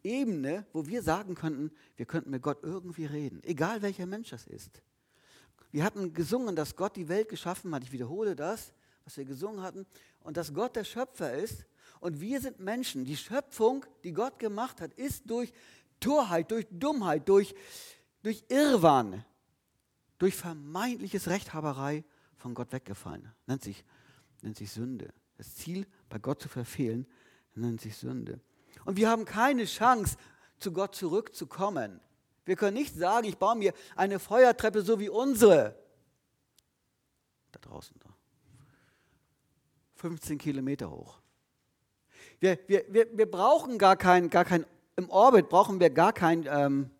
Ebene, 0.03 0.65
wo 0.73 0.85
wir 0.85 1.01
sagen 1.01 1.35
könnten, 1.35 1.71
wir 1.95 2.05
könnten 2.05 2.29
mit 2.29 2.41
Gott 2.41 2.59
irgendwie 2.61 3.05
reden, 3.05 3.41
egal 3.43 3.81
welcher 3.81 4.05
Mensch 4.05 4.29
das 4.29 4.45
ist. 4.45 4.81
Wir 5.71 5.83
hatten 5.83 6.13
gesungen, 6.13 6.55
dass 6.55 6.75
Gott 6.75 6.95
die 6.95 7.09
Welt 7.09 7.27
geschaffen 7.27 7.73
hat. 7.75 7.83
Ich 7.83 7.91
wiederhole 7.91 8.35
das, 8.35 8.71
was 9.03 9.17
wir 9.17 9.25
gesungen 9.25 9.61
hatten. 9.61 9.85
Und 10.21 10.37
dass 10.37 10.53
Gott 10.53 10.77
der 10.77 10.85
Schöpfer 10.85 11.33
ist. 11.33 11.65
Und 11.99 12.21
wir 12.21 12.39
sind 12.39 12.61
Menschen. 12.61 13.03
Die 13.03 13.17
Schöpfung, 13.17 13.85
die 14.05 14.13
Gott 14.13 14.39
gemacht 14.39 14.79
hat, 14.79 14.93
ist 14.93 15.29
durch 15.29 15.51
Torheit, 15.99 16.49
durch 16.51 16.65
Dummheit, 16.69 17.27
durch, 17.27 17.53
durch 18.23 18.45
Irrwahn, 18.47 19.25
durch 20.17 20.35
vermeintliches 20.35 21.27
Rechthaberei 21.27 22.03
von 22.35 22.53
Gott 22.53 22.71
weggefallen. 22.71 23.31
Nennt 23.47 23.63
sich, 23.63 23.83
nennt 24.41 24.57
sich 24.57 24.71
Sünde. 24.71 25.13
Das 25.37 25.55
Ziel, 25.55 25.85
bei 26.09 26.19
Gott 26.19 26.41
zu 26.41 26.47
verfehlen, 26.47 27.05
nennt 27.55 27.81
sich 27.81 27.97
Sünde. 27.97 28.39
Und 28.85 28.97
wir 28.97 29.09
haben 29.09 29.25
keine 29.25 29.65
Chance, 29.65 30.17
zu 30.59 30.71
Gott 30.71 30.95
zurückzukommen. 30.95 31.99
Wir 32.45 32.55
können 32.55 32.77
nicht 32.77 32.95
sagen, 32.95 33.27
ich 33.27 33.37
baue 33.37 33.55
mir 33.55 33.73
eine 33.95 34.19
Feuertreppe 34.19 34.81
so 34.81 34.99
wie 34.99 35.09
unsere. 35.09 35.75
Da 37.51 37.59
draußen. 37.59 37.97
Da. 37.99 38.09
15 39.95 40.37
Kilometer 40.37 40.91
hoch. 40.91 41.19
Wir, 42.39 42.59
wir, 42.67 42.85
wir, 42.89 43.17
wir 43.17 43.29
brauchen 43.29 43.77
gar 43.77 43.95
kein, 43.95 44.29
gar 44.29 44.45
kein, 44.45 44.65
im 44.95 45.09
Orbit 45.09 45.49
brauchen 45.49 45.79
wir 45.79 45.89
gar 45.89 46.13
kein 46.13 46.45
ähm, 46.47 46.91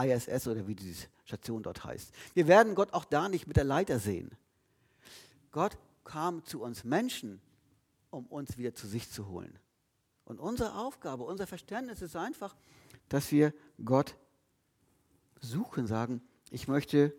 ISS 0.00 0.48
oder 0.48 0.66
wie 0.66 0.74
diese 0.74 1.06
Station 1.28 1.62
dort 1.62 1.84
heißt. 1.84 2.10
Wir 2.32 2.48
werden 2.48 2.74
Gott 2.74 2.94
auch 2.94 3.04
da 3.04 3.28
nicht 3.28 3.46
mit 3.46 3.58
der 3.58 3.64
Leiter 3.64 3.98
sehen. 3.98 4.30
Gott 5.52 5.76
kam 6.04 6.42
zu 6.44 6.62
uns 6.62 6.84
Menschen, 6.84 7.40
um 8.10 8.26
uns 8.26 8.56
wieder 8.56 8.74
zu 8.74 8.86
sich 8.86 9.10
zu 9.10 9.28
holen. 9.28 9.58
Und 10.24 10.40
unsere 10.40 10.74
Aufgabe, 10.74 11.24
unser 11.24 11.46
Verständnis 11.46 12.00
ist 12.00 12.16
einfach, 12.16 12.56
dass 13.10 13.30
wir 13.30 13.52
Gott 13.84 14.16
suchen, 15.40 15.86
sagen, 15.86 16.22
ich 16.50 16.66
möchte 16.66 17.14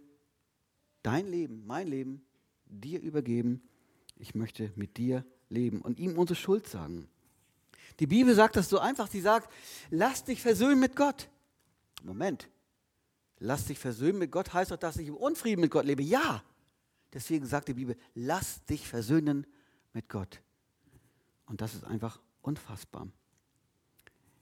dein 1.03 1.27
Leben, 1.27 1.65
mein 1.67 1.87
Leben 1.87 2.25
dir 2.65 2.99
übergeben. 3.01 3.61
Ich 4.17 4.33
möchte 4.33 4.71
mit 4.75 4.97
dir 4.97 5.23
leben 5.49 5.81
und 5.81 5.99
ihm 5.99 6.17
unsere 6.17 6.35
Schuld 6.35 6.67
sagen. 6.67 7.07
Die 7.99 8.07
Bibel 8.07 8.33
sagt 8.33 8.55
das 8.55 8.69
so 8.69 8.79
einfach. 8.79 9.07
Sie 9.07 9.21
sagt, 9.21 9.53
lass 9.91 10.23
dich 10.23 10.41
versöhnen 10.41 10.79
mit 10.79 10.95
Gott. 10.95 11.29
Moment. 12.03 12.49
Lass 13.39 13.65
dich 13.65 13.79
versöhnen 13.79 14.19
mit 14.19 14.31
Gott 14.31 14.53
heißt 14.53 14.71
doch, 14.71 14.77
dass 14.77 14.97
ich 14.97 15.07
im 15.07 15.15
Unfrieden 15.15 15.61
mit 15.61 15.71
Gott 15.71 15.85
lebe. 15.85 16.03
Ja. 16.03 16.43
Deswegen 17.13 17.45
sagt 17.45 17.69
die 17.69 17.73
Bibel, 17.73 17.95
lass 18.13 18.63
dich 18.65 18.87
versöhnen 18.87 19.47
mit 19.93 20.09
Gott. 20.09 20.41
Und 21.45 21.61
das 21.61 21.73
ist 21.73 21.83
einfach 21.85 22.19
unfassbar. 22.41 23.07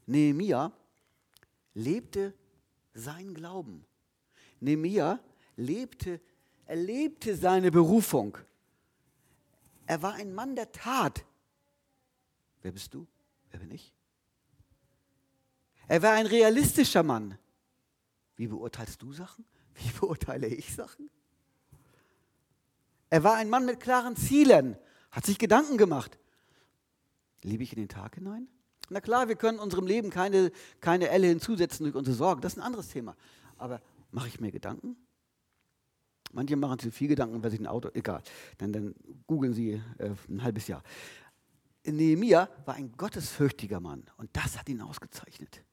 Nehemia 0.06 0.72
lebte 1.74 2.34
seinen 2.94 3.34
Glauben. 3.34 3.86
Nehemia 4.60 5.20
lebte, 5.56 6.20
er 6.66 6.76
lebte 6.76 7.36
seine 7.38 7.72
Berufung. 7.72 8.38
Er 9.86 10.02
war 10.02 10.16
ein 10.16 10.34
Mann 10.34 10.56
der 10.56 10.72
Tat. 10.72 11.24
Wer 12.62 12.72
bist 12.72 12.94
du? 12.94 13.08
Wer 13.52 13.60
bin 13.60 13.72
ich? 13.72 13.94
Er 15.88 16.02
war 16.02 16.14
ein 16.14 16.26
realistischer 16.26 17.04
Mann. 17.04 17.38
Wie 18.38 18.48
beurteilst 18.48 19.02
du 19.02 19.12
Sachen? 19.12 19.46
Wie 19.76 19.92
beurteile 20.00 20.48
ich 20.48 20.74
Sachen? 20.74 21.10
Er 23.10 23.24
war 23.24 23.36
ein 23.36 23.50
Mann 23.50 23.66
mit 23.66 23.80
klaren 23.80 24.16
Zielen, 24.16 24.78
hat 25.12 25.26
sich 25.26 25.38
Gedanken 25.38 25.78
gemacht. 25.78 26.18
Lebe 27.44 27.64
ich 27.64 27.74
in 27.74 27.80
den 27.80 27.90
Tag 27.90 28.16
hinein? 28.16 28.48
Na 28.90 29.02
klar, 29.02 29.28
wir 29.28 29.36
können 29.36 29.60
unserem 29.60 29.86
Leben 29.86 30.10
keine, 30.10 30.52
keine 30.80 31.10
Elle 31.10 31.28
hinzusetzen 31.28 31.84
durch 31.84 31.96
unsere 31.96 32.16
Sorgen. 32.16 32.42
Das 32.42 32.54
ist 32.54 32.60
ein 32.60 32.66
anderes 32.66 32.90
Thema. 32.90 33.16
Aber 33.58 33.82
mache 34.12 34.28
ich 34.28 34.40
mir 34.40 34.52
Gedanken? 34.52 34.96
Manche 36.34 36.56
machen 36.56 36.80
sich 36.80 36.94
viel 36.94 37.08
Gedanken, 37.08 37.42
wer 37.42 37.50
sich 37.50 37.60
ein 37.60 37.68
Auto, 37.68 37.90
egal. 37.94 38.22
Dann, 38.58 38.74
dann 38.74 38.96
googeln 39.26 39.54
sie 39.54 39.82
äh, 39.98 40.12
ein 40.30 40.44
halbes 40.44 40.68
Jahr. 40.68 40.84
Nehemiah 41.86 42.50
war 42.66 42.76
ein 42.76 42.92
gottesfürchtiger 42.92 43.80
Mann 43.80 44.04
und 44.18 44.30
das 44.34 44.58
hat 44.58 44.68
ihn 44.68 44.82
ausgezeichnet. 44.82 45.64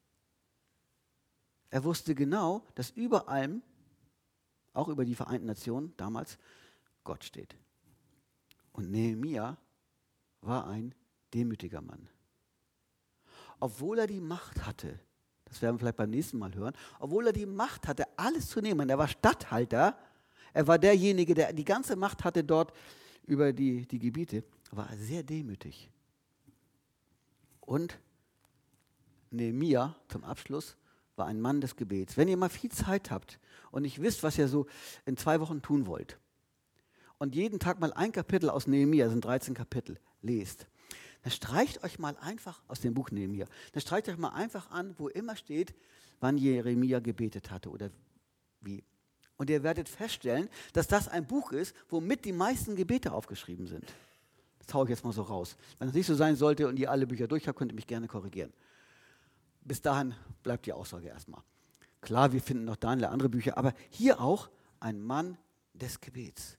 Er 1.75 1.83
wusste 1.83 2.15
genau, 2.15 2.65
dass 2.77 2.91
über 2.91 3.29
allem, 3.29 3.61
auch 4.73 4.87
über 4.87 5.05
die 5.05 5.17
Vereinten 5.17 5.47
Nationen 5.47 5.93
damals, 5.97 6.39
Gott 7.03 7.25
steht. 7.25 7.57
Und 8.73 8.91
Nehemiah 8.91 9.57
war 10.41 10.69
ein 10.69 10.95
demütiger 11.33 11.81
Mann 11.81 12.09
obwohl 13.65 13.99
er 13.99 14.07
die 14.07 14.21
Macht 14.21 14.67
hatte, 14.67 15.01
das 15.47 15.63
werden 15.63 15.77
wir 15.77 15.81
vielleicht 15.81 15.97
beim 15.97 16.11
nächsten 16.11 16.39
Mal 16.39 16.55
hören, 16.55 16.75
obwohl 16.99 17.29
er 17.29 17.33
die 17.33 17.47
Macht 17.47 17.89
hatte, 17.89 18.05
alles 18.19 18.49
zu 18.49 18.61
nehmen, 18.61 18.91
er 18.91 18.99
war 18.99 19.09
Statthalter, 19.09 19.99
er 20.53 20.67
war 20.67 20.79
derjenige, 20.79 21.33
der 21.35 21.53
die 21.55 21.65
ganze 21.65 21.97
Macht 21.97 22.25
hatte 22.25 22.45
dort 22.45 22.75
über 23.27 23.55
die, 23.55 23.87
die 23.87 23.99
Gebiete, 23.99 24.45
war 24.71 24.91
er 24.91 24.99
sehr 24.99 25.23
demütig. 25.23 25.91
Und 27.61 27.99
Nehemia 29.31 29.97
zum 30.09 30.25
Abschluss 30.25 30.77
war 31.17 31.27
ein 31.27 31.41
Mann 31.41 31.61
des 31.61 31.77
Gebets. 31.77 32.17
Wenn 32.17 32.29
ihr 32.29 32.37
mal 32.37 32.49
viel 32.49 32.71
Zeit 32.71 33.11
habt 33.11 33.39
und 33.71 33.83
nicht 33.83 34.01
wisst, 34.01 34.23
was 34.23 34.39
ihr 34.39 34.49
so 34.49 34.67
in 35.07 35.17
zwei 35.17 35.41
Wochen 35.41 35.63
tun 35.63 35.87
wollt 35.87 36.19
und 37.19 37.35
jeden 37.35 37.59
Tag 37.59 37.81
mal 37.81 37.93
ein 37.93 38.13
Kapitel 38.13 38.51
aus 38.51 38.67
Nehemiah, 38.67 39.09
sind 39.09 39.25
13 39.25 39.55
Kapitel, 39.55 39.99
lest, 40.23 40.67
dann 41.23 41.33
streicht 41.33 41.83
euch 41.85 41.99
mal 41.99 42.17
einfach 42.19 42.63
aus 42.69 42.81
dem 42.81 42.95
Buch 42.95 43.11
Nehemiah, 43.11 43.47
dann 43.73 43.81
streicht 43.81 44.09
euch 44.09 44.19
mal 44.19 44.31
einfach 44.31 44.71
an, 44.71 44.95
wo 44.99 45.09
immer 45.09 45.37
steht, 45.37 45.75
wann 46.21 46.39
Jeremia 46.39 47.01
gebetet 47.01 47.51
hatte 47.51 47.71
oder 47.71 47.91
wie. 48.61 48.85
Und 49.37 49.51
ihr 49.51 49.63
werdet 49.63 49.89
feststellen, 49.89 50.49
dass 50.73 50.87
das 50.87 51.09
ein 51.09 51.27
Buch 51.27 51.53
ist, 51.53 51.75
womit 51.89 52.25
die 52.25 52.33
meisten 52.33 52.77
Gebete 52.77 53.13
aufgeschrieben 53.13 53.67
sind. 53.67 53.93
Das 54.59 54.73
haue 54.73 54.85
ich 54.85 54.91
jetzt 54.91 55.05
mal 55.05 55.13
so 55.13 55.23
raus. 55.23 55.57
Wenn 55.79 55.89
es 55.89 55.95
nicht 55.95 56.07
so 56.07 56.15
sein 56.15 56.37
sollte 56.37 56.69
und 56.69 56.79
ihr 56.79 56.91
alle 56.91 57.07
Bücher 57.07 57.27
durch 57.27 57.49
habt, 57.49 57.59
könnt 57.59 57.73
ihr 57.73 57.77
mich 57.77 57.87
gerne 57.87 58.07
korrigieren. 58.07 58.53
Bis 59.65 59.81
dahin 59.81 60.15
bleibt 60.43 60.67
die 60.67 60.73
Aussage 60.73 61.09
erstmal. 61.09 61.43
Klar, 62.01 62.33
wir 62.33 62.43
finden 62.43 62.65
noch 62.65 62.77
Daniel 62.77 63.07
andere 63.07 63.31
Bücher, 63.31 63.57
aber 63.57 63.73
hier 63.89 64.21
auch 64.21 64.51
ein 64.79 65.01
Mann 65.01 65.39
des 65.73 66.01
Gebets. 66.01 66.59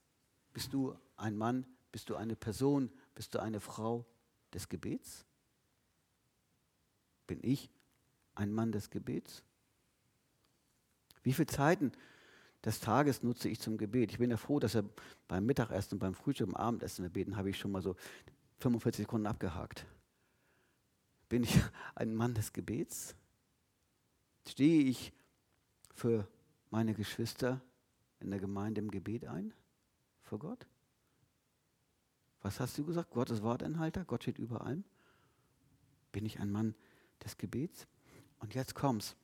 Bist 0.53 0.73
du 0.73 0.95
ein 1.15 1.37
Mann, 1.37 1.65
bist 1.91 2.09
du 2.09 2.15
eine 2.15 2.35
Person, 2.35 2.91
bist 3.13 3.35
du 3.35 3.39
eine 3.39 3.59
Frau 3.59 4.05
des 4.53 4.67
Gebets? 4.69 5.23
Bin 7.27 7.39
ich 7.43 7.69
ein 8.33 8.51
Mann 8.51 8.71
des 8.71 8.89
Gebets? 8.89 9.43
Wie 11.21 11.33
viele 11.33 11.47
Zeiten 11.47 11.91
des 12.63 12.79
Tages 12.79 13.21
nutze 13.21 13.49
ich 13.49 13.59
zum 13.59 13.77
Gebet? 13.77 14.11
Ich 14.11 14.17
bin 14.17 14.31
ja 14.31 14.37
froh, 14.37 14.59
dass 14.59 14.75
er 14.75 14.83
beim 15.27 15.45
Mittagessen, 15.45 15.99
beim 15.99 16.15
Frühstück, 16.15 16.51
beim 16.51 16.55
Abendessen 16.55 17.09
beten, 17.11 17.37
habe 17.37 17.49
ich 17.51 17.59
schon 17.59 17.71
mal 17.71 17.81
so 17.81 17.95
45 18.59 19.05
Sekunden 19.05 19.27
abgehakt. 19.27 19.85
Bin 21.29 21.43
ich 21.43 21.59
ein 21.95 22.15
Mann 22.15 22.33
des 22.33 22.53
Gebets? 22.53 23.15
Stehe 24.47 24.83
ich 24.83 25.13
für 25.93 26.27
meine 26.69 26.93
Geschwister 26.93 27.61
in 28.19 28.29
der 28.29 28.39
Gemeinde 28.39 28.81
im 28.81 28.91
Gebet 28.91 29.25
ein? 29.25 29.53
Für 30.21 30.37
Gott? 30.37 30.67
Was 32.41 32.59
hast 32.59 32.77
du 32.77 32.85
gesagt? 32.85 33.11
Gottes 33.11 33.41
Worteinhalter? 33.41 34.05
Gott 34.05 34.23
steht 34.23 34.37
über 34.37 34.65
allem? 34.65 34.83
Bin 36.11 36.25
ich 36.25 36.39
ein 36.39 36.51
Mann 36.51 36.75
des 37.23 37.37
Gebets? 37.37 37.87
Und 38.39 38.53
jetzt 38.53 38.75
kommt's. 38.75 39.15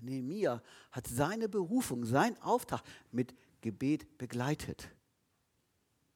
Nehemiah 0.00 0.62
hat 0.92 1.06
seine 1.06 1.48
Berufung, 1.48 2.04
seinen 2.04 2.40
Auftrag 2.42 2.82
mit 3.10 3.34
Gebet 3.60 4.18
begleitet. 4.18 4.88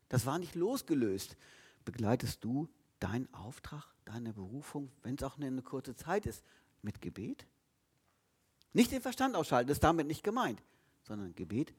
Das 0.08 0.26
war 0.26 0.38
nicht 0.38 0.54
losgelöst. 0.54 1.36
Begleitest 1.84 2.44
du 2.44 2.68
deinen 3.00 3.32
Auftrag, 3.32 3.84
deine 4.04 4.32
Berufung, 4.32 4.90
wenn 5.02 5.14
es 5.16 5.22
auch 5.22 5.38
eine 5.38 5.62
kurze 5.62 5.94
Zeit 5.94 6.26
ist, 6.26 6.44
mit 6.82 7.00
Gebet? 7.00 7.46
Nicht 8.72 8.92
den 8.92 9.02
Verstand 9.02 9.34
ausschalten, 9.36 9.68
das 9.68 9.76
ist 9.76 9.84
damit 9.84 10.06
nicht 10.06 10.22
gemeint, 10.22 10.62
sondern 11.02 11.34
Gebet 11.34 11.72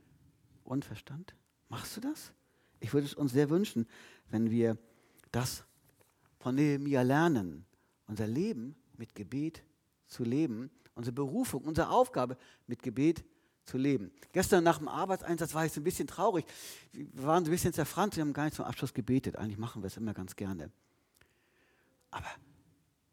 und 0.64 0.86
Verstand. 0.86 1.36
Machst 1.70 1.96
du 1.98 2.02
das? 2.02 2.32
Ich 2.80 2.94
würde 2.94 3.08
es 3.08 3.14
uns 3.14 3.32
sehr 3.32 3.50
wünschen, 3.50 3.88
wenn 4.30 4.50
wir 4.50 4.78
das 5.32 5.64
von 6.40 6.56
Nehemiah 6.56 7.02
lernen, 7.02 7.66
unser 8.08 8.28
Leben 8.28 8.76
mit 8.98 9.14
Gebet 9.16 9.64
zu 10.08 10.24
leben, 10.24 10.72
unsere 10.96 11.14
Berufung, 11.14 11.64
unsere 11.64 11.90
Aufgabe 11.90 12.38
mit 12.68 12.82
Gebet 12.82 13.24
zu 13.66 13.78
leben. 13.78 14.12
Gestern 14.34 14.64
nach 14.64 14.80
dem 14.80 14.88
Arbeitseinsatz 14.88 15.54
war 15.54 15.66
ich 15.66 15.72
so 15.72 15.80
ein 15.80 15.84
bisschen 15.84 16.08
traurig. 16.08 16.46
Wir 16.92 17.24
waren 17.24 17.46
so 17.46 17.52
ein 17.52 17.54
bisschen 17.54 17.74
zerfranst, 17.74 18.18
wir 18.18 18.22
haben 18.22 18.34
gar 18.34 18.46
nicht 18.46 18.56
zum 18.56 18.66
Abschluss 18.66 18.94
gebetet. 18.94 19.36
Eigentlich 19.36 19.58
machen 19.58 19.84
wir 19.84 19.88
es 19.88 19.98
immer 19.98 20.14
ganz 20.14 20.36
gerne. 20.36 20.72
Aber 22.12 22.30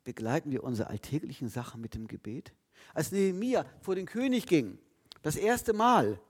begleiten 0.04 0.50
wir 0.50 0.64
unsere 0.64 0.88
alltäglichen 0.88 1.48
Sachen 1.48 1.80
mit 1.80 1.94
dem 1.94 2.06
Gebet? 2.06 2.52
Als 2.94 3.12
Nehemiah 3.12 3.64
vor 3.80 3.94
den 3.94 4.06
König 4.06 4.46
ging, 4.46 4.78
das 5.22 5.36
erste 5.36 5.72
Mal, 5.72 6.20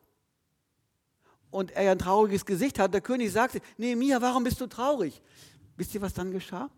und 1.51 1.71
er 1.71 1.93
ein 1.93 1.99
trauriges 1.99 2.45
Gesicht 2.45 2.79
hat, 2.79 2.93
der 2.93 3.01
König 3.01 3.33
sagte, 3.33 3.61
Nehemiah, 3.77 4.21
warum 4.21 4.45
bist 4.45 4.61
du 4.61 4.67
traurig? 4.67 5.23
Wisst 5.77 5.95
ihr, 5.95 6.03
was 6.03 6.13
dann 6.13 6.31
geschah? 6.31 6.71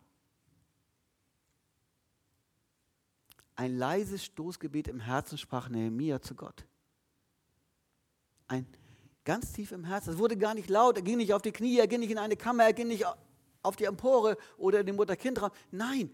Ein 3.56 3.76
leises 3.76 4.24
Stoßgebet 4.24 4.86
im 4.86 5.00
Herzen 5.00 5.36
sprach 5.36 5.68
Nehemiah 5.68 6.20
zu 6.20 6.34
Gott. 6.34 6.64
Ein 8.46 8.66
ganz 9.24 9.52
tief 9.52 9.72
im 9.72 9.84
Herzen. 9.84 10.12
Es 10.12 10.18
wurde 10.18 10.36
gar 10.36 10.54
nicht 10.54 10.70
laut, 10.70 10.96
er 10.96 11.02
ging 11.02 11.16
nicht 11.16 11.34
auf 11.34 11.42
die 11.42 11.52
Knie, 11.52 11.78
er 11.78 11.88
ging 11.88 12.00
nicht 12.00 12.12
in 12.12 12.18
eine 12.18 12.36
Kammer, 12.36 12.64
er 12.64 12.72
ging 12.72 12.88
nicht 12.88 13.04
auf 13.62 13.76
die 13.76 13.84
Empore 13.84 14.36
oder 14.56 14.80
in 14.80 14.86
den 14.86 14.96
Mutter-Kind-Raum. 14.96 15.50
Nein, 15.70 16.10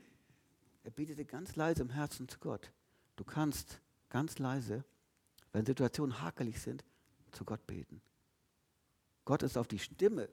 er 0.82 0.90
betete 0.90 1.24
ganz 1.24 1.56
leise 1.56 1.82
im 1.82 1.90
Herzen 1.90 2.28
zu 2.28 2.38
Gott. 2.38 2.70
Du 3.16 3.24
kannst 3.24 3.80
ganz 4.10 4.38
leise, 4.38 4.84
wenn 5.52 5.64
Situationen 5.64 6.20
hakelig 6.20 6.60
sind, 6.60 6.84
zu 7.32 7.44
Gott 7.44 7.66
beten. 7.66 8.00
Gott 9.24 9.42
ist 9.42 9.56
auf 9.56 9.68
die 9.68 9.78
Stimme 9.78 10.28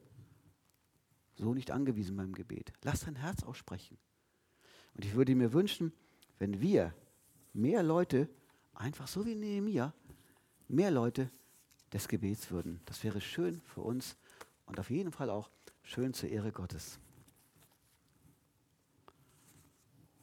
so 1.36 1.53
nicht 1.53 1.72
angewiesen 1.72 2.18
beim 2.18 2.34
Gebet. 2.34 2.74
Lass 2.84 3.01
dein 3.01 3.16
Herz 3.16 3.43
aussprechen. 3.43 3.97
Und 4.93 5.05
ich 5.05 5.16
würde 5.16 5.36
mir 5.36 5.53
wünschen, 5.53 5.93
wenn 6.38 6.59
wir 6.59 6.93
mehr 7.53 7.84
Leute, 7.84 8.30
einfach 8.74 9.07
so 9.07 9.26
wie 9.26 9.36
Nehemiah, 9.36 9.93
mehr 10.68 10.91
Leute 10.91 11.30
des 11.93 12.07
Gebets 12.07 12.51
würden. 12.51 12.82
Das 12.86 13.03
wäre 13.03 13.22
schön 13.22 13.62
für 13.62 13.82
uns 13.82 14.18
und 14.66 14.80
auf 14.80 14.89
jeden 14.89 15.12
Fall 15.12 15.30
auch 15.30 15.49
schön 15.84 16.13
zur 16.13 16.29
Ehre 16.29 16.51
Gottes. 16.51 16.99